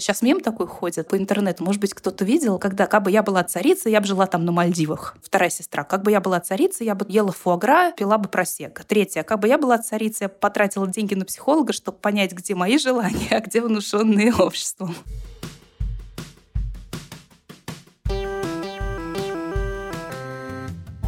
Сейчас 0.00 0.22
мем 0.22 0.40
такой 0.40 0.66
ходит 0.66 1.08
по 1.08 1.16
интернету. 1.16 1.64
Может 1.64 1.80
быть, 1.80 1.94
кто-то 1.94 2.24
видел, 2.24 2.58
когда 2.58 2.86
как 2.86 3.02
бы 3.02 3.10
я 3.10 3.22
была 3.22 3.42
царицей, 3.44 3.92
я 3.92 4.00
бы 4.00 4.06
жила 4.06 4.26
там 4.26 4.44
на 4.44 4.52
Мальдивах. 4.52 5.16
Вторая 5.22 5.50
сестра. 5.50 5.84
Как 5.84 6.02
бы 6.02 6.10
я 6.10 6.20
была 6.20 6.40
царицей, 6.40 6.86
я 6.86 6.94
бы 6.94 7.06
ела 7.08 7.32
фуагра, 7.32 7.92
пила 7.92 8.18
бы 8.18 8.28
просека. 8.28 8.84
Третья. 8.84 9.22
Как 9.22 9.40
бы 9.40 9.48
я 9.48 9.58
была 9.58 9.78
царицей, 9.78 10.24
я 10.24 10.28
потратила 10.28 10.86
деньги 10.86 11.14
на 11.14 11.24
психолога, 11.24 11.72
чтобы 11.72 11.98
понять, 11.98 12.32
где 12.32 12.54
мои 12.54 12.78
желания, 12.78 13.28
а 13.30 13.40
где 13.40 13.60
внушенные 13.60 14.34
обществом. 14.34 14.94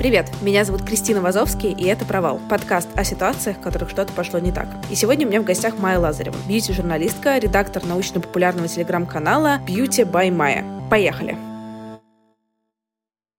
Привет, 0.00 0.30
меня 0.40 0.64
зовут 0.64 0.82
Кристина 0.82 1.20
Вазовский, 1.20 1.72
и 1.72 1.84
это 1.84 2.06
«Провал»— 2.06 2.40
подкаст 2.48 2.88
о 2.96 3.04
ситуациях, 3.04 3.58
в 3.58 3.60
которых 3.60 3.90
что-то 3.90 4.14
пошло 4.14 4.38
не 4.38 4.50
так. 4.50 4.66
И 4.90 4.94
сегодня 4.94 5.26
у 5.26 5.28
меня 5.28 5.42
в 5.42 5.44
гостях 5.44 5.76
Майя 5.76 5.98
Лазарева, 5.98 6.36
бьюти-журналистка, 6.48 7.36
редактор 7.36 7.84
научно-популярного 7.84 8.66
телеграм-канала 8.66 9.60
Beauty 9.68 10.10
by 10.10 10.30
Maya. 10.30 10.88
Поехали! 10.88 11.36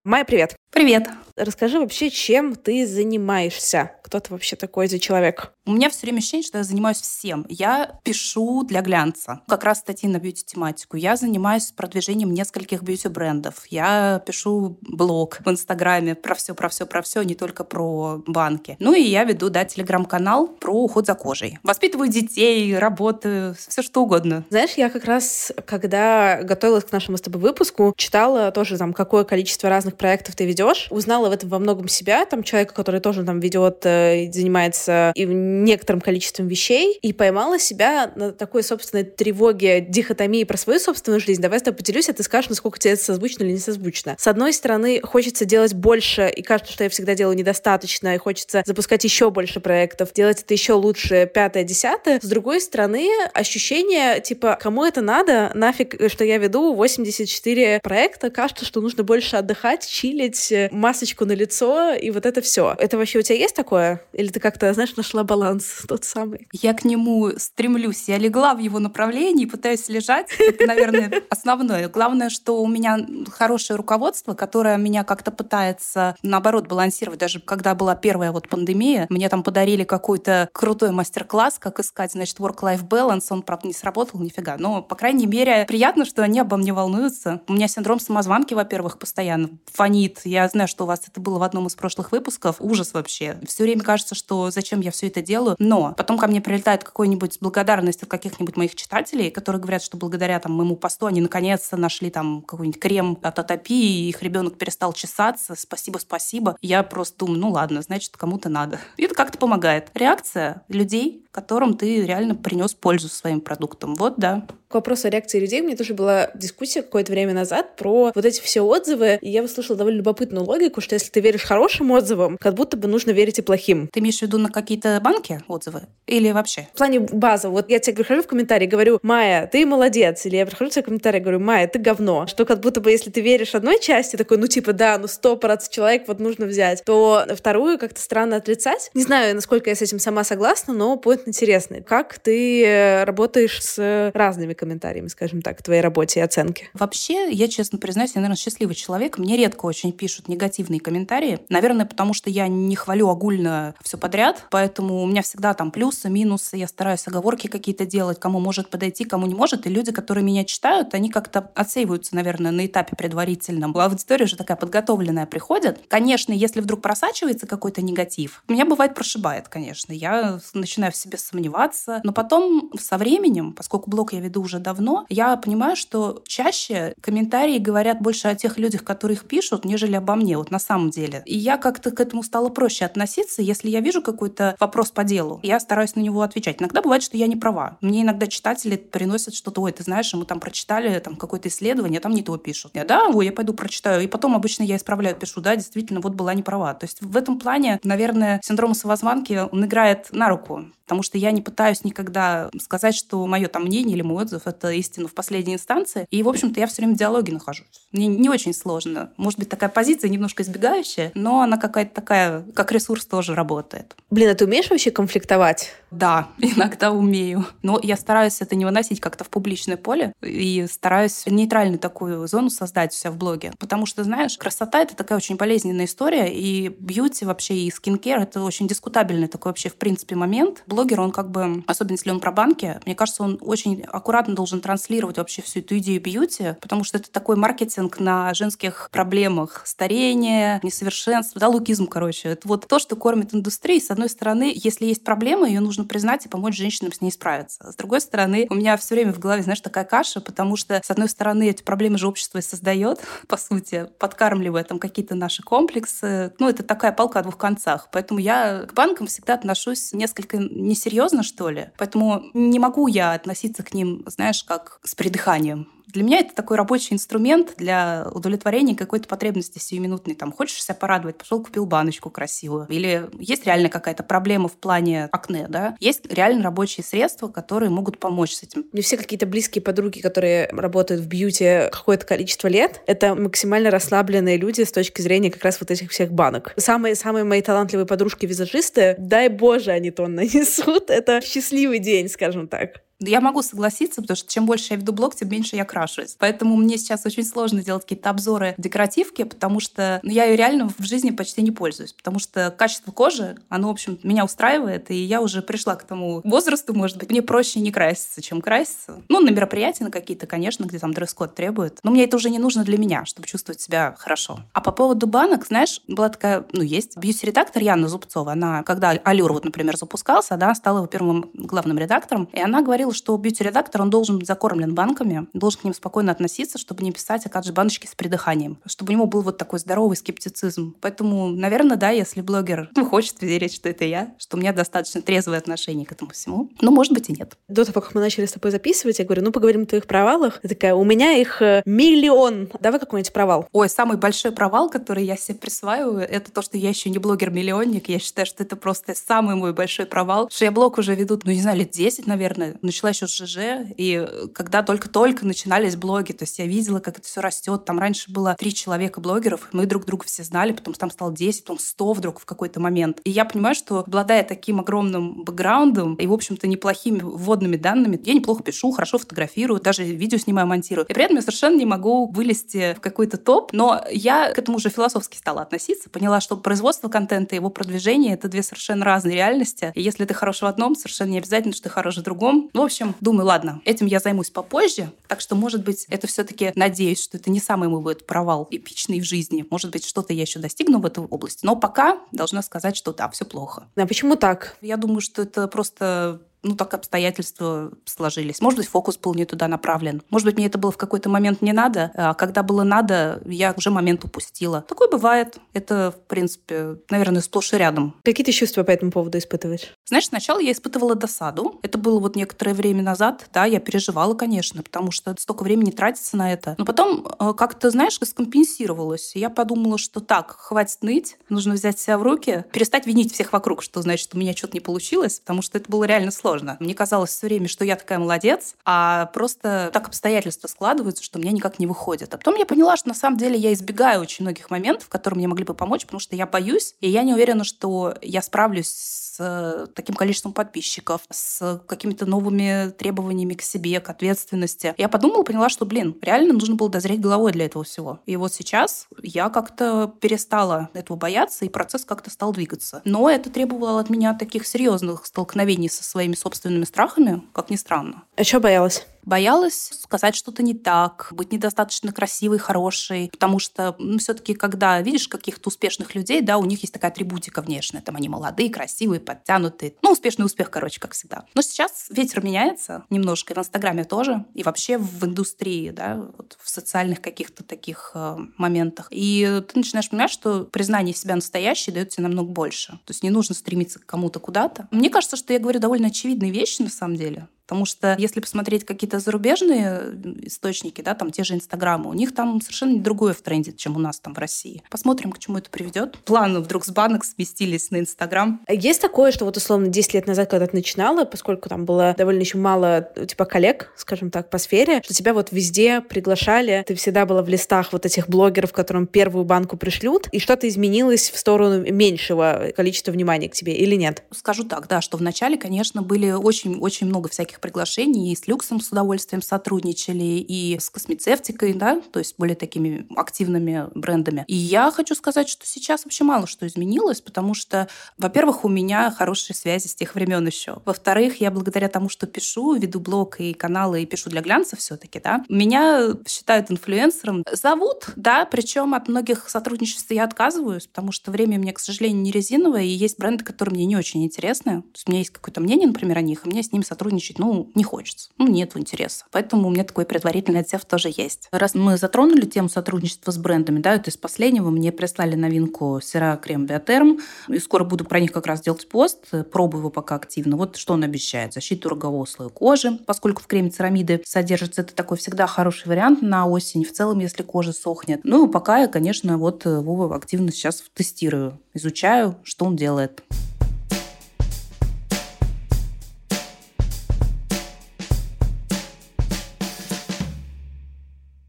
Майя, 0.03 0.23
привет! 0.23 0.55
Привет! 0.71 1.09
Расскажи 1.35 1.79
вообще, 1.79 2.11
чем 2.11 2.53
ты 2.55 2.85
занимаешься? 2.85 3.93
Кто 4.11 4.19
ты 4.19 4.33
вообще 4.33 4.57
такой 4.57 4.89
за 4.89 4.99
человек? 4.99 5.53
У 5.65 5.71
меня 5.71 5.89
все 5.89 6.01
время 6.01 6.17
ощущение, 6.17 6.45
что 6.45 6.57
я 6.57 6.65
занимаюсь 6.65 6.99
всем. 6.99 7.45
Я 7.47 8.01
пишу 8.03 8.65
для 8.65 8.81
глянца, 8.81 9.39
как 9.47 9.63
раз 9.63 9.77
статьи 9.79 10.09
на 10.09 10.17
бьюти-тематику. 10.17 10.97
Я 10.97 11.15
занимаюсь 11.15 11.71
продвижением 11.71 12.33
нескольких 12.33 12.81
бьюти-брендов. 12.81 13.65
Я 13.69 14.21
пишу 14.25 14.77
блог 14.81 15.37
в 15.45 15.49
Инстаграме 15.49 16.15
про 16.15 16.35
все, 16.35 16.53
про 16.53 16.67
все, 16.67 16.85
про 16.85 17.01
все, 17.01 17.21
не 17.21 17.35
только 17.35 17.63
про 17.63 18.21
банки. 18.27 18.75
Ну 18.79 18.93
и 18.93 19.01
я 19.01 19.23
веду, 19.23 19.49
да, 19.49 19.63
телеграм-канал 19.63 20.47
про 20.47 20.73
уход 20.73 21.05
за 21.05 21.15
кожей. 21.15 21.59
Воспитываю 21.63 22.09
детей, 22.09 22.77
работаю, 22.77 23.55
все 23.55 23.81
что 23.81 24.03
угодно. 24.03 24.43
Знаешь, 24.49 24.71
я 24.75 24.89
как 24.89 25.05
раз, 25.05 25.53
когда 25.65 26.43
готовилась 26.43 26.83
к 26.83 26.91
нашему 26.91 27.15
с 27.15 27.21
тобой 27.21 27.39
выпуску, 27.39 27.93
читала 27.95 28.51
тоже 28.51 28.77
там, 28.77 28.91
какое 28.91 29.23
количество 29.23 29.69
разных 29.69 29.95
проектов 29.95 30.35
ты 30.35 30.45
ведешь, 30.45 30.87
узнала 30.89 31.29
в 31.29 31.31
этом 31.31 31.47
во 31.47 31.59
многом 31.59 31.87
себя, 31.87 32.25
там 32.25 32.43
человека, 32.43 32.73
который 32.73 32.99
тоже 32.99 33.23
там 33.23 33.39
ведет, 33.39 33.85
э, 33.85 34.00
занимается 34.31 35.11
и 35.15 35.25
некоторым 35.25 36.01
количеством 36.01 36.47
вещей, 36.47 36.97
и 37.01 37.13
поймала 37.13 37.59
себя 37.59 38.11
на 38.15 38.31
такой 38.31 38.63
собственной 38.63 39.03
тревоге, 39.03 39.81
дихотомии 39.81 40.43
про 40.43 40.57
свою 40.57 40.79
собственную 40.79 41.19
жизнь. 41.19 41.41
Давай 41.41 41.59
с 41.59 41.63
тобой 41.63 41.77
поделюсь, 41.77 42.09
а 42.09 42.13
ты 42.13 42.23
скажешь, 42.23 42.49
насколько 42.49 42.79
тебе 42.79 42.93
это 42.93 43.03
созвучно 43.03 43.43
или 43.43 43.53
не 43.53 43.59
созвучно. 43.59 44.15
С 44.19 44.27
одной 44.27 44.53
стороны, 44.53 45.01
хочется 45.01 45.45
делать 45.45 45.73
больше, 45.73 46.31
и 46.35 46.41
кажется, 46.41 46.73
что 46.73 46.83
я 46.83 46.89
всегда 46.89 47.15
делаю 47.15 47.37
недостаточно, 47.37 48.15
и 48.15 48.17
хочется 48.17 48.63
запускать 48.65 49.03
еще 49.03 49.29
больше 49.31 49.59
проектов, 49.59 50.13
делать 50.13 50.41
это 50.41 50.53
еще 50.53 50.73
лучше, 50.73 51.29
пятое, 51.33 51.63
десятое. 51.63 52.19
С 52.21 52.27
другой 52.27 52.61
стороны, 52.61 53.09
ощущение, 53.33 54.21
типа, 54.21 54.57
кому 54.61 54.85
это 54.85 55.01
надо, 55.01 55.51
нафиг, 55.55 55.95
что 56.09 56.23
я 56.23 56.37
веду 56.37 56.73
84 56.73 57.79
проекта, 57.83 58.29
кажется, 58.29 58.65
что 58.65 58.81
нужно 58.81 59.03
больше 59.03 59.35
отдыхать, 59.35 59.87
чилить, 59.87 60.53
масочку 60.71 61.25
на 61.25 61.33
лицо, 61.33 61.93
и 61.93 62.11
вот 62.11 62.25
это 62.25 62.41
все. 62.41 62.75
Это 62.77 62.97
вообще 62.97 63.19
у 63.19 63.21
тебя 63.21 63.37
есть 63.37 63.55
такое? 63.55 63.90
Или 64.13 64.29
ты 64.29 64.39
как-то, 64.39 64.73
знаешь, 64.73 64.95
нашла 64.95 65.23
баланс 65.23 65.83
тот 65.87 66.03
самый? 66.03 66.47
Я 66.51 66.73
к 66.73 66.83
нему 66.83 67.31
стремлюсь. 67.37 68.07
Я 68.07 68.17
легла 68.17 68.53
в 68.53 68.59
его 68.59 68.79
направлении, 68.79 69.45
пытаюсь 69.45 69.89
лежать. 69.89 70.27
Это, 70.39 70.65
наверное, 70.65 71.23
основное. 71.29 71.89
Главное, 71.89 72.29
что 72.29 72.61
у 72.61 72.67
меня 72.67 72.99
хорошее 73.31 73.77
руководство, 73.77 74.33
которое 74.33 74.77
меня 74.77 75.03
как-то 75.03 75.31
пытается, 75.31 76.15
наоборот, 76.23 76.67
балансировать. 76.67 77.19
Даже 77.19 77.39
когда 77.39 77.75
была 77.75 77.95
первая 77.95 78.31
вот 78.31 78.49
пандемия, 78.49 79.07
мне 79.09 79.29
там 79.29 79.43
подарили 79.43 79.83
какой-то 79.83 80.49
крутой 80.53 80.91
мастер-класс, 80.91 81.57
как 81.59 81.79
искать, 81.79 82.11
значит, 82.11 82.39
work-life 82.39 82.87
balance. 82.87 83.25
Он, 83.29 83.41
правда, 83.41 83.67
не 83.67 83.73
сработал 83.73 84.19
нифига. 84.19 84.57
Но, 84.57 84.81
по 84.81 84.95
крайней 84.95 85.27
мере, 85.27 85.65
приятно, 85.67 86.05
что 86.05 86.23
они 86.23 86.39
обо 86.39 86.57
мне 86.57 86.73
волнуются. 86.73 87.41
У 87.47 87.53
меня 87.53 87.67
синдром 87.67 87.99
самозванки, 87.99 88.53
во-первых, 88.53 88.99
постоянно 88.99 89.49
фонит. 89.71 90.21
Я 90.23 90.47
знаю, 90.47 90.67
что 90.67 90.83
у 90.83 90.87
вас 90.87 91.01
это 91.07 91.19
было 91.19 91.39
в 91.39 91.43
одном 91.43 91.67
из 91.67 91.75
прошлых 91.75 92.11
выпусков. 92.11 92.57
Ужас 92.59 92.93
вообще. 92.93 93.39
Все 93.47 93.65
время 93.71 93.83
кажется, 93.83 94.15
что 94.15 94.51
зачем 94.51 94.81
я 94.81 94.91
все 94.91 95.07
это 95.07 95.21
делаю. 95.21 95.55
Но 95.59 95.93
потом 95.97 96.17
ко 96.17 96.27
мне 96.27 96.41
прилетает 96.41 96.83
какой-нибудь 96.83 97.37
благодарность 97.41 98.03
от 98.03 98.09
каких-нибудь 98.09 98.57
моих 98.57 98.75
читателей, 98.75 99.31
которые 99.31 99.61
говорят, 99.61 99.81
что 99.81 99.97
благодаря 99.97 100.39
там 100.39 100.53
моему 100.53 100.75
посту 100.75 101.05
они 101.05 101.21
наконец-то 101.21 101.77
нашли 101.77 102.09
там 102.09 102.41
какой-нибудь 102.41 102.79
крем 102.79 103.17
от 103.21 103.39
атопии, 103.39 104.05
и 104.05 104.09
их 104.09 104.21
ребенок 104.21 104.57
перестал 104.57 104.93
чесаться. 104.93 105.55
Спасибо, 105.57 105.97
спасибо. 105.97 106.57
Я 106.61 106.83
просто 106.83 107.19
думаю, 107.19 107.39
ну 107.39 107.51
ладно, 107.51 107.81
значит, 107.81 108.17
кому-то 108.17 108.49
надо. 108.49 108.79
И 108.97 109.03
это 109.03 109.15
как-то 109.15 109.37
помогает. 109.37 109.89
Реакция 109.93 110.63
людей, 110.67 111.25
которым 111.31 111.75
ты 111.75 112.05
реально 112.05 112.35
принес 112.35 112.73
пользу 112.73 113.07
своим 113.07 113.41
продуктом. 113.41 113.95
Вот, 113.95 114.15
да. 114.17 114.45
К 114.67 114.75
вопросу 114.75 115.07
о 115.07 115.09
реакции 115.09 115.39
людей, 115.39 115.61
у 115.61 115.65
меня 115.65 115.75
тоже 115.75 115.93
была 115.93 116.29
дискуссия 116.33 116.81
какое-то 116.81 117.11
время 117.11 117.33
назад 117.33 117.75
про 117.75 118.11
вот 118.13 118.25
эти 118.25 118.41
все 118.41 118.61
отзывы, 118.61 119.19
и 119.21 119.29
я 119.29 119.43
услышала 119.43 119.77
довольно 119.77 119.97
любопытную 119.97 120.45
логику, 120.45 120.81
что 120.81 120.95
если 120.95 121.09
ты 121.09 121.19
веришь 121.19 121.43
хорошим 121.43 121.91
отзывам, 121.91 122.37
как 122.37 122.53
будто 122.53 122.77
бы 122.77 122.87
нужно 122.87 123.11
верить 123.11 123.39
и 123.39 123.41
плохим. 123.41 123.60
Ты 123.91 123.99
имеешь 123.99 124.19
в 124.19 124.21
виду 124.23 124.37
на 124.37 124.49
какие-то 124.49 124.99
банки 125.01 125.41
отзывы? 125.47 125.83
Или 126.07 126.31
вообще? 126.31 126.67
В 126.73 126.77
плане 126.77 126.99
базы. 126.99 127.47
Вот 127.49 127.69
я 127.69 127.79
тебе 127.79 127.97
прихожу 127.97 128.23
в 128.23 128.27
комментарии, 128.27 128.65
говорю, 128.65 128.99
Майя, 129.03 129.47
ты 129.51 129.65
молодец. 129.65 130.25
Или 130.25 130.37
я 130.37 130.45
прихожу 130.45 130.69
в 130.69 130.73
тебе 130.73 130.83
комментарий, 130.83 131.19
говорю, 131.19 131.39
Майя, 131.39 131.67
ты 131.67 131.79
говно. 131.79 132.27
Что 132.27 132.45
как 132.45 132.59
будто 132.59 132.81
бы, 132.81 132.91
если 132.91 133.09
ты 133.09 133.21
веришь 133.21 133.55
одной 133.55 133.79
части, 133.79 134.15
такой, 134.15 134.37
ну 134.37 134.47
типа, 134.47 134.73
да, 134.73 134.97
ну 134.97 135.07
сто 135.07 135.37
процентов 135.37 135.51
человек 135.69 136.07
вот 136.07 136.19
нужно 136.19 136.45
взять, 136.45 136.83
то 136.85 137.25
вторую 137.35 137.77
как-то 137.77 137.99
странно 137.99 138.37
отрицать. 138.37 138.89
Не 138.93 139.03
знаю, 139.03 139.35
насколько 139.35 139.69
я 139.69 139.75
с 139.75 139.81
этим 139.81 139.99
сама 139.99 140.23
согласна, 140.23 140.73
но 140.73 140.97
поинт 140.97 141.27
интересный. 141.27 141.81
Как 141.81 142.19
ты 142.19 142.65
э, 142.65 143.03
работаешь 143.03 143.61
с 143.61 144.11
разными 144.13 144.53
комментариями, 144.53 145.07
скажем 145.07 145.41
так, 145.41 145.59
в 145.59 145.63
твоей 145.63 145.81
работе 145.81 146.19
и 146.19 146.23
оценке? 146.23 146.69
Вообще, 146.73 147.29
я 147.31 147.47
честно 147.47 147.77
признаюсь, 147.77 148.11
я, 148.15 148.21
наверное, 148.21 148.37
счастливый 148.37 148.75
человек. 148.75 149.17
Мне 149.17 149.37
редко 149.37 149.65
очень 149.65 149.91
пишут 149.91 150.27
негативные 150.27 150.79
комментарии. 150.79 151.39
Наверное, 151.49 151.85
потому 151.85 152.13
что 152.13 152.29
я 152.29 152.47
не 152.47 152.75
хвалю 152.75 153.09
огульно 153.09 153.50
все 153.83 153.97
подряд, 153.97 154.45
поэтому 154.49 155.03
у 155.03 155.07
меня 155.07 155.21
всегда 155.21 155.53
там 155.53 155.71
плюсы, 155.71 156.09
минусы, 156.09 156.57
я 156.57 156.67
стараюсь 156.67 157.07
оговорки 157.07 157.47
какие-то 157.47 157.85
делать, 157.85 158.19
кому 158.19 158.39
может 158.39 158.69
подойти, 158.69 159.05
кому 159.05 159.25
не 159.25 159.35
может. 159.35 159.65
И 159.67 159.69
люди, 159.69 159.91
которые 159.91 160.23
меня 160.23 160.43
читают, 160.45 160.93
они 160.93 161.09
как-то 161.09 161.51
отсеиваются, 161.55 162.15
наверное, 162.15 162.51
на 162.51 162.65
этапе 162.65 162.95
предварительном. 162.95 163.75
А 163.77 163.85
аудитория 163.85 164.25
уже 164.25 164.35
такая 164.35 164.57
подготовленная 164.57 165.25
приходит. 165.25 165.79
Конечно, 165.87 166.33
если 166.33 166.61
вдруг 166.61 166.81
просачивается 166.81 167.47
какой-то 167.47 167.81
негатив, 167.81 168.43
меня 168.47 168.65
бывает 168.65 168.95
прошибает, 168.95 169.47
конечно. 169.47 169.93
Я 169.93 170.39
начинаю 170.53 170.91
в 170.91 170.95
себе 170.95 171.17
сомневаться. 171.17 172.01
Но 172.03 172.11
потом 172.13 172.71
со 172.79 172.97
временем, 172.97 173.53
поскольку 173.53 173.89
блог 173.89 174.13
я 174.13 174.19
веду 174.19 174.41
уже 174.41 174.59
давно, 174.59 175.05
я 175.09 175.35
понимаю, 175.37 175.75
что 175.75 176.21
чаще 176.25 176.93
комментарии 177.01 177.57
говорят 177.57 178.01
больше 178.01 178.27
о 178.27 178.35
тех 178.35 178.57
людях, 178.57 178.83
которые 178.83 179.15
их 179.15 179.25
пишут, 179.25 179.65
нежели 179.65 179.95
обо 179.95 180.15
мне, 180.15 180.37
вот 180.37 180.51
на 180.51 180.59
самом 180.59 180.89
деле. 180.89 181.23
И 181.25 181.37
я 181.37 181.57
как-то 181.57 181.91
к 181.91 181.99
этому 181.99 182.23
стала 182.23 182.49
проще 182.49 182.85
относиться. 182.85 183.40
Если 183.41 183.69
я 183.69 183.81
вижу 183.81 184.01
какой-то 184.01 184.55
вопрос 184.59 184.91
по 184.91 185.03
делу, 185.03 185.39
я 185.43 185.59
стараюсь 185.59 185.95
на 185.95 186.01
него 186.01 186.21
отвечать. 186.21 186.61
Иногда 186.61 186.81
бывает, 186.81 187.03
что 187.03 187.17
я 187.17 187.27
не 187.27 187.35
права. 187.35 187.77
Мне 187.81 188.01
иногда 188.01 188.27
читатели 188.27 188.75
приносят 188.75 189.33
что-то, 189.33 189.61
ой, 189.61 189.71
ты 189.71 189.83
знаешь, 189.83 190.13
мы 190.13 190.25
там 190.25 190.39
прочитали 190.39 190.97
там 190.99 191.15
какое-то 191.15 191.49
исследование, 191.49 191.99
а 191.99 192.01
там 192.01 192.13
не 192.13 192.23
то 192.23 192.37
пишут. 192.37 192.71
Я, 192.75 192.85
да, 192.85 193.07
ой, 193.07 193.25
я 193.25 193.31
пойду 193.31 193.53
прочитаю. 193.53 194.03
И 194.03 194.07
потом 194.07 194.35
обычно 194.35 194.63
я 194.63 194.75
исправляю, 194.75 195.15
пишу, 195.15 195.41
да, 195.41 195.55
действительно, 195.55 196.01
вот 196.01 196.13
была 196.13 196.33
не 196.33 196.43
права. 196.43 196.73
То 196.73 196.85
есть 196.85 197.01
в 197.01 197.17
этом 197.17 197.39
плане, 197.39 197.79
наверное, 197.83 198.41
синдром 198.43 198.73
самозванки, 198.73 199.47
он 199.51 199.65
играет 199.65 200.07
на 200.11 200.29
руку 200.29 200.65
потому 200.91 201.03
что 201.03 201.17
я 201.17 201.31
не 201.31 201.41
пытаюсь 201.41 201.85
никогда 201.85 202.49
сказать, 202.59 202.93
что 202.95 203.25
мое 203.25 203.47
там 203.47 203.63
мнение 203.63 203.95
или 203.95 204.01
мой 204.01 204.23
отзыв— 204.23 204.41
это 204.45 204.71
истина 204.71 205.07
в 205.07 205.13
последней 205.13 205.53
инстанции. 205.53 206.05
И, 206.11 206.21
в 206.21 206.27
общем-то, 206.27 206.59
я 206.59 206.67
все 206.67 206.81
время 206.81 206.95
в 206.95 206.97
диалоге 206.97 207.31
нахожусь. 207.31 207.87
Мне 207.93 208.07
не 208.07 208.27
очень 208.27 208.53
сложно. 208.53 209.13
Может 209.15 209.39
быть, 209.39 209.47
такая 209.47 209.69
позиция 209.69 210.09
немножко 210.09 210.43
избегающая, 210.43 211.13
но 211.15 211.39
она 211.39 211.55
какая-то 211.55 211.95
такая, 211.95 212.41
как 212.53 212.73
ресурс 212.73 213.05
тоже 213.05 213.35
работает. 213.35 213.95
Блин, 214.09 214.31
а 214.31 214.35
ты 214.35 214.43
умеешь 214.43 214.69
вообще 214.69 214.91
конфликтовать? 214.91 215.71
Да, 215.91 216.27
иногда 216.39 216.91
умею. 216.91 217.45
Но 217.61 217.79
я 217.81 217.95
стараюсь 217.95 218.41
это 218.41 218.55
не 218.55 218.65
выносить 218.65 218.99
как-то 218.99 219.23
в 219.23 219.29
публичное 219.29 219.77
поле 219.77 220.11
и 220.21 220.67
стараюсь 220.69 221.23
нейтральную 221.25 221.79
такую 221.79 222.27
зону 222.27 222.49
создать 222.49 222.91
у 222.91 222.97
себя 222.97 223.11
в 223.11 223.17
блоге. 223.17 223.53
Потому 223.59 223.85
что, 223.85 224.03
знаешь, 224.03 224.37
красота— 224.37 224.81
это 224.81 224.93
такая 224.93 225.17
очень 225.17 225.37
болезненная 225.37 225.85
история, 225.85 226.27
и 226.27 226.67
бьюти 226.67 227.23
вообще, 227.23 227.55
и 227.55 227.71
скинкер— 227.71 228.19
это 228.21 228.41
очень 228.41 228.67
дискутабельный 228.67 229.29
такой 229.29 229.51
вообще, 229.51 229.69
в 229.69 229.75
принципе, 229.75 230.15
момент. 230.15 230.63
Блог 230.67 230.80
блогер, 230.81 230.99
он 231.01 231.11
как 231.11 231.29
бы, 231.29 231.63
особенно 231.67 231.93
если 231.93 232.09
он 232.09 232.19
про 232.19 232.31
банки, 232.31 232.79
мне 232.85 232.95
кажется, 232.95 233.23
он 233.23 233.37
очень 233.41 233.83
аккуратно 233.83 234.33
должен 234.33 234.61
транслировать 234.61 235.17
вообще 235.17 235.43
всю 235.43 235.59
эту 235.59 235.77
идею 235.77 236.01
бьюти, 236.01 236.55
потому 236.59 236.83
что 236.83 236.97
это 236.97 237.11
такой 237.11 237.35
маркетинг 237.35 237.99
на 237.99 238.33
женских 238.33 238.89
проблемах. 238.91 239.61
Старение, 239.65 240.59
несовершенство, 240.63 241.39
да, 241.39 241.49
лукизм, 241.49 241.85
короче. 241.85 242.29
Это 242.29 242.47
вот 242.47 242.67
то, 242.67 242.79
что 242.79 242.95
кормит 242.95 243.35
индустрию. 243.35 243.79
С 243.79 243.91
одной 243.91 244.09
стороны, 244.09 244.51
если 244.55 244.85
есть 244.85 245.03
проблема, 245.03 245.47
ее 245.47 245.59
нужно 245.59 245.83
признать 245.83 246.25
и 246.25 246.29
помочь 246.29 246.57
женщинам 246.57 246.91
с 246.93 247.01
ней 247.01 247.11
справиться. 247.11 247.71
С 247.71 247.75
другой 247.75 248.01
стороны, 248.01 248.47
у 248.49 248.55
меня 248.55 248.75
все 248.77 248.95
время 248.95 249.13
в 249.13 249.19
голове, 249.19 249.43
знаешь, 249.43 249.61
такая 249.61 249.85
каша, 249.85 250.19
потому 250.19 250.55
что, 250.55 250.81
с 250.83 250.89
одной 250.89 251.09
стороны, 251.09 251.49
эти 251.49 251.61
проблемы 251.61 251.99
же 251.99 252.07
общество 252.07 252.39
и 252.39 252.41
создает, 252.41 253.01
по 253.27 253.37
сути, 253.37 253.87
подкармливая 253.99 254.63
там 254.63 254.79
какие-то 254.79 255.13
наши 255.13 255.43
комплексы. 255.43 256.33
Ну, 256.39 256.49
это 256.49 256.63
такая 256.63 256.91
палка 256.91 257.19
о 257.19 257.23
двух 257.23 257.37
концах. 257.37 257.89
Поэтому 257.91 258.19
я 258.19 258.65
к 258.67 258.73
банкам 258.73 259.05
всегда 259.05 259.35
отношусь 259.35 259.93
несколько 259.93 260.39
несерьезно, 260.71 261.23
что 261.23 261.49
ли. 261.49 261.69
Поэтому 261.77 262.23
не 262.33 262.59
могу 262.59 262.87
я 262.87 263.13
относиться 263.13 263.63
к 263.63 263.73
ним, 263.73 264.03
знаешь, 264.07 264.43
как 264.43 264.79
с 264.83 264.95
придыханием. 264.95 265.67
Для 265.93 266.03
меня 266.03 266.19
это 266.19 266.33
такой 266.33 266.57
рабочий 266.57 266.93
инструмент 266.93 267.53
для 267.57 268.07
удовлетворения 268.13 268.75
какой-то 268.75 269.07
потребности 269.07 269.59
сиюминутной. 269.59 270.15
Там, 270.15 270.31
хочешь 270.31 270.63
себя 270.63 270.75
порадовать, 270.75 271.17
пошел 271.17 271.43
купил 271.43 271.65
баночку 271.65 272.09
красивую. 272.09 272.67
Или 272.69 273.09
есть 273.19 273.45
реально 273.45 273.69
какая-то 273.69 274.03
проблема 274.03 274.47
в 274.47 274.53
плане 274.53 275.09
акне, 275.11 275.47
да? 275.49 275.75
Есть 275.79 276.11
реально 276.11 276.43
рабочие 276.43 276.83
средства, 276.83 277.27
которые 277.27 277.69
могут 277.69 277.99
помочь 277.99 278.33
с 278.33 278.43
этим. 278.43 278.65
Мне 278.71 278.81
все 278.81 278.97
какие-то 278.97 279.25
близкие 279.25 279.61
подруги, 279.61 279.99
которые 279.99 280.47
работают 280.51 281.01
в 281.01 281.07
бьюти 281.07 281.69
какое-то 281.71 282.05
количество 282.05 282.47
лет, 282.47 282.81
это 282.87 283.15
максимально 283.15 283.71
расслабленные 283.71 284.37
люди 284.37 284.61
с 284.61 284.71
точки 284.71 285.01
зрения 285.01 285.31
как 285.31 285.43
раз 285.43 285.59
вот 285.59 285.71
этих 285.71 285.91
всех 285.91 286.11
банок. 286.11 286.53
Самые-самые 286.57 287.23
мои 287.23 287.41
талантливые 287.41 287.85
подружки-визажисты, 287.85 288.95
дай 288.97 289.29
боже, 289.29 289.71
они 289.71 289.91
тон 289.91 290.15
нанесут. 290.15 290.89
Это 290.89 291.21
счастливый 291.21 291.79
день, 291.79 292.09
скажем 292.09 292.47
так. 292.47 292.81
Я 293.01 293.19
могу 293.19 293.41
согласиться, 293.41 294.01
потому 294.01 294.15
что 294.15 294.31
чем 294.31 294.45
больше 294.45 294.67
я 294.73 294.75
веду 294.77 294.93
блог, 294.93 295.15
тем 295.15 295.29
меньше 295.29 295.55
я 295.55 295.65
крашусь. 295.65 296.15
Поэтому 296.19 296.55
мне 296.55 296.77
сейчас 296.77 297.05
очень 297.05 297.23
сложно 297.23 297.63
делать 297.63 297.83
какие-то 297.83 298.09
обзоры 298.09 298.53
декоративки, 298.57 299.23
потому 299.23 299.59
что 299.59 299.99
ну, 300.03 300.11
я 300.11 300.25
ее 300.25 300.35
реально 300.35 300.69
в 300.69 300.83
жизни 300.83 301.11
почти 301.11 301.41
не 301.41 301.51
пользуюсь. 301.51 301.93
Потому 301.93 302.19
что 302.19 302.51
качество 302.51 302.91
кожи, 302.91 303.37
оно, 303.49 303.69
в 303.69 303.71
общем, 303.71 303.99
меня 304.03 304.23
устраивает, 304.23 304.91
и 304.91 304.95
я 304.95 305.21
уже 305.21 305.41
пришла 305.41 305.75
к 305.75 305.83
тому 305.83 306.21
возрасту, 306.23 306.73
может 306.73 306.97
быть, 306.97 307.09
мне 307.09 307.21
проще 307.21 307.59
не 307.59 307.71
краситься, 307.71 308.21
чем 308.21 308.41
краситься. 308.41 309.01
Ну, 309.09 309.19
на 309.19 309.29
мероприятия 309.29 309.83
на 309.83 309.91
какие-то, 309.91 310.27
конечно, 310.27 310.65
где 310.65 310.79
там 310.79 310.93
дресс-код 310.93 311.33
требует. 311.35 311.79
Но 311.83 311.91
мне 311.91 312.03
это 312.03 312.17
уже 312.17 312.29
не 312.29 312.39
нужно 312.39 312.63
для 312.63 312.77
меня, 312.77 313.05
чтобы 313.05 313.27
чувствовать 313.27 313.61
себя 313.61 313.95
хорошо. 313.97 314.39
А 314.53 314.61
по 314.61 314.71
поводу 314.71 315.07
банок, 315.07 315.47
знаешь, 315.47 315.81
была 315.87 316.09
такая, 316.09 316.45
ну, 316.51 316.61
есть 316.61 316.97
бьюти-редактор 316.97 317.63
Яна 317.63 317.87
Зубцова. 317.87 318.33
Она, 318.33 318.63
когда 318.63 318.91
Алюр, 318.91 319.33
вот, 319.33 319.45
например, 319.45 319.77
запускался, 319.77 320.37
да, 320.37 320.53
стала 320.53 320.77
его 320.77 320.87
первым 320.87 321.31
главным 321.33 321.77
редактором, 321.77 322.29
и 322.31 322.39
она 322.39 322.61
говорила, 322.61 322.90
говорил, 322.91 322.93
что 322.93 323.17
бьюти-редактор, 323.17 323.81
он 323.81 323.89
должен 323.89 324.19
быть 324.19 324.27
закормлен 324.27 324.75
банками, 324.75 325.27
должен 325.33 325.61
к 325.61 325.63
ним 325.63 325.73
спокойно 325.73 326.11
относиться, 326.11 326.57
чтобы 326.57 326.83
не 326.83 326.91
писать, 326.91 327.23
а 327.31 327.41
же 327.41 327.53
баночки 327.53 327.87
с 327.87 327.95
придыханием, 327.95 328.59
чтобы 328.65 328.91
у 328.91 328.95
него 328.95 329.05
был 329.05 329.21
вот 329.21 329.37
такой 329.37 329.59
здоровый 329.59 329.97
скептицизм. 329.97 330.75
Поэтому, 330.81 331.29
наверное, 331.29 331.77
да, 331.77 331.89
если 331.89 332.21
блогер 332.21 332.69
ну, 332.75 332.85
хочет 332.89 333.21
верить, 333.21 333.53
что 333.53 333.69
это 333.69 333.85
я, 333.85 334.13
что 334.17 334.37
у 334.37 334.39
меня 334.39 334.53
достаточно 334.53 335.01
трезвое 335.01 335.37
отношение 335.37 335.85
к 335.85 335.91
этому 335.91 336.11
всему, 336.11 336.49
ну, 336.61 336.71
может 336.71 336.93
быть, 336.93 337.09
и 337.09 337.13
нет. 337.13 337.37
До 337.47 337.65
того, 337.65 337.81
как 337.81 337.95
мы 337.95 338.01
начали 338.01 338.25
с 338.25 338.33
тобой 338.33 338.51
записывать, 338.51 338.99
я 338.99 339.05
говорю, 339.05 339.23
ну, 339.23 339.31
поговорим 339.31 339.63
о 339.63 339.65
твоих 339.65 339.87
провалах. 339.87 340.39
Я 340.43 340.49
такая, 340.49 340.75
у 340.75 340.83
меня 340.83 341.13
их 341.13 341.41
э, 341.41 341.61
миллион. 341.65 342.49
Давай 342.59 342.79
какой-нибудь 342.79 343.13
провал. 343.13 343.47
Ой, 343.51 343.69
самый 343.69 343.97
большой 343.97 344.31
провал, 344.31 344.69
который 344.69 345.05
я 345.05 345.17
себе 345.17 345.37
присваиваю, 345.37 346.07
это 346.07 346.31
то, 346.31 346.41
что 346.41 346.57
я 346.57 346.69
еще 346.69 346.89
не 346.89 346.99
блогер-миллионник. 346.99 347.89
Я 347.89 347.99
считаю, 347.99 348.25
что 348.25 348.43
это 348.43 348.55
просто 348.55 348.93
самый 348.95 349.35
мой 349.35 349.53
большой 349.53 349.85
провал, 349.85 350.29
что 350.31 350.45
я 350.45 350.51
блог 350.51 350.77
уже 350.77 350.95
веду, 350.95 351.19
ну, 351.23 351.31
не 351.31 351.41
знаю, 351.41 351.59
лет 351.59 351.71
10, 351.71 352.07
наверное. 352.07 352.57
Начала 352.61 352.80
начала 352.81 352.89
еще 352.89 353.07
с 353.07 353.15
ЖЖ, 353.15 353.71
и 353.77 354.07
когда 354.33 354.63
только-только 354.63 355.25
начинались 355.25 355.75
блоги, 355.75 356.11
то 356.13 356.23
есть 356.23 356.39
я 356.39 356.45
видела, 356.45 356.79
как 356.79 356.97
это 356.97 357.07
все 357.07 357.21
растет. 357.21 357.65
Там 357.65 357.79
раньше 357.79 358.11
было 358.11 358.35
три 358.37 358.53
человека 358.53 359.01
блогеров, 359.01 359.49
мы 359.51 359.65
друг 359.65 359.85
друга 359.85 360.05
все 360.05 360.23
знали, 360.23 360.51
потом 360.51 360.73
там 360.73 360.89
стало 360.89 361.13
10, 361.13 361.43
потом 361.43 361.59
100 361.59 361.93
вдруг 361.93 362.19
в 362.19 362.25
какой-то 362.25 362.59
момент. 362.59 362.99
И 363.03 363.11
я 363.11 363.25
понимаю, 363.25 363.55
что 363.55 363.79
обладая 363.79 364.23
таким 364.23 364.59
огромным 364.59 365.23
бэкграундом 365.23 365.95
и, 365.95 366.07
в 366.07 366.13
общем-то, 366.13 366.47
неплохими 366.47 366.99
вводными 366.99 367.55
данными, 367.55 367.99
я 368.03 368.13
неплохо 368.13 368.43
пишу, 368.43 368.71
хорошо 368.71 368.97
фотографирую, 368.97 369.61
даже 369.61 369.83
видео 369.83 370.17
снимаю, 370.17 370.47
монтирую. 370.47 370.85
И 370.87 370.93
при 370.93 371.03
этом 371.03 371.17
я 371.17 371.21
совершенно 371.21 371.57
не 371.57 371.65
могу 371.65 372.07
вылезти 372.11 372.75
в 372.75 372.81
какой-то 372.81 373.17
топ, 373.17 373.53
но 373.53 373.83
я 373.91 374.31
к 374.31 374.39
этому 374.39 374.57
уже 374.57 374.69
философски 374.69 375.17
стала 375.17 375.41
относиться, 375.41 375.89
поняла, 375.89 376.21
что 376.21 376.37
производство 376.37 376.89
контента 376.89 377.35
и 377.35 377.37
его 377.37 377.49
продвижение— 377.49 378.13
это 378.15 378.27
две 378.27 378.43
совершенно 378.43 378.85
разные 378.85 379.15
реальности. 379.15 379.71
И 379.75 379.81
если 379.81 380.05
ты 380.05 380.13
хорош 380.13 380.41
в 380.41 380.45
одном, 380.45 380.75
совершенно 380.75 381.09
не 381.09 381.17
обязательно, 381.17 381.53
что 381.53 381.63
ты 381.63 381.69
хорош 381.69 381.97
в 381.97 382.01
другом. 382.01 382.49
Ну, 382.53 382.60
в 382.61 382.65
общем, 382.65 382.95
думаю, 383.01 383.25
ладно, 383.25 383.61
этим 383.65 383.85
я 383.85 383.99
займусь 383.99 384.29
попозже. 384.29 384.91
Так 385.07 385.21
что, 385.21 385.35
может 385.35 385.63
быть, 385.63 385.85
это 385.89 386.07
все-таки, 386.07 386.51
надеюсь, 386.55 387.01
что 387.01 387.17
это 387.17 387.29
не 387.29 387.39
самый 387.39 387.69
мой 387.69 387.81
будет 387.81 388.05
провал 388.05 388.47
эпичный 388.49 388.99
в 388.99 389.03
жизни. 389.03 389.45
Может 389.49 389.71
быть, 389.71 389.85
что-то 389.85 390.13
я 390.13 390.21
еще 390.21 390.39
достигну 390.39 390.79
в 390.79 390.85
этой 390.85 391.03
области. 391.03 391.45
Но 391.45 391.55
пока 391.55 391.99
должна 392.11 392.41
сказать, 392.41 392.75
что 392.75 392.93
да, 392.93 393.09
все 393.09 393.25
плохо. 393.25 393.67
А 393.75 393.85
почему 393.85 394.15
так? 394.15 394.57
Я 394.61 394.77
думаю, 394.77 395.01
что 395.01 395.21
это 395.21 395.47
просто 395.47 396.21
ну, 396.43 396.55
так 396.55 396.73
обстоятельства 396.73 397.71
сложились. 397.85 398.41
Может 398.41 398.57
быть, 398.57 398.67
фокус 398.67 398.97
был 398.97 399.13
не 399.13 399.25
туда 399.25 399.47
направлен. 399.47 400.01
Может 400.09 400.25
быть, 400.25 400.37
мне 400.37 400.47
это 400.47 400.57
было 400.57 400.71
в 400.71 400.77
какой-то 400.77 401.09
момент 401.09 401.41
не 401.41 401.53
надо, 401.53 401.91
а 401.95 402.13
когда 402.13 402.43
было 402.43 402.63
надо, 402.63 403.21
я 403.25 403.53
уже 403.55 403.69
момент 403.69 404.03
упустила. 404.03 404.61
Такое 404.67 404.89
бывает. 404.89 405.37
Это, 405.53 405.93
в 405.95 406.07
принципе, 406.07 406.77
наверное, 406.89 407.21
сплошь 407.21 407.53
и 407.53 407.57
рядом. 407.57 407.95
Какие 408.03 408.25
ты 408.25 408.31
чувства 408.31 408.63
по 408.63 408.71
этому 408.71 408.91
поводу 408.91 409.17
испытываешь? 409.17 409.73
Знаешь, 409.85 410.07
сначала 410.07 410.39
я 410.39 410.51
испытывала 410.51 410.95
досаду. 410.95 411.59
Это 411.61 411.77
было 411.77 411.99
вот 411.99 412.15
некоторое 412.15 412.53
время 412.53 412.81
назад. 412.81 413.27
Да, 413.33 413.45
я 413.45 413.59
переживала, 413.59 414.13
конечно, 414.15 414.63
потому 414.63 414.91
что 414.91 415.15
столько 415.19 415.43
времени 415.43 415.71
тратится 415.71 416.17
на 416.17 416.33
это. 416.33 416.55
Но 416.57 416.65
потом 416.65 417.07
э, 417.19 417.33
как-то, 417.37 417.69
знаешь, 417.69 417.99
скомпенсировалось. 418.01 419.15
Я 419.15 419.29
подумала, 419.29 419.77
что 419.77 419.99
так, 419.99 420.31
хватит 420.31 420.81
ныть, 420.81 421.17
нужно 421.29 421.53
взять 421.53 421.79
себя 421.79 421.97
в 421.97 422.03
руки, 422.03 422.45
перестать 422.51 422.87
винить 422.87 423.13
всех 423.13 423.31
вокруг, 423.33 423.61
что 423.61 423.81
значит, 423.81 424.09
у 424.13 424.17
меня 424.17 424.35
что-то 424.35 424.53
не 424.53 424.59
получилось, 424.59 425.19
потому 425.19 425.41
что 425.41 425.57
это 425.57 425.69
было 425.69 425.83
реально 425.83 426.11
сложно 426.11 426.30
сложно. 426.31 426.55
Мне 426.61 426.73
казалось 426.73 427.09
все 427.09 427.27
время, 427.27 427.49
что 427.49 427.65
я 427.65 427.75
такая 427.75 427.99
молодец, 427.99 428.55
а 428.63 429.07
просто 429.07 429.69
так 429.73 429.87
обстоятельства 429.87 430.47
складываются, 430.47 431.03
что 431.03 431.19
меня 431.19 431.31
никак 431.33 431.59
не 431.59 431.67
выходит. 431.67 432.13
А 432.13 432.17
потом 432.17 432.35
я 432.35 432.45
поняла, 432.45 432.77
что 432.77 432.87
на 432.87 432.93
самом 432.93 433.17
деле 433.17 433.37
я 433.37 433.51
избегаю 433.51 433.99
очень 433.99 434.23
многих 434.23 434.49
моментов, 434.49 434.87
которые 434.87 435.17
мне 435.17 435.27
могли 435.27 435.43
бы 435.43 435.53
помочь, 435.53 435.85
потому 435.85 435.99
что 435.99 436.15
я 436.15 436.25
боюсь, 436.25 436.75
и 436.79 436.89
я 436.89 437.03
не 437.03 437.13
уверена, 437.13 437.43
что 437.43 437.95
я 438.01 438.21
справлюсь 438.21 438.69
с 438.69 439.17
э, 439.19 439.67
таким 439.75 439.95
количеством 439.95 440.31
подписчиков, 440.31 441.01
с 441.09 441.61
какими-то 441.67 442.05
новыми 442.05 442.71
требованиями 442.71 443.33
к 443.33 443.41
себе, 443.41 443.81
к 443.81 443.89
ответственности. 443.89 444.73
Я 444.77 444.87
подумала, 444.87 445.23
поняла, 445.23 445.49
что, 445.49 445.65
блин, 445.65 445.97
реально 446.01 446.33
нужно 446.33 446.55
было 446.55 446.69
дозреть 446.69 447.01
головой 447.01 447.33
для 447.33 447.45
этого 447.45 447.65
всего. 447.65 447.99
И 448.05 448.15
вот 448.15 448.33
сейчас 448.33 448.87
я 449.03 449.29
как-то 449.29 449.93
перестала 449.99 450.69
этого 450.73 450.95
бояться, 450.95 451.43
и 451.43 451.49
процесс 451.49 451.83
как-то 451.83 452.09
стал 452.09 452.31
двигаться. 452.31 452.81
Но 452.85 453.09
это 453.09 453.29
требовало 453.29 453.81
от 453.81 453.89
меня 453.89 454.13
таких 454.13 454.47
серьезных 454.47 455.05
столкновений 455.05 455.69
со 455.69 455.83
своими 455.83 456.15
собственными 456.21 456.65
страхами, 456.65 457.21
как 457.33 457.49
ни 457.49 457.55
странно. 457.55 458.03
А 458.15 458.23
что 458.23 458.39
боялась? 458.39 458.87
Боялась 459.03 459.71
сказать 459.81 460.15
что-то 460.15 460.43
не 460.43 460.53
так, 460.53 461.07
быть 461.11 461.31
недостаточно 461.31 461.91
красивой, 461.91 462.37
хорошей, 462.37 463.09
потому 463.11 463.39
что 463.39 463.75
ну, 463.79 463.97
все-таки, 463.97 464.33
когда 464.33 464.81
видишь 464.81 465.07
каких-то 465.07 465.49
успешных 465.49 465.95
людей, 465.95 466.21
да, 466.21 466.37
у 466.37 466.45
них 466.45 466.61
есть 466.61 466.73
такая 466.73 466.91
атрибутика 466.91 467.41
внешняя, 467.41 467.81
там 467.81 467.95
они 467.95 468.09
молодые, 468.09 468.49
красивые, 468.49 468.99
подтянутые, 468.99 469.73
ну, 469.81 469.91
успешный 469.91 470.25
успех, 470.25 470.49
короче, 470.49 470.79
как 470.79 470.93
всегда. 470.93 471.25
Но 471.33 471.41
сейчас 471.41 471.87
ветер 471.89 472.23
меняется 472.23 472.85
немножко, 472.89 473.33
и 473.33 473.35
в 473.35 473.39
Инстаграме 473.39 473.83
тоже, 473.83 474.25
и 474.33 474.43
вообще 474.43 474.77
в 474.77 475.05
индустрии, 475.05 475.69
да, 475.69 475.95
вот 476.17 476.37
в 476.41 476.49
социальных 476.49 477.01
каких-то 477.01 477.43
таких 477.43 477.91
э, 477.93 478.17
моментах. 478.37 478.87
И 478.91 479.41
ты 479.47 479.59
начинаешь 479.59 479.89
понимать, 479.89 480.11
что 480.11 480.45
признание 480.45 480.93
себя 480.93 481.15
настоящей 481.15 481.71
дает 481.71 481.89
тебе 481.89 482.03
намного 482.03 482.31
больше. 482.31 482.73
То 482.85 482.91
есть 482.91 483.03
не 483.03 483.09
нужно 483.09 483.35
стремиться 483.35 483.79
к 483.79 483.85
кому-то 483.85 484.19
куда-то. 484.19 484.67
Мне 484.71 484.89
кажется, 484.89 485.17
что 485.17 485.33
я 485.33 485.39
говорю 485.39 485.59
довольно 485.59 485.87
очевидные 485.87 486.31
вещи 486.31 486.61
на 486.61 486.69
самом 486.69 486.95
деле. 486.95 487.27
Потому 487.51 487.65
что 487.65 487.97
если 487.99 488.21
посмотреть 488.21 488.63
какие-то 488.63 488.99
зарубежные 488.99 489.81
источники, 490.23 490.79
да, 490.79 490.95
там 490.95 491.11
те 491.11 491.25
же 491.25 491.33
Инстаграмы, 491.33 491.89
у 491.89 491.93
них 491.93 492.15
там 492.15 492.39
совершенно 492.39 492.79
другое 492.79 493.13
в 493.13 493.21
тренде, 493.21 493.51
чем 493.51 493.75
у 493.75 493.79
нас 493.79 493.99
там 493.99 494.13
в 494.13 494.17
России. 494.19 494.63
Посмотрим, 494.69 495.11
к 495.11 495.19
чему 495.19 495.37
это 495.37 495.49
приведет. 495.49 495.97
Планы 496.05 496.39
вдруг 496.39 496.63
с 496.63 496.69
банок 496.69 497.03
сместились 497.03 497.69
на 497.69 497.81
Инстаграм. 497.81 498.39
А 498.47 498.53
есть 498.53 498.79
такое, 498.79 499.11
что 499.11 499.25
вот 499.25 499.35
условно 499.35 499.67
10 499.67 499.95
лет 499.95 500.07
назад, 500.07 500.29
когда 500.29 500.47
ты 500.47 500.55
начинала, 500.55 501.03
поскольку 501.03 501.49
там 501.49 501.65
было 501.65 501.93
довольно 501.97 502.21
еще 502.21 502.37
мало 502.37 502.89
типа 503.05 503.25
коллег, 503.25 503.73
скажем 503.75 504.11
так, 504.11 504.29
по 504.29 504.37
сфере, 504.37 504.81
что 504.81 504.93
тебя 504.93 505.13
вот 505.13 505.33
везде 505.33 505.81
приглашали, 505.81 506.63
ты 506.65 506.75
всегда 506.75 507.05
была 507.05 507.21
в 507.21 507.27
листах 507.27 507.73
вот 507.73 507.85
этих 507.85 508.07
блогеров, 508.07 508.53
которым 508.53 508.87
первую 508.87 509.25
банку 509.25 509.57
пришлют, 509.57 510.07
и 510.13 510.19
что-то 510.19 510.47
изменилось 510.47 511.09
в 511.09 511.17
сторону 511.17 511.69
меньшего 511.69 512.53
количества 512.55 512.93
внимания 512.93 513.27
к 513.27 513.33
тебе 513.33 513.55
или 513.55 513.75
нет? 513.75 514.03
Скажу 514.11 514.45
так, 514.45 514.69
да, 514.69 514.79
что 514.79 514.95
вначале, 514.95 515.37
конечно, 515.37 515.81
были 515.81 516.11
очень-очень 516.11 516.87
много 516.87 517.09
всяких 517.09 517.40
приглашений, 517.41 518.11
и 518.11 518.15
с 518.15 518.27
люксом 518.27 518.61
с 518.61 518.71
удовольствием 518.71 519.21
сотрудничали, 519.21 520.19
и 520.19 520.57
с 520.59 520.69
космецевтикой, 520.69 521.53
да, 521.53 521.81
то 521.91 521.99
есть 521.99 522.15
более 522.17 522.35
такими 522.35 522.87
активными 522.95 523.67
брендами. 523.75 524.23
И 524.27 524.35
я 524.35 524.71
хочу 524.71 524.95
сказать, 524.95 525.27
что 525.27 525.45
сейчас 525.45 525.85
вообще 525.85 526.03
мало 526.03 526.27
что 526.27 526.47
изменилось, 526.47 527.01
потому 527.01 527.33
что, 527.33 527.67
во-первых, 527.97 528.45
у 528.45 528.49
меня 528.49 528.91
хорошие 528.91 529.35
связи 529.35 529.67
с 529.67 529.75
тех 529.75 529.95
времен 529.95 530.25
еще. 530.25 530.61
Во-вторых, 530.65 531.19
я 531.19 531.31
благодаря 531.31 531.67
тому, 531.67 531.89
что 531.89 532.07
пишу, 532.07 532.53
веду 532.55 532.79
блог 532.79 533.19
и 533.19 533.33
каналы, 533.33 533.83
и 533.83 533.85
пишу 533.85 534.09
для 534.09 534.21
глянца 534.21 534.55
все-таки, 534.55 534.99
да, 534.99 535.25
меня 535.27 535.93
считают 536.07 536.51
инфлюенсером. 536.51 537.23
Зовут, 537.31 537.89
да, 537.95 538.25
причем 538.25 538.73
от 538.73 538.87
многих 538.87 539.29
сотрудничеств 539.29 539.89
я 539.91 540.03
отказываюсь, 540.03 540.67
потому 540.67 540.91
что 540.91 541.11
время 541.11 541.37
меня, 541.37 541.53
к 541.53 541.59
сожалению, 541.59 542.01
не 542.01 542.11
резиновое, 542.11 542.63
и 542.63 542.69
есть 542.69 542.99
бренды, 542.99 543.23
которые 543.23 543.55
мне 543.55 543.65
не 543.65 543.77
очень 543.77 544.03
интересны. 544.03 544.61
То 544.61 544.69
есть 544.75 544.87
у 544.87 544.91
меня 544.91 544.99
есть 544.99 545.11
какое-то 545.11 545.41
мнение, 545.41 545.67
например, 545.67 545.97
о 545.97 546.01
них, 546.01 546.25
и 546.25 546.29
мне 546.29 546.43
с 546.43 546.51
ними 546.51 546.63
сотрудничать, 546.63 547.19
ну, 547.19 547.30
не 547.55 547.63
хочется. 547.63 548.09
Ну, 548.17 548.27
нет 548.27 548.51
интереса. 548.55 549.05
Поэтому 549.11 549.47
у 549.47 549.51
меня 549.51 549.63
такой 549.63 549.85
предварительный 549.85 550.41
отзыв 550.41 550.65
тоже 550.65 550.91
есть. 550.95 551.27
Раз 551.31 551.55
мы 551.55 551.77
затронули 551.77 552.25
тему 552.25 552.49
сотрудничества 552.49 553.11
с 553.11 553.17
брендами, 553.17 553.59
да, 553.59 553.75
это 553.75 553.89
из 553.89 553.97
последнего 553.97 554.49
мне 554.49 554.71
прислали 554.71 555.15
новинку 555.15 555.79
Сера 555.81 556.19
Крем 556.21 556.45
Биотерм, 556.45 556.99
и 557.27 557.39
скоро 557.39 557.63
буду 557.63 557.85
про 557.85 557.99
них 557.99 558.11
как 558.11 558.27
раз 558.27 558.41
делать 558.41 558.67
пост, 558.69 559.09
пробую 559.31 559.61
его 559.61 559.69
пока 559.69 559.95
активно. 559.95 560.37
Вот 560.37 560.57
что 560.57 560.73
он 560.73 560.83
обещает. 560.83 561.33
Защиту 561.33 561.69
рогового 561.69 562.05
слоя 562.05 562.29
кожи, 562.29 562.77
поскольку 562.85 563.21
в 563.21 563.27
креме 563.27 563.49
церамиды 563.49 564.01
содержится, 564.05 564.61
это 564.61 564.75
такой 564.75 564.97
всегда 564.97 565.27
хороший 565.27 565.67
вариант 565.67 566.01
на 566.01 566.27
осень, 566.27 566.63
в 566.63 566.71
целом, 566.71 566.99
если 566.99 567.23
кожа 567.23 567.53
сохнет. 567.53 568.01
Ну, 568.03 568.27
пока 568.27 568.59
я, 568.59 568.67
конечно, 568.67 569.17
вот 569.17 569.45
его 569.45 569.93
активно 569.93 570.31
сейчас 570.31 570.63
тестирую, 570.73 571.39
изучаю, 571.53 572.15
что 572.23 572.45
он 572.45 572.55
делает. 572.55 573.03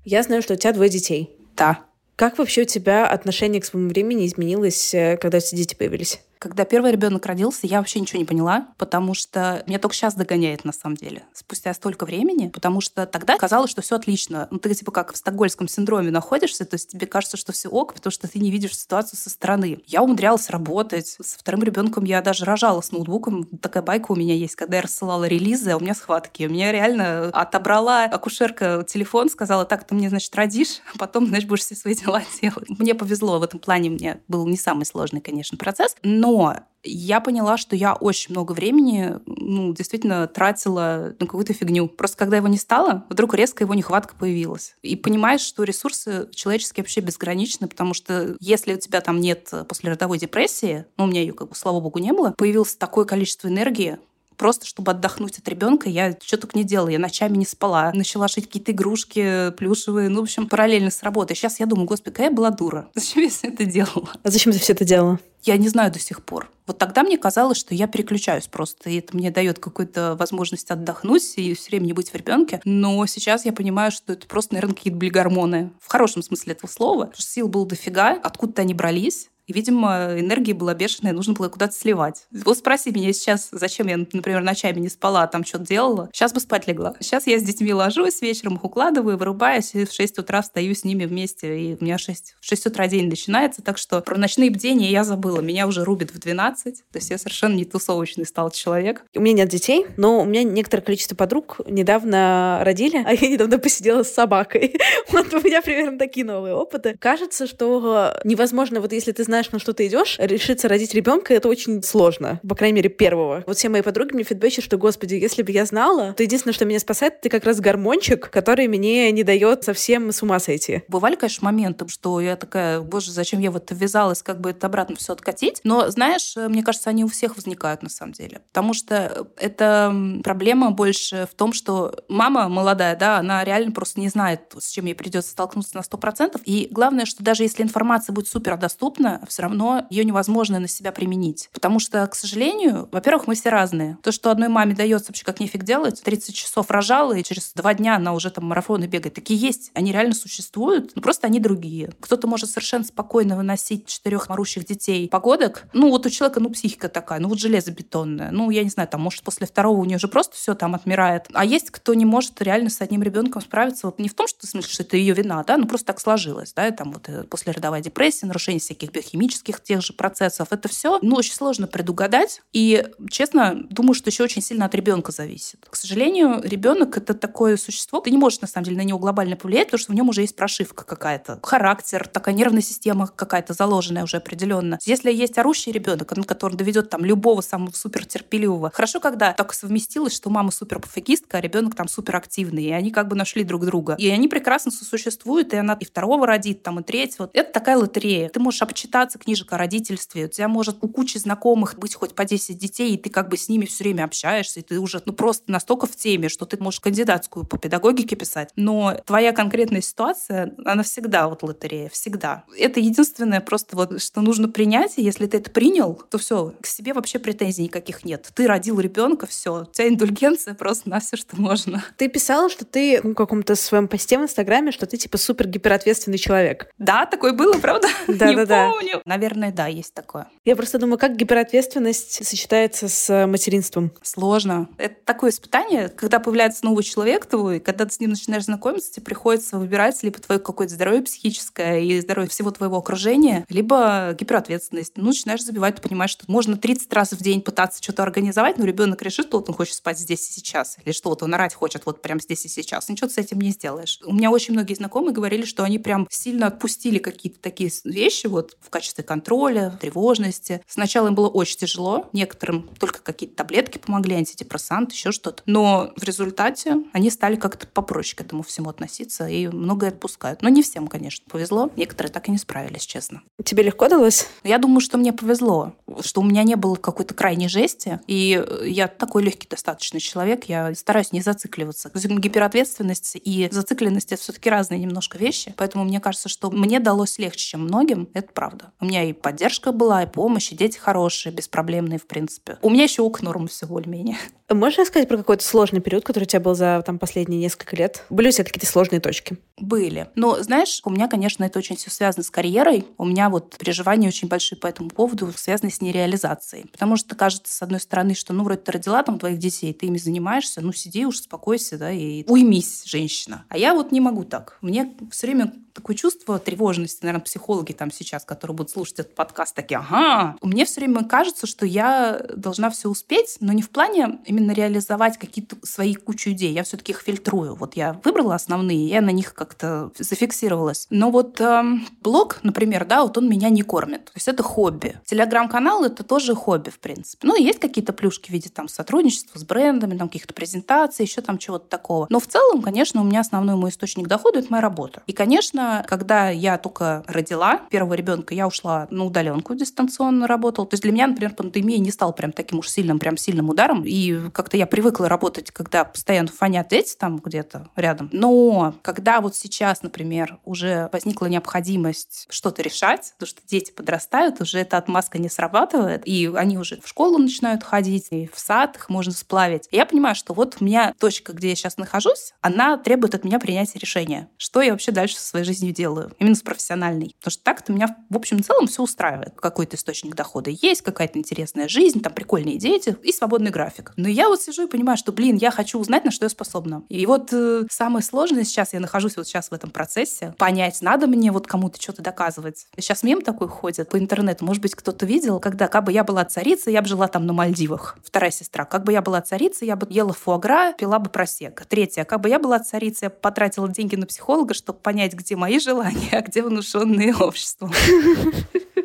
Я 0.04 0.23
знаю, 0.23 0.42
что 0.42 0.54
у 0.54 0.56
тебя 0.56 0.73
двое 0.73 0.90
детей. 0.90 1.37
Да. 1.56 1.85
Как 2.16 2.38
вообще 2.38 2.62
у 2.62 2.66
тебя 2.66 3.06
отношение 3.06 3.61
к 3.61 3.64
своему 3.64 3.88
времени 3.88 4.26
изменилось, 4.26 4.94
э, 4.94 5.16
когда 5.16 5.38
эти 5.38 5.54
дети 5.54 5.75
появились? 5.75 6.21
Когда 6.42 6.64
первый 6.64 6.90
ребенок 6.90 7.25
родился, 7.25 7.68
я 7.68 7.78
вообще 7.78 8.00
ничего 8.00 8.18
не 8.18 8.25
поняла, 8.25 8.66
потому 8.76 9.14
что 9.14 9.62
меня 9.68 9.78
только 9.78 9.94
сейчас 9.94 10.14
догоняет 10.14 10.64
на 10.64 10.72
самом 10.72 10.96
деле, 10.96 11.22
спустя 11.32 11.72
столько 11.72 12.04
времени, 12.04 12.49
потому 12.49 12.80
что 12.80 13.06
тогда 13.06 13.38
казалось, 13.38 13.70
что 13.70 13.80
все 13.80 13.94
отлично. 13.94 14.49
Ну, 14.50 14.58
ты 14.58 14.75
типа 14.75 14.90
как 14.90 15.12
в 15.12 15.16
стокгольском 15.16 15.68
синдроме 15.68 16.11
находишься, 16.11 16.64
то 16.64 16.75
есть 16.75 16.90
тебе 16.90 17.06
кажется, 17.06 17.37
что 17.37 17.52
все 17.52 17.68
ок, 17.68 17.94
потому 17.94 18.11
что 18.11 18.26
ты 18.26 18.40
не 18.40 18.50
видишь 18.50 18.76
ситуацию 18.76 19.20
со 19.20 19.30
стороны. 19.30 19.84
Я 19.87 20.02
умудрялась 20.02 20.50
работать. 20.50 21.16
Со 21.22 21.38
вторым 21.38 21.62
ребенком 21.62 22.02
я 22.02 22.20
даже 22.22 22.44
рожала 22.44 22.80
с 22.80 22.90
ноутбуком. 22.90 23.44
Такая 23.58 23.84
байка 23.84 24.11
у 24.11 24.16
меня 24.16 24.34
есть, 24.34 24.56
когда 24.56 24.78
я 24.78 24.82
рассылала 24.82 25.28
релизы, 25.28 25.70
а 25.70 25.76
у 25.76 25.80
меня 25.80 25.94
схватки. 25.94 26.42
У 26.46 26.50
меня 26.50 26.72
реально 26.72 27.28
отобрала 27.28 28.06
акушерка 28.06 28.84
телефон, 28.88 29.30
сказала, 29.30 29.64
так, 29.64 29.87
ты 29.87 29.94
мне, 29.94 30.08
значит, 30.08 30.34
родишь, 30.34 30.80
а 30.92 30.99
потом, 30.99 31.28
значит, 31.28 31.49
будешь 31.49 31.62
все 31.62 31.76
свои 31.76 31.94
дела 31.94 32.20
делать. 32.42 32.68
Мне 32.68 32.96
повезло 32.96 33.38
в 33.38 33.44
этом 33.44 33.61
плане, 33.61 33.90
мне 33.90 34.20
был 34.26 34.44
не 34.49 34.56
самый 34.56 34.87
сложный, 34.87 35.20
конечно, 35.20 35.56
процесс, 35.56 35.94
но 36.02 36.31
но 36.32 36.56
я 36.84 37.20
поняла, 37.20 37.58
что 37.58 37.76
я 37.76 37.94
очень 37.94 38.32
много 38.32 38.52
времени, 38.52 39.14
ну, 39.26 39.72
действительно 39.72 40.26
тратила 40.26 41.14
на 41.20 41.26
какую-то 41.26 41.52
фигню. 41.52 41.86
Просто 41.86 42.16
когда 42.16 42.38
его 42.38 42.48
не 42.48 42.56
стало, 42.56 43.04
вдруг 43.08 43.34
резко 43.34 43.62
его 43.62 43.74
нехватка 43.74 44.16
появилась. 44.16 44.74
И 44.82 44.96
понимаешь, 44.96 45.42
что 45.42 45.62
ресурсы 45.62 46.28
человеческие 46.34 46.82
вообще 46.82 47.00
безграничны, 47.00 47.68
потому 47.68 47.94
что 47.94 48.36
если 48.40 48.74
у 48.74 48.78
тебя 48.78 49.00
там 49.00 49.20
нет 49.20 49.52
послеродовой 49.68 50.18
депрессии, 50.18 50.86
ну, 50.96 51.04
у 51.04 51.06
меня 51.06 51.20
ее, 51.20 51.34
как 51.34 51.50
бы, 51.50 51.54
слава 51.54 51.80
богу, 51.80 52.00
не 52.00 52.12
было, 52.12 52.34
появилось 52.36 52.74
такое 52.74 53.04
количество 53.04 53.46
энергии, 53.46 53.98
просто 54.42 54.66
чтобы 54.66 54.90
отдохнуть 54.90 55.38
от 55.38 55.49
ребенка, 55.49 55.88
я 55.88 56.16
что 56.20 56.37
только 56.37 56.58
не 56.58 56.64
делала. 56.64 56.88
Я 56.88 56.99
ночами 56.99 57.37
не 57.37 57.46
спала, 57.46 57.92
начала 57.94 58.26
шить 58.26 58.46
какие-то 58.46 58.72
игрушки 58.72 59.52
плюшевые, 59.52 60.08
ну, 60.08 60.18
в 60.18 60.22
общем, 60.25 60.49
параллельно 60.49 60.90
с 60.90 61.00
работой. 61.04 61.37
Сейчас 61.37 61.61
я 61.61 61.66
думаю, 61.66 61.87
господи, 61.87 62.11
какая 62.11 62.26
я 62.26 62.32
была 62.32 62.50
дура. 62.50 62.88
Зачем 62.96 63.22
я 63.22 63.28
все 63.30 63.46
это 63.46 63.64
делала? 63.64 64.11
А 64.20 64.30
зачем 64.32 64.52
ты 64.52 64.58
все 64.58 64.72
это 64.72 64.84
делала? 64.84 65.20
Я 65.44 65.56
не 65.58 65.68
знаю 65.68 65.92
до 65.92 66.00
сих 66.00 66.25
пор. 66.25 66.50
Вот 66.66 66.78
тогда 66.78 67.04
мне 67.04 67.18
казалось, 67.18 67.58
что 67.58 67.75
я 67.75 67.87
переключаюсь 67.87 68.49
просто, 68.49 68.90
и 68.90 68.99
это 68.99 69.16
мне 69.16 69.30
дает 69.30 69.61
какую-то 69.61 70.16
возможность 70.18 70.70
отдохнуть 70.70 71.34
и 71.37 71.54
все 71.54 71.70
время 71.70 71.87
не 71.87 71.92
быть 71.92 72.11
в 72.11 72.14
ребенке. 72.16 72.61
Но 72.64 73.06
сейчас 73.06 73.44
я 73.44 73.52
понимаю, 73.52 73.92
что 73.92 74.12
это 74.12 74.26
просто, 74.26 74.54
наверное, 74.54 74.75
какие-то 74.75 74.99
были 74.99 75.11
гормоны. 75.11 75.70
В 75.80 75.88
хорошем 75.88 76.22
смысле 76.22 76.52
этого 76.54 76.70
слова. 76.70 77.12
Сил 77.16 77.46
было 77.46 77.66
дофига, 77.66 78.12
откуда-то 78.12 78.62
они 78.62 78.75
брались. 78.75 79.30
И, 79.46 79.52
видимо, 79.52 80.14
энергия 80.18 80.54
была 80.54 80.75
бешеная, 80.75 81.12
нужно 81.12 81.34
было 81.34 81.49
куда-то 81.49 81.75
сливать. 81.75 82.26
Вот 82.30 82.58
спроси 82.58 82.90
меня 82.90 83.12
сейчас, 83.12 83.49
зачем 83.50 83.88
я, 83.88 83.96
например, 83.96 84.42
ночами 84.42 84.80
не 84.80 84.88
спала, 84.88 85.22
а 85.22 85.26
там 85.26 85.44
что-то 85.44 85.66
делала. 85.66 86.11
Сейчас 86.12 86.32
бы 86.32 86.40
спать 86.40 86.66
легла. 86.66 86.94
Сейчас 87.00 87.26
я 87.26 87.38
с 87.38 87.42
детьми 87.42 87.72
ложусь, 87.72 88.22
вечером 88.22 88.56
их 88.56 88.64
укладываю, 88.64 89.16
вырубаюсь, 89.18 89.75
и 89.75 89.84
в 89.84 89.92
6 89.92 90.18
утра 90.18 90.42
встаю 90.42 90.75
с 90.75 90.84
ними 90.84 91.04
вместе. 91.04 91.58
И 91.58 91.76
у 91.80 91.84
меня 91.84 91.99
6, 91.99 92.37
в 92.40 92.46
6 92.46 92.66
утра 92.66 92.88
день 92.88 93.08
начинается, 93.08 93.62
так 93.62 93.78
что 93.78 94.00
про 94.00 94.16
ночные 94.16 94.50
бдения 94.50 94.90
я 94.90 95.04
забыла. 95.04 95.40
Меня 95.40 95.66
уже 95.66 95.84
рубит 95.84 96.12
в 96.12 96.18
12. 96.18 96.84
То 96.92 96.99
есть 96.99 97.11
я 97.11 97.18
совершенно 97.18 97.54
не 97.54 97.64
тусовочный 97.64 98.26
стал 98.26 98.50
человек. 98.50 99.04
У 99.14 99.20
меня 99.20 99.38
нет 99.38 99.49
детей, 99.49 99.87
но 99.96 100.20
у 100.20 100.25
меня 100.25 100.42
некоторое 100.44 100.82
количество 100.82 101.16
подруг 101.16 101.61
недавно 101.66 102.61
родили, 102.62 103.02
а 103.04 103.12
я 103.12 103.28
недавно 103.28 103.58
посидела 103.58 104.02
с 104.02 104.12
собакой. 104.12 104.76
Вот 105.11 105.32
у 105.34 105.40
меня 105.40 105.61
примерно 105.61 105.99
такие 105.99 106.25
новые 106.25 106.54
опыты. 106.54 106.96
Кажется, 106.99 107.46
что 107.46 108.20
невозможно, 108.25 108.80
вот 108.80 108.92
если 108.92 109.12
ты 109.12 109.25
знаешь, 109.32 109.50
на 109.50 109.58
что 109.58 109.72
ты 109.72 109.86
идешь, 109.86 110.16
решиться 110.18 110.68
родить 110.68 110.94
ребенка 110.94 111.32
это 111.32 111.48
очень 111.48 111.82
сложно. 111.82 112.38
По 112.46 112.54
крайней 112.54 112.76
мере, 112.76 112.90
первого. 112.90 113.42
Вот 113.46 113.56
все 113.56 113.70
мои 113.70 113.80
подруги 113.80 114.12
мне 114.12 114.24
фидбэчат, 114.24 114.62
что, 114.62 114.76
господи, 114.76 115.14
если 115.14 115.42
бы 115.42 115.50
я 115.52 115.64
знала, 115.64 116.12
то 116.12 116.22
единственное, 116.22 116.52
что 116.52 116.66
меня 116.66 116.78
спасает, 116.78 117.14
это 117.20 117.30
как 117.30 117.44
раз 117.44 117.60
гормончик, 117.60 118.28
который 118.28 118.68
мне 118.68 119.10
не 119.10 119.24
дает 119.24 119.64
совсем 119.64 120.12
с 120.12 120.22
ума 120.22 120.38
сойти. 120.38 120.82
Бывали, 120.88 121.16
конечно, 121.16 121.46
моменты, 121.46 121.88
что 121.88 122.20
я 122.20 122.36
такая, 122.36 122.80
боже, 122.80 123.10
зачем 123.10 123.40
я 123.40 123.50
вот 123.50 123.70
ввязалась, 123.70 124.22
как 124.22 124.38
бы 124.40 124.50
это 124.50 124.66
обратно 124.66 124.96
все 124.96 125.14
откатить. 125.14 125.60
Но, 125.64 125.88
знаешь, 125.88 126.34
мне 126.36 126.62
кажется, 126.62 126.90
они 126.90 127.02
у 127.04 127.08
всех 127.08 127.36
возникают 127.36 127.82
на 127.82 127.88
самом 127.88 128.12
деле. 128.12 128.42
Потому 128.52 128.74
что 128.74 129.28
это 129.38 129.94
проблема 130.22 130.72
больше 130.72 131.26
в 131.30 131.34
том, 131.34 131.54
что 131.54 132.04
мама 132.08 132.50
молодая, 132.50 132.96
да, 132.96 133.16
она 133.16 133.44
реально 133.44 133.72
просто 133.72 133.98
не 134.00 134.08
знает, 134.08 134.54
с 134.58 134.70
чем 134.70 134.84
ей 134.84 134.94
придется 134.94 135.30
столкнуться 135.30 135.76
на 135.76 135.80
100%. 135.80 136.38
И 136.44 136.68
главное, 136.70 137.06
что 137.06 137.24
даже 137.24 137.44
если 137.44 137.62
информация 137.62 138.12
будет 138.12 138.28
супер 138.28 138.58
доступна, 138.58 139.22
все 139.26 139.43
равно 139.43 139.87
ее 139.91 140.05
невозможно 140.05 140.59
на 140.59 140.69
себя 140.69 140.93
применить. 140.93 141.49
Потому 141.52 141.79
что, 141.79 142.07
к 142.07 142.14
сожалению, 142.14 142.88
во-первых, 142.93 143.26
мы 143.26 143.35
все 143.35 143.49
разные. 143.49 143.99
То, 144.02 144.12
что 144.12 144.31
одной 144.31 144.49
маме 144.49 144.75
дается 144.75 145.09
вообще 145.09 145.25
как 145.25 145.41
нефиг 145.41 145.64
делать, 145.64 146.02
30 146.02 146.35
часов 146.35 146.71
рожала, 146.71 147.17
и 147.17 147.23
через 147.23 147.52
два 147.55 147.75
дня 147.75 147.97
она 147.97 148.12
уже 148.12 148.31
там 148.31 148.45
марафоны 148.47 148.87
бегает. 148.87 149.14
Такие 149.14 149.38
есть. 149.38 149.71
Они 149.75 149.93
реально 149.93 150.14
существуют, 150.14 150.93
но 150.95 151.02
просто 151.02 151.26
они 151.26 151.41
другие. 151.41 151.93
Кто-то 152.00 152.26
может 152.26 152.50
совершенно 152.50 152.85
спокойно 152.85 153.37
выносить 153.37 153.87
четырех 153.87 154.31
орущих 154.31 154.64
детей 154.64 155.09
погодок. 155.09 155.67
Ну, 155.73 155.91
вот 155.91 156.07
у 156.07 156.11
человека, 156.11 156.41
ну, 156.41 156.50
психика 156.50 156.88
такая, 156.88 157.21
ну, 157.21 157.29
вот 157.29 157.38
железобетонная. 157.38 158.31
Ну, 158.31 158.50
я 158.50 158.62
не 158.62 158.71
знаю, 158.71 158.88
там, 158.88 159.00
может, 159.00 159.23
после 159.23 159.47
второго 159.47 159.79
у 159.79 159.85
нее 159.85 159.97
уже 159.97 160.09
просто 160.09 160.37
все 160.37 160.55
там 160.55 160.75
отмирает. 160.75 161.26
А 161.33 161.45
есть 161.45 161.71
кто 161.71 161.95
не 161.95 162.05
может 162.05 162.41
реально 162.43 162.71
с 162.71 162.81
одним 162.81 163.02
ребенком 163.02 163.43
справиться. 163.43 163.87
Вот 163.87 163.99
не 163.99 164.09
в 164.09 164.14
том, 164.14 164.26
что, 164.29 164.47
в 164.47 164.50
смысле, 164.50 164.73
что 164.73 164.83
это 164.83 164.97
ее 164.97 165.14
вина, 165.14 165.43
да, 165.45 165.57
ну, 165.57 165.67
просто 165.67 165.88
так 165.88 166.00
сложилось, 166.00 166.52
да, 166.52 166.71
там 166.71 166.93
вот 166.93 167.09
э, 167.09 167.25
после 167.25 167.52
родовая 167.52 167.81
депрессия, 167.81 168.26
нарушение 168.26 168.61
всяких 168.61 168.93
химических 169.12 169.62
тех 169.62 169.83
же 169.83 169.92
процессов. 169.92 170.49
Это 170.50 170.69
все, 170.69 170.99
ну, 171.02 171.16
очень 171.16 171.35
сложно 171.35 171.66
предугадать. 171.66 172.42
И, 172.52 172.85
честно, 173.11 173.66
думаю, 173.71 173.95
что 173.95 174.11
еще 174.11 174.25
очень 174.25 174.42
сильно 174.42 174.64
от 174.64 174.75
ребенка 174.75 175.12
зависит. 175.12 175.66
К 175.69 175.76
сожалению, 175.76 176.40
ребенок 176.42 176.97
это 176.97 177.14
такое 177.14 177.57
существо, 177.57 178.00
ты 178.00 178.11
не 178.11 178.16
можешь, 178.16 178.40
на 178.40 178.49
самом 178.49 178.64
деле, 178.64 178.78
на 178.78 178.83
него 178.83 178.99
глобально 178.99 179.37
повлиять, 179.37 179.69
потому 179.69 179.78
что 179.81 179.92
в 179.92 179.95
нем 179.95 180.09
уже 180.09 180.23
есть 180.23 180.37
прошивка 180.37 180.85
какая-то, 180.85 181.38
характер, 181.42 182.09
такая 182.09 182.35
нервная 182.35 182.62
система 182.62 183.07
какая-то 183.07 183.52
заложенная 183.52 184.04
уже 184.04 184.16
определенно. 184.16 184.78
Если 184.85 185.12
есть 185.12 185.38
орущий 185.38 185.73
ребенок, 185.73 186.09
который 186.26 186.57
доведет 186.57 186.90
там 186.90 187.04
любого 187.04 187.40
самого 187.42 187.73
супертерпеливого, 187.73 188.71
хорошо, 188.75 189.00
когда 189.00 189.33
так 189.33 189.52
совместилось, 189.52 190.14
что 190.14 190.31
мама 190.31 190.50
супер 190.50 190.78
пофигистка, 190.78 191.38
а 191.38 191.40
ребенок 191.40 191.75
там 191.75 191.88
супер 191.88 192.16
активный, 192.16 192.64
и 192.64 192.71
они 192.71 192.90
как 192.90 193.09
бы 193.09 193.16
нашли 193.16 193.45
друг 193.45 193.66
друга. 193.66 193.95
И 193.99 194.09
они 194.09 194.28
прекрасно 194.28 194.71
сосуществуют, 194.71 195.52
и 195.52 195.57
она 195.57 195.75
и 195.75 195.85
второго 195.85 196.26
родит, 196.26 196.62
там, 196.62 196.81
и 196.81 196.83
третьего. 196.83 197.28
Это 197.33 197.52
такая 197.52 197.76
лотерея. 197.76 198.28
Ты 198.28 198.40
можешь 198.40 198.62
обчитаться 199.02 199.18
книжек 199.18 199.52
о 199.52 199.59
родительстве. 199.59 200.26
У 200.26 200.28
тебя 200.28 200.49
может 200.49 200.78
у 200.80 200.88
кучи 200.88 201.18
знакомых 201.18 201.78
быть 201.78 201.94
хоть 201.94 202.14
по 202.14 202.25
10 202.25 202.56
детей, 202.56 202.94
и 202.94 202.97
ты 202.97 203.11
как 203.11 203.28
бы 203.28 203.37
с 203.37 203.49
ними 203.49 203.64
все 203.64 203.85
время 203.85 204.04
общаешься, 204.04 204.61
и 204.61 204.62
ты 204.62 204.78
уже 204.78 205.02
ну, 205.04 205.12
просто 205.12 205.50
настолько 205.50 205.87
в 205.87 205.97
теме, 205.97 206.28
что 206.28 206.47
ты 206.47 206.56
можешь 206.62 206.80
кандидатскую 206.80 207.44
по 207.44 207.59
педагогике 207.59 208.16
писать. 208.16 208.50
Но 208.56 208.97
твоя 209.04 209.32
конкретная 209.32 209.80
ситуация, 209.80 210.54
она 210.64 210.82
всегда 210.82 211.28
вот 211.28 211.42
лотерея, 211.42 211.88
всегда. 211.88 212.44
Это 212.56 212.80
единственное 212.80 213.40
просто 213.40 213.76
вот, 213.76 214.00
что 214.00 214.21
нужно 214.21 214.49
принять, 214.49 214.94
и 214.97 215.02
если 215.02 215.26
ты 215.26 215.38
это 215.38 215.50
принял, 215.50 216.00
то 216.11 216.18
все, 216.18 216.54
к 216.61 216.66
себе 216.66 216.92
вообще 216.92 217.18
претензий 217.18 217.64
никаких 217.64 218.04
нет. 218.04 218.30
Ты 218.35 218.47
родил 218.47 218.78
ребенка, 218.78 219.26
все, 219.26 219.62
у 219.62 219.64
тебя 219.66 219.88
индульгенция 219.88 220.54
просто 220.54 220.88
на 220.88 221.00
все, 221.00 221.16
что 221.16 221.40
можно. 221.40 221.85
Ты 221.97 222.09
писала, 222.09 222.49
что 222.49 222.64
ты 222.64 223.00
в 223.02 223.14
каком-то 223.14 223.56
своем 223.56 223.88
посте 223.88 224.18
в 224.18 224.23
Инстаграме, 224.23 224.71
что 224.73 224.87
ты 224.87 224.97
типа 224.97 225.18
супер 225.18 225.49
гиперответственный 225.49 226.18
человек. 226.18 226.68
Да, 226.78 227.06
такое 227.06 227.32
было, 227.32 227.54
правда? 227.54 227.88
Да, 228.06 228.32
да, 228.32 228.47
да. 228.47 228.71
помню. 228.71 228.91
Помню. 228.92 229.02
Наверное, 229.04 229.52
да, 229.52 229.66
есть 229.66 229.94
такое. 229.94 230.28
Я 230.44 230.56
просто 230.56 230.78
думаю, 230.78 230.99
как 230.99 231.16
гиперответственность 231.16 232.25
сочетается 232.26 232.88
с 232.88 233.26
материнством? 233.26 233.92
Сложно. 234.02 234.68
Это 234.78 234.96
такое 235.04 235.30
испытание, 235.30 235.88
когда 235.88 236.18
появляется 236.18 236.64
новый 236.64 236.84
человек 236.84 237.26
твой, 237.26 237.61
когда 237.61 237.84
ты 237.84 237.92
с 237.92 238.00
ним 238.00 238.11
начинаешь 238.11 238.44
знакомиться, 238.44 238.92
тебе 238.92 239.04
приходится 239.04 239.58
выбирать 239.58 240.02
либо 240.02 240.18
твое 240.18 240.40
какое-то 240.40 240.75
здоровье 240.75 241.02
психическое 241.02 241.80
и 241.80 242.00
здоровье 242.00 242.30
всего 242.30 242.50
твоего 242.50 242.76
окружения, 242.76 243.44
либо 243.49 244.16
гиперответственность. 244.18 244.96
Ну, 244.96 245.06
начинаешь 245.06 245.44
забивать, 245.44 245.76
ты 245.76 245.82
понимаешь, 245.82 246.11
что 246.11 246.25
можно 246.28 246.56
30 246.56 246.92
раз 246.92 247.12
в 247.12 247.22
день 247.22 247.40
пытаться 247.40 247.82
что-то 247.82 248.02
организовать, 248.02 248.58
но 248.58 248.64
ребенок 248.64 249.02
решит, 249.02 249.26
что 249.26 249.38
вот 249.38 249.49
он 249.49 249.54
хочет 249.54 249.75
спать 249.75 249.99
здесь 249.99 250.28
и 250.28 250.32
сейчас, 250.32 250.76
или 250.84 250.92
что 250.92 251.11
вот 251.11 251.22
он 251.22 251.34
орать 251.34 251.54
хочет 251.54 251.87
вот 251.87 252.02
прямо 252.02 252.20
здесь 252.20 252.44
и 252.44 252.49
сейчас. 252.49 252.88
Ничего 252.88 253.08
ты 253.08 253.14
с 253.14 253.18
этим 253.18 253.40
не 253.40 253.50
сделаешь. 253.50 253.99
У 254.04 254.12
меня 254.12 254.30
очень 254.30 254.54
многие 254.54 254.75
знакомые 254.75 255.12
говорили, 255.14 255.44
что 255.44 255.64
они 255.64 255.78
прям 255.78 256.06
сильно 256.11 256.46
отпустили 256.46 256.99
какие-то 256.99 257.40
такие 257.40 257.70
вещи 257.84 258.26
вот 258.26 258.56
в 258.61 258.70
качестве 258.70 258.81
контроля, 259.02 259.78
тревожности. 259.80 260.62
Сначала 260.66 261.08
им 261.08 261.14
было 261.14 261.28
очень 261.28 261.58
тяжело, 261.58 262.08
некоторым 262.12 262.68
только 262.78 263.00
какие-то 263.02 263.36
таблетки 263.36 263.78
помогли, 263.78 264.16
антидепрессанты, 264.16 264.94
еще 264.94 265.12
что-то. 265.12 265.42
Но 265.46 265.92
в 265.96 266.04
результате 266.04 266.76
они 266.92 267.10
стали 267.10 267.36
как-то 267.36 267.66
попроще 267.66 268.16
к 268.16 268.20
этому 268.20 268.42
всему 268.42 268.70
относиться 268.70 269.26
и 269.26 269.46
многое 269.48 269.90
отпускают. 269.90 270.42
Но 270.42 270.48
не 270.48 270.62
всем, 270.62 270.88
конечно, 270.88 271.24
повезло. 271.30 271.70
Некоторые 271.76 272.12
так 272.12 272.28
и 272.28 272.32
не 272.32 272.38
справились, 272.38 272.84
честно. 272.84 273.22
Тебе 273.44 273.62
легко 273.62 273.88
далось? 273.88 274.26
Я 274.44 274.58
думаю, 274.58 274.80
что 274.80 274.98
мне 274.98 275.12
повезло, 275.12 275.74
что 276.00 276.20
у 276.20 276.24
меня 276.24 276.42
не 276.42 276.56
было 276.56 276.74
какой-то 276.74 277.14
крайней 277.14 277.48
жести, 277.48 278.00
и 278.06 278.44
я 278.64 278.88
такой 278.88 279.22
легкий 279.22 279.48
достаточно 279.48 280.00
человек, 280.00 280.44
я 280.44 280.74
стараюсь 280.74 281.12
не 281.12 281.20
зацикливаться. 281.20 281.90
Гиперответственность 281.94 283.16
и 283.16 283.48
зацикленность— 283.50 284.12
это 284.12 284.22
все-таки 284.22 284.50
разные 284.50 284.80
немножко 284.80 285.18
вещи, 285.18 285.54
поэтому 285.56 285.84
мне 285.84 286.00
кажется, 286.00 286.28
что 286.28 286.50
мне 286.50 286.80
далось 286.80 287.18
легче, 287.18 287.50
чем 287.50 287.62
многим, 287.62 288.08
это 288.14 288.32
правда. 288.32 288.72
У 288.81 288.85
меня 288.85 289.05
и 289.05 289.12
поддержка 289.12 289.73
была, 289.73 290.02
и 290.02 290.07
помощь, 290.07 290.52
и 290.52 290.57
дети 290.57 290.79
хорошие, 290.79 291.33
беспроблемные, 291.33 291.99
в 291.99 292.07
принципе. 292.07 292.59
У 292.62 292.71
меня 292.71 292.85
еще 292.85 293.02
ок 293.02 293.23
норм 293.23 293.47
все 293.49 293.67
более-менее. 293.67 294.19
Можешь 294.50 294.79
рассказать 294.79 295.09
про 295.09 295.17
какой-то 295.17 295.45
сложный 295.45 295.81
период, 295.81 296.05
который 296.05 296.25
у 296.25 296.26
тебя 296.26 296.41
был 296.41 296.55
за 296.55 296.83
там, 296.85 296.99
последние 296.99 297.41
несколько 297.41 297.76
лет? 297.76 298.05
Были 298.11 298.29
у 298.29 298.31
тебя 298.33 298.45
какие-то 298.45 298.67
сложные 298.67 299.00
точки? 299.00 299.38
Были. 299.57 300.09
Но, 300.14 300.43
знаешь, 300.43 300.81
у 300.85 300.91
меня, 300.91 301.09
конечно, 301.09 301.45
это 301.45 301.59
очень 301.59 301.76
все 301.76 301.91
связано 301.91 302.23
с 302.23 302.31
карьерой. 302.31 302.85
У 302.99 303.05
меня 303.05 303.31
вот 303.31 303.57
переживания 303.57 304.09
очень 304.09 304.29
большие 304.29 304.59
по 304.59 304.67
этому 304.67 304.91
поводу, 304.91 305.33
связаны 305.37 305.71
с 305.71 305.81
нереализацией. 305.81 306.67
Потому 306.71 306.97
что 306.97 307.14
кажется, 307.14 307.55
с 307.55 307.62
одной 307.62 307.81
стороны, 307.81 308.14
что, 308.14 308.33
ну, 308.33 308.45
вроде 308.45 308.61
ты 308.61 308.73
родила 308.73 309.02
там 309.02 309.19
твоих 309.19 309.38
детей, 309.38 309.73
ты 309.73 309.87
ими 309.87 309.99
занимаешься, 309.99 310.61
ну, 310.61 310.73
сиди 310.73 311.07
уж, 311.07 311.21
успокойся, 311.21 311.79
да, 311.79 311.91
и 311.91 312.25
уймись, 312.29 312.83
женщина. 312.85 313.45
А 313.49 313.57
я 313.57 313.75
вот 313.75 313.93
не 313.93 314.00
могу 314.00 314.25
так. 314.25 314.59
Мне 314.61 314.93
все 315.11 315.29
время 315.29 315.52
такое 315.73 315.97
чувство 315.97 316.38
тревожности, 316.38 317.00
наверное, 317.02 317.25
психологи 317.25 317.73
там 317.73 317.91
сейчас, 317.91 318.25
которые 318.25 318.57
будут 318.57 318.71
слушать 318.71 319.00
этот 319.00 319.14
подкаст, 319.14 319.55
такие, 319.55 319.79
ага. 319.79 320.37
Мне 320.43 320.64
все 320.64 320.81
время 320.81 321.05
кажется, 321.05 321.47
что 321.47 321.67
я 321.67 322.21
должна 322.37 322.71
все 322.71 322.88
успеть, 322.88 323.37
но 323.41 323.52
не 323.52 323.62
в 323.62 323.71
плане 323.71 324.21
именно 324.26 324.52
реализовать 324.52 325.19
какие-то 325.19 325.57
свои 325.62 325.95
кучу 325.95 326.31
идей. 326.31 326.52
Я 326.52 326.64
все-таки 326.64 326.93
их 326.93 327.00
фильтрую. 327.00 327.55
Вот 327.55 327.75
я 327.75 328.00
выбрала 328.05 328.35
основные, 328.35 328.87
я 328.88 329.00
на 329.00 329.11
них 329.11 329.35
как-то 329.35 329.91
зафиксировалась. 329.99 330.87
Но 330.91 331.11
вот 331.11 331.41
э, 331.41 331.62
блог, 332.02 332.38
например, 332.43 332.85
да, 332.85 333.02
вот 333.02 333.17
он 333.19 333.29
меня 333.29 333.49
не 333.49 333.62
кормит. 333.62 334.07
То 334.07 334.12
есть 334.17 334.29
это 334.29 334.43
хобби. 334.43 335.00
Телеграм-канал— 335.05 335.85
это 335.87 336.02
тоже 336.05 336.35
хобби, 336.35 336.71
в 336.71 336.79
принципе. 336.79 337.26
Ну, 337.26 337.37
есть 337.37 337.61
какие-то 337.61 337.93
плюшки 337.93 338.29
в 338.29 338.33
виде 338.33 338.50
там 338.50 338.69
сотрудничества 338.69 339.38
с 339.38 339.45
брендами, 339.45 339.97
там 339.97 340.09
каких-то 340.09 340.35
презентаций, 340.35 341.05
еще 341.05 341.21
там 341.21 341.38
чего-то 341.38 341.67
такого. 341.69 342.07
Но 342.11 342.21
в 342.21 342.26
целом, 342.26 342.62
конечно, 342.62 343.00
у 343.00 343.05
меня 343.05 343.21
основной 343.21 343.57
мой 343.57 343.71
источник 343.71 344.09
дохода— 344.09 344.38
это 344.41 344.49
моя 344.50 344.62
работа. 344.62 345.02
И, 345.07 345.12
конечно, 345.12 345.62
Конечно, 345.62 345.85
когда 345.88 346.28
я 346.31 346.59
только 346.59 347.04
родила 347.07 347.61
первого 347.71 347.95
ребенка, 347.95 348.35
я 348.35 348.47
ушла 348.47 348.88
на 348.90 349.04
удаленку 349.04 349.54
дистанционно 349.54 350.26
работала. 350.26 350.66
То 350.66 350.75
есть 350.75 350.83
для 350.83 350.92
меня, 350.92 351.07
например, 351.07 351.35
пандемия 351.35 351.78
не 351.78 351.90
стала 351.90 352.12
прям 352.12 352.33
таким 352.33 352.59
уж 352.59 352.69
сильным, 352.69 352.99
прям 352.99 353.16
сильным 353.16 353.49
ударом. 353.49 353.85
И 353.85 354.31
как-то 354.31 354.57
я 354.57 354.66
привыкла 354.66 355.09
работать, 355.09 355.50
когда 355.50 355.85
постоянно 355.85 356.28
фонят 356.28 356.69
дети 356.69 356.97
там 356.99 357.19
где-то 357.19 357.69
рядом. 357.76 358.09
Но 358.12 358.75
когда 358.83 359.21
вот 359.21 359.37
сейчас, 359.37 359.83
например, 359.83 360.38
уже 360.45 360.88
возникла 360.92 361.26
необходимость 361.26 362.26
что-то 362.31 362.62
решать, 362.62 363.12
потому 363.19 363.28
что 363.28 363.40
дети 363.47 363.71
подрастают, 363.73 364.40
уже 364.40 364.59
эта 364.59 364.78
отмазка 364.78 365.19
не 365.19 365.28
срабатывает, 365.28 366.02
и 366.07 366.31
они 366.35 366.59
уже 366.59 366.81
в 366.81 366.88
школу 366.88 367.19
начинают 367.19 367.62
ходить, 367.62 368.09
и 368.11 368.28
в 368.33 368.38
сад 368.38 368.76
их 368.76 368.88
можно 368.88 369.12
сплавить. 369.12 369.69
Я 369.71 369.87
понимаю, 369.87 370.14
что 370.14 370.35
вот 370.35 370.57
у 370.61 370.64
меня 370.64 370.95
точка, 370.99 371.33
где 371.33 371.50
я 371.50 371.54
сейчас 371.54 371.76
нахожусь, 371.76 372.33
она 372.40 372.76
требует 372.78 373.14
от 373.14 373.25
меня 373.25 373.38
принятия 373.38 373.78
решения. 373.78 374.28
Что 374.38 374.61
я 374.61 374.73
вообще 374.73 374.92
дальше 374.92 375.16
со 375.16 375.26
своей 375.26 375.45
жизнью 375.45 375.51
жизнью 375.52 375.75
делаю, 375.75 376.12
именно 376.18 376.35
с 376.35 376.42
профессиональной. 376.42 377.14
Потому 377.18 377.32
что 377.32 377.44
так-то 377.44 377.73
меня, 377.73 377.97
в 378.08 378.17
общем 378.17 378.43
целом, 378.43 378.67
все 378.67 378.82
устраивает. 378.82 379.34
Какой-то 379.36 379.76
источник 379.76 380.15
дохода 380.15 380.50
есть, 380.50 380.82
какая-то 380.82 381.19
интересная 381.19 381.69
жизнь, 381.69 382.00
там 382.00 382.12
прикольные 382.12 382.56
дети 382.56 382.97
и 383.02 383.12
свободный 383.12 383.50
график. 383.50 383.93
Но 383.97 384.08
я 384.08 384.28
вот 384.28 384.41
сижу 384.43 384.67
и 384.67 384.67
понимаю, 384.67 384.97
что, 384.97 385.12
блин, 385.12 385.36
я 385.36 385.50
хочу 385.50 385.78
узнать, 385.78 386.04
на 386.04 386.10
что 386.10 386.25
я 386.25 386.30
способна. 386.30 386.82
И 386.88 387.04
вот 387.06 387.32
э, 387.32 387.65
самое 387.71 388.04
сложное 388.04 388.45
сейчас, 388.45 388.73
я 388.73 388.80
нахожусь 388.80 389.17
вот 389.17 389.26
сейчас 389.26 389.50
в 389.50 389.54
этом 389.54 389.71
процессе, 389.71 390.34
понять, 390.38 390.80
надо 390.80 391.06
мне 391.06 391.30
вот 391.30 391.47
кому-то 391.47 391.80
что-то 391.80 392.02
доказывать. 392.02 392.67
Сейчас 392.76 393.02
мем 393.02 393.21
такой 393.21 393.49
ходит 393.49 393.88
по 393.91 393.99
интернету, 393.99 394.45
может 394.45 394.62
быть, 394.62 394.75
кто-то 394.75 395.04
видел, 395.06 395.38
когда 395.41 395.69
как 395.69 395.84
бы 395.84 395.93
я 395.93 396.04
была 396.04 396.25
царицей, 396.25 396.73
я 396.73 396.82
бы 396.82 396.88
жила 396.88 397.08
там 397.08 397.26
на 397.26 397.32
Мальдивах. 397.32 397.99
Вторая 398.02 398.30
сестра, 398.30 398.65
как 398.65 398.84
бы 398.84 398.93
я 398.93 399.02
была 399.02 399.21
царицей, 399.21 399.67
я 399.67 399.76
бы 399.76 399.86
ела 399.91 400.12
фуагра, 400.12 400.73
пила 400.73 400.99
бы 400.99 401.10
просек. 401.10 401.65
Третья, 401.67 402.04
как 402.04 402.21
бы 402.21 402.28
я 402.28 402.38
была 402.38 402.58
царицей, 402.58 403.06
я 403.06 403.10
потратила 403.10 403.69
деньги 403.69 403.97
на 403.97 404.06
психолога, 404.06 404.54
чтобы 404.54 404.78
понять, 404.78 405.15
где 405.15 405.36
мои 405.43 405.59
желания, 405.59 406.11
а 406.13 406.21
где 406.23 406.41
внушенные 406.41 407.17
обществом. 407.17 407.73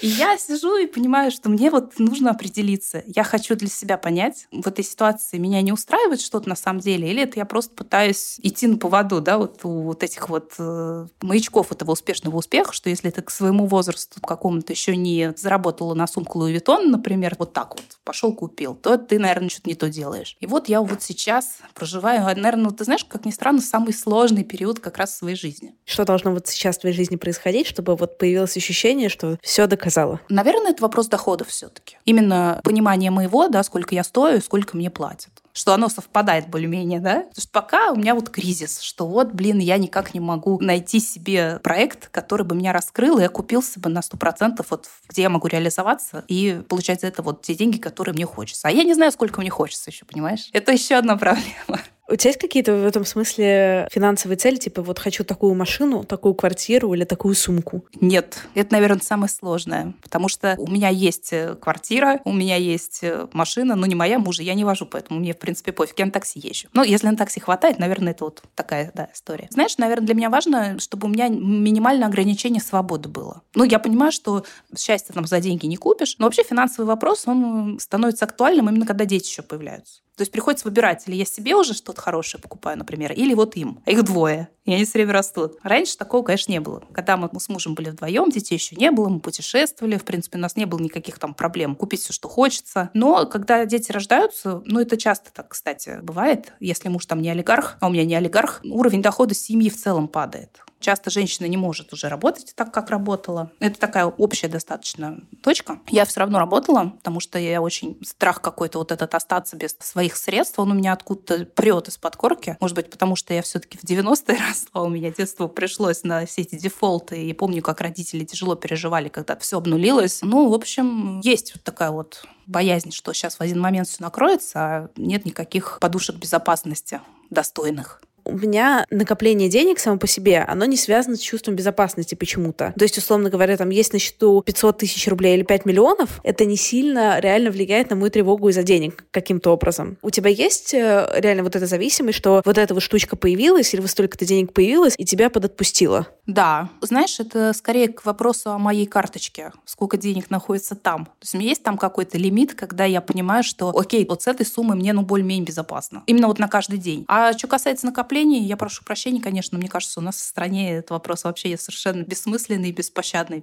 И 0.00 0.06
я 0.06 0.36
сижу 0.38 0.76
и 0.76 0.86
понимаю, 0.86 1.30
что 1.30 1.48
мне 1.48 1.70
вот 1.70 1.98
нужно 1.98 2.30
определиться. 2.30 3.02
Я 3.06 3.24
хочу 3.24 3.54
для 3.54 3.68
себя 3.68 3.96
понять, 3.96 4.46
в 4.50 4.66
этой 4.66 4.84
ситуации 4.84 5.38
меня 5.38 5.62
не 5.62 5.72
устраивает 5.72 6.20
что-то 6.20 6.48
на 6.48 6.56
самом 6.56 6.80
деле, 6.80 7.10
или 7.10 7.22
это 7.22 7.38
я 7.38 7.44
просто 7.44 7.74
пытаюсь 7.74 8.36
идти 8.42 8.66
на 8.66 8.78
поводу, 8.78 9.20
да, 9.20 9.38
вот 9.38 9.60
у 9.64 9.82
вот 9.82 10.02
этих 10.02 10.28
вот 10.28 10.54
э, 10.58 11.06
маячков 11.20 11.72
этого 11.72 11.92
успешного 11.92 12.36
успеха, 12.36 12.72
что 12.72 12.90
если 12.90 13.10
ты 13.10 13.22
к 13.22 13.30
своему 13.30 13.66
возрасту 13.66 14.20
какому-то 14.20 14.72
еще 14.72 14.96
не 14.96 15.32
заработала 15.36 15.94
на 15.94 16.06
сумку 16.06 16.38
Луи 16.38 16.52
Виттон, 16.52 16.90
например, 16.90 17.36
вот 17.38 17.52
так 17.52 17.74
вот, 17.76 17.84
пошел 18.04 18.34
купил, 18.34 18.74
то 18.74 18.96
ты, 18.98 19.18
наверное, 19.18 19.48
что-то 19.48 19.68
не 19.68 19.74
то 19.74 19.88
делаешь. 19.88 20.36
И 20.40 20.46
вот 20.46 20.68
я 20.68 20.80
вот 20.80 21.02
сейчас 21.02 21.58
проживаю, 21.74 22.24
наверное, 22.24 22.70
ты 22.70 22.84
знаешь, 22.84 23.04
как 23.04 23.24
ни 23.24 23.30
странно, 23.30 23.60
самый 23.60 23.92
сложный 23.92 24.44
период 24.44 24.80
как 24.80 24.98
раз 24.98 25.10
в 25.12 25.16
своей 25.16 25.36
жизни. 25.36 25.74
Что 25.84 26.04
должно 26.04 26.32
вот 26.32 26.48
сейчас 26.48 26.76
в 26.76 26.80
твоей 26.80 26.96
жизни 26.96 27.16
происходить, 27.16 27.66
чтобы 27.66 27.96
вот 27.96 28.18
появилось 28.18 28.56
ощущение, 28.56 29.08
что 29.08 29.38
все 29.52 29.66
доказала? 29.66 30.18
Наверное, 30.30 30.70
это 30.70 30.82
вопрос 30.82 31.08
доходов 31.08 31.48
все-таки. 31.48 31.98
Именно 32.06 32.62
понимание 32.64 33.10
моего, 33.10 33.48
да, 33.48 33.62
сколько 33.62 33.94
я 33.94 34.02
стою, 34.02 34.40
сколько 34.40 34.76
мне 34.76 34.90
платят 34.90 35.30
что 35.54 35.74
оно 35.74 35.90
совпадает 35.90 36.48
более-менее, 36.48 36.98
да? 36.98 37.16
Потому 37.16 37.34
что 37.36 37.50
пока 37.52 37.90
у 37.90 37.96
меня 37.96 38.14
вот 38.14 38.30
кризис, 38.30 38.80
что 38.80 39.06
вот, 39.06 39.32
блин, 39.32 39.58
я 39.58 39.76
никак 39.76 40.14
не 40.14 40.20
могу 40.20 40.58
найти 40.60 40.98
себе 40.98 41.60
проект, 41.62 42.08
который 42.08 42.46
бы 42.46 42.56
меня 42.56 42.72
раскрыл 42.72 43.18
и 43.18 43.24
окупился 43.24 43.78
бы 43.78 43.90
на 43.90 43.98
100%, 43.98 44.64
вот 44.70 44.88
где 45.10 45.20
я 45.20 45.28
могу 45.28 45.48
реализоваться 45.48 46.24
и 46.26 46.62
получать 46.70 47.02
за 47.02 47.08
это 47.08 47.22
вот 47.22 47.42
те 47.42 47.54
деньги, 47.54 47.76
которые 47.76 48.14
мне 48.14 48.24
хочется. 48.24 48.68
А 48.68 48.70
я 48.70 48.82
не 48.82 48.94
знаю, 48.94 49.12
сколько 49.12 49.42
мне 49.42 49.50
хочется 49.50 49.90
еще, 49.90 50.06
понимаешь? 50.06 50.48
Это 50.54 50.72
еще 50.72 50.94
одна 50.94 51.16
проблема. 51.18 51.80
У 52.12 52.16
тебя 52.16 52.28
есть 52.28 52.40
какие-то 52.40 52.74
в 52.74 52.84
этом 52.84 53.06
смысле 53.06 53.88
финансовые 53.90 54.36
цели, 54.36 54.56
типа 54.56 54.82
вот 54.82 54.98
хочу 54.98 55.24
такую 55.24 55.54
машину, 55.54 56.04
такую 56.04 56.34
квартиру 56.34 56.92
или 56.92 57.04
такую 57.04 57.34
сумку? 57.34 57.86
Нет, 58.02 58.38
это, 58.54 58.74
наверное, 58.74 59.00
самое 59.00 59.30
сложное, 59.30 59.94
потому 60.02 60.28
что 60.28 60.54
у 60.58 60.70
меня 60.70 60.90
есть 60.90 61.32
э, 61.32 61.54
квартира, 61.54 62.20
у 62.26 62.32
меня 62.34 62.56
есть 62.56 62.98
э, 63.02 63.28
машина, 63.32 63.76
но 63.76 63.86
не 63.86 63.94
моя, 63.94 64.18
мужа 64.18 64.42
я 64.42 64.52
не 64.52 64.62
вожу, 64.62 64.84
поэтому 64.84 65.20
мне, 65.20 65.32
в 65.32 65.38
принципе, 65.38 65.72
пофиг, 65.72 65.98
я 66.00 66.04
на 66.04 66.12
такси 66.12 66.38
езжу. 66.38 66.68
Но 66.74 66.84
если 66.84 67.06
на 67.06 67.16
такси 67.16 67.40
хватает, 67.40 67.78
наверное, 67.78 68.12
это 68.12 68.24
вот 68.24 68.42
такая, 68.54 68.92
да, 68.94 69.08
история. 69.14 69.48
Знаешь, 69.50 69.78
наверное, 69.78 70.04
для 70.04 70.14
меня 70.14 70.28
важно, 70.28 70.78
чтобы 70.80 71.06
у 71.06 71.10
меня 71.10 71.28
минимальное 71.28 72.08
ограничение 72.08 72.60
свободы 72.60 73.08
было. 73.08 73.40
Ну, 73.54 73.64
я 73.64 73.78
понимаю, 73.78 74.12
что 74.12 74.44
счастье 74.76 75.14
там 75.14 75.26
за 75.26 75.40
деньги 75.40 75.64
не 75.64 75.76
купишь, 75.76 76.16
но 76.18 76.26
вообще 76.26 76.42
финансовый 76.42 76.84
вопрос, 76.84 77.26
он 77.26 77.78
становится 77.80 78.26
актуальным 78.26 78.68
именно 78.68 78.84
когда 78.84 79.06
дети 79.06 79.30
еще 79.30 79.40
появляются. 79.40 80.02
То 80.22 80.24
есть 80.24 80.30
приходится 80.30 80.68
выбирать, 80.68 81.02
или 81.08 81.16
я 81.16 81.24
себе 81.24 81.56
уже 81.56 81.74
что-то 81.74 82.00
хорошее 82.00 82.40
покупаю, 82.40 82.78
например, 82.78 83.10
или 83.10 83.34
вот 83.34 83.56
им. 83.56 83.82
А 83.84 83.90
их 83.90 84.04
двое, 84.04 84.48
и 84.64 84.72
они 84.72 84.84
все 84.84 84.98
время 84.98 85.14
растут. 85.14 85.56
Раньше 85.64 85.98
такого, 85.98 86.22
конечно, 86.22 86.52
не 86.52 86.60
было. 86.60 86.84
Когда 86.92 87.16
мы 87.16 87.28
с 87.40 87.48
мужем 87.48 87.74
были 87.74 87.90
вдвоем, 87.90 88.30
детей 88.30 88.54
еще 88.54 88.76
не 88.76 88.92
было, 88.92 89.08
мы 89.08 89.18
путешествовали, 89.18 89.96
в 89.96 90.04
принципе, 90.04 90.38
у 90.38 90.40
нас 90.40 90.54
не 90.54 90.64
было 90.64 90.78
никаких 90.78 91.18
там 91.18 91.34
проблем 91.34 91.74
купить 91.74 92.02
все, 92.02 92.12
что 92.12 92.28
хочется. 92.28 92.90
Но 92.94 93.26
когда 93.26 93.66
дети 93.66 93.90
рождаются, 93.90 94.62
ну 94.64 94.78
это 94.78 94.96
часто 94.96 95.32
так, 95.32 95.48
кстати, 95.48 95.98
бывает, 96.00 96.52
если 96.60 96.88
муж 96.88 97.04
там 97.06 97.20
не 97.20 97.30
олигарх, 97.30 97.76
а 97.80 97.88
у 97.88 97.90
меня 97.90 98.04
не 98.04 98.14
олигарх, 98.14 98.60
уровень 98.62 99.02
дохода 99.02 99.34
семьи 99.34 99.70
в 99.70 99.76
целом 99.76 100.06
падает 100.06 100.62
Часто 100.82 101.10
женщина 101.10 101.46
не 101.46 101.56
может 101.56 101.92
уже 101.92 102.08
работать 102.08 102.52
так, 102.56 102.74
как 102.74 102.90
работала. 102.90 103.52
Это 103.60 103.78
такая 103.78 104.06
общая 104.06 104.48
достаточно 104.48 105.20
точка. 105.42 105.78
Я 105.88 106.04
все 106.04 106.20
равно 106.20 106.40
работала, 106.40 106.92
потому 106.96 107.20
что 107.20 107.38
я 107.38 107.62
очень 107.62 107.98
страх 108.04 108.42
какой-то 108.42 108.78
вот 108.78 108.90
этот 108.90 109.14
остаться 109.14 109.56
без 109.56 109.76
своих 109.78 110.16
средств, 110.16 110.58
он 110.58 110.72
у 110.72 110.74
меня 110.74 110.92
откуда-то 110.92 111.46
прет 111.46 111.88
из-под 111.88 112.16
корки. 112.16 112.56
Может 112.60 112.74
быть, 112.74 112.90
потому 112.90 113.14
что 113.14 113.32
я 113.32 113.42
все-таки 113.42 113.78
в 113.78 113.84
90-е 113.84 114.38
росла, 114.48 114.82
у 114.82 114.88
меня 114.88 115.12
детство 115.12 115.46
пришлось 115.46 116.02
на 116.02 116.26
все 116.26 116.42
эти 116.42 116.56
дефолты, 116.56 117.22
и 117.22 117.32
помню, 117.32 117.62
как 117.62 117.80
родители 117.80 118.24
тяжело 118.24 118.56
переживали, 118.56 119.08
когда 119.08 119.36
все 119.36 119.58
обнулилось. 119.58 120.20
Ну, 120.22 120.48
в 120.48 120.54
общем, 120.54 121.20
есть 121.20 121.54
вот 121.54 121.62
такая 121.62 121.92
вот 121.92 122.24
боязнь, 122.46 122.90
что 122.90 123.12
сейчас 123.12 123.36
в 123.36 123.40
один 123.40 123.60
момент 123.60 123.86
все 123.86 124.02
накроется, 124.02 124.58
а 124.58 124.90
нет 124.96 125.24
никаких 125.24 125.78
подушек 125.80 126.16
безопасности 126.16 127.00
достойных 127.30 128.02
у 128.24 128.36
меня 128.36 128.86
накопление 128.90 129.48
денег 129.48 129.78
само 129.78 129.98
по 129.98 130.06
себе, 130.06 130.40
оно 130.40 130.64
не 130.64 130.76
связано 130.76 131.16
с 131.16 131.20
чувством 131.20 131.56
безопасности 131.56 132.14
почему-то. 132.14 132.72
То 132.78 132.84
есть, 132.84 132.98
условно 132.98 133.30
говоря, 133.30 133.56
там 133.56 133.70
есть 133.70 133.92
на 133.92 133.98
счету 133.98 134.42
500 134.42 134.78
тысяч 134.78 135.06
рублей 135.08 135.36
или 135.36 135.42
5 135.42 135.64
миллионов, 135.64 136.20
это 136.22 136.44
не 136.44 136.56
сильно 136.56 137.20
реально 137.20 137.50
влияет 137.50 137.90
на 137.90 137.96
мою 137.96 138.10
тревогу 138.10 138.48
из-за 138.48 138.62
денег 138.62 139.04
каким-то 139.10 139.50
образом. 139.50 139.98
У 140.02 140.10
тебя 140.10 140.30
есть 140.30 140.74
э, 140.74 141.08
реально 141.16 141.42
вот 141.42 141.56
эта 141.56 141.66
зависимость, 141.66 142.18
что 142.18 142.42
вот 142.44 142.58
эта 142.58 142.74
вот 142.74 142.82
штучка 142.82 143.16
появилась, 143.16 143.74
или 143.74 143.80
вот 143.80 143.90
столько-то 143.90 144.24
денег 144.24 144.52
появилось, 144.52 144.94
и 144.98 145.04
тебя 145.04 145.30
подотпустило? 145.30 146.06
Да. 146.26 146.68
Знаешь, 146.80 147.18
это 147.20 147.52
скорее 147.52 147.88
к 147.88 148.04
вопросу 148.04 148.50
о 148.50 148.58
моей 148.58 148.86
карточке. 148.86 149.52
Сколько 149.64 149.96
денег 149.96 150.30
находится 150.30 150.74
там. 150.74 151.06
То 151.06 151.22
есть 151.22 151.34
у 151.34 151.38
меня 151.38 151.50
есть 151.50 151.62
там 151.62 151.76
какой-то 151.76 152.18
лимит, 152.18 152.54
когда 152.54 152.84
я 152.84 153.00
понимаю, 153.00 153.42
что 153.42 153.70
окей, 153.76 154.06
вот 154.08 154.22
с 154.22 154.26
этой 154.26 154.46
суммы 154.46 154.74
мне 154.74 154.92
ну 154.92 155.02
более-менее 155.02 155.44
безопасно. 155.44 156.02
Именно 156.06 156.28
вот 156.28 156.38
на 156.38 156.48
каждый 156.48 156.78
день. 156.78 157.04
А 157.08 157.32
что 157.32 157.48
касается 157.48 157.86
накопления, 157.86 158.11
накоплений, 158.12 158.44
я 158.44 158.56
прошу 158.58 158.84
прощения, 158.84 159.22
конечно, 159.22 159.56
мне 159.56 159.68
кажется, 159.68 159.98
у 160.00 160.02
нас 160.02 160.16
в 160.16 160.20
стране 160.20 160.74
этот 160.74 160.90
вопрос 160.90 161.24
вообще 161.24 161.56
совершенно 161.56 162.02
бессмысленный 162.02 162.68
и 162.68 162.72
беспощадный. 162.72 163.42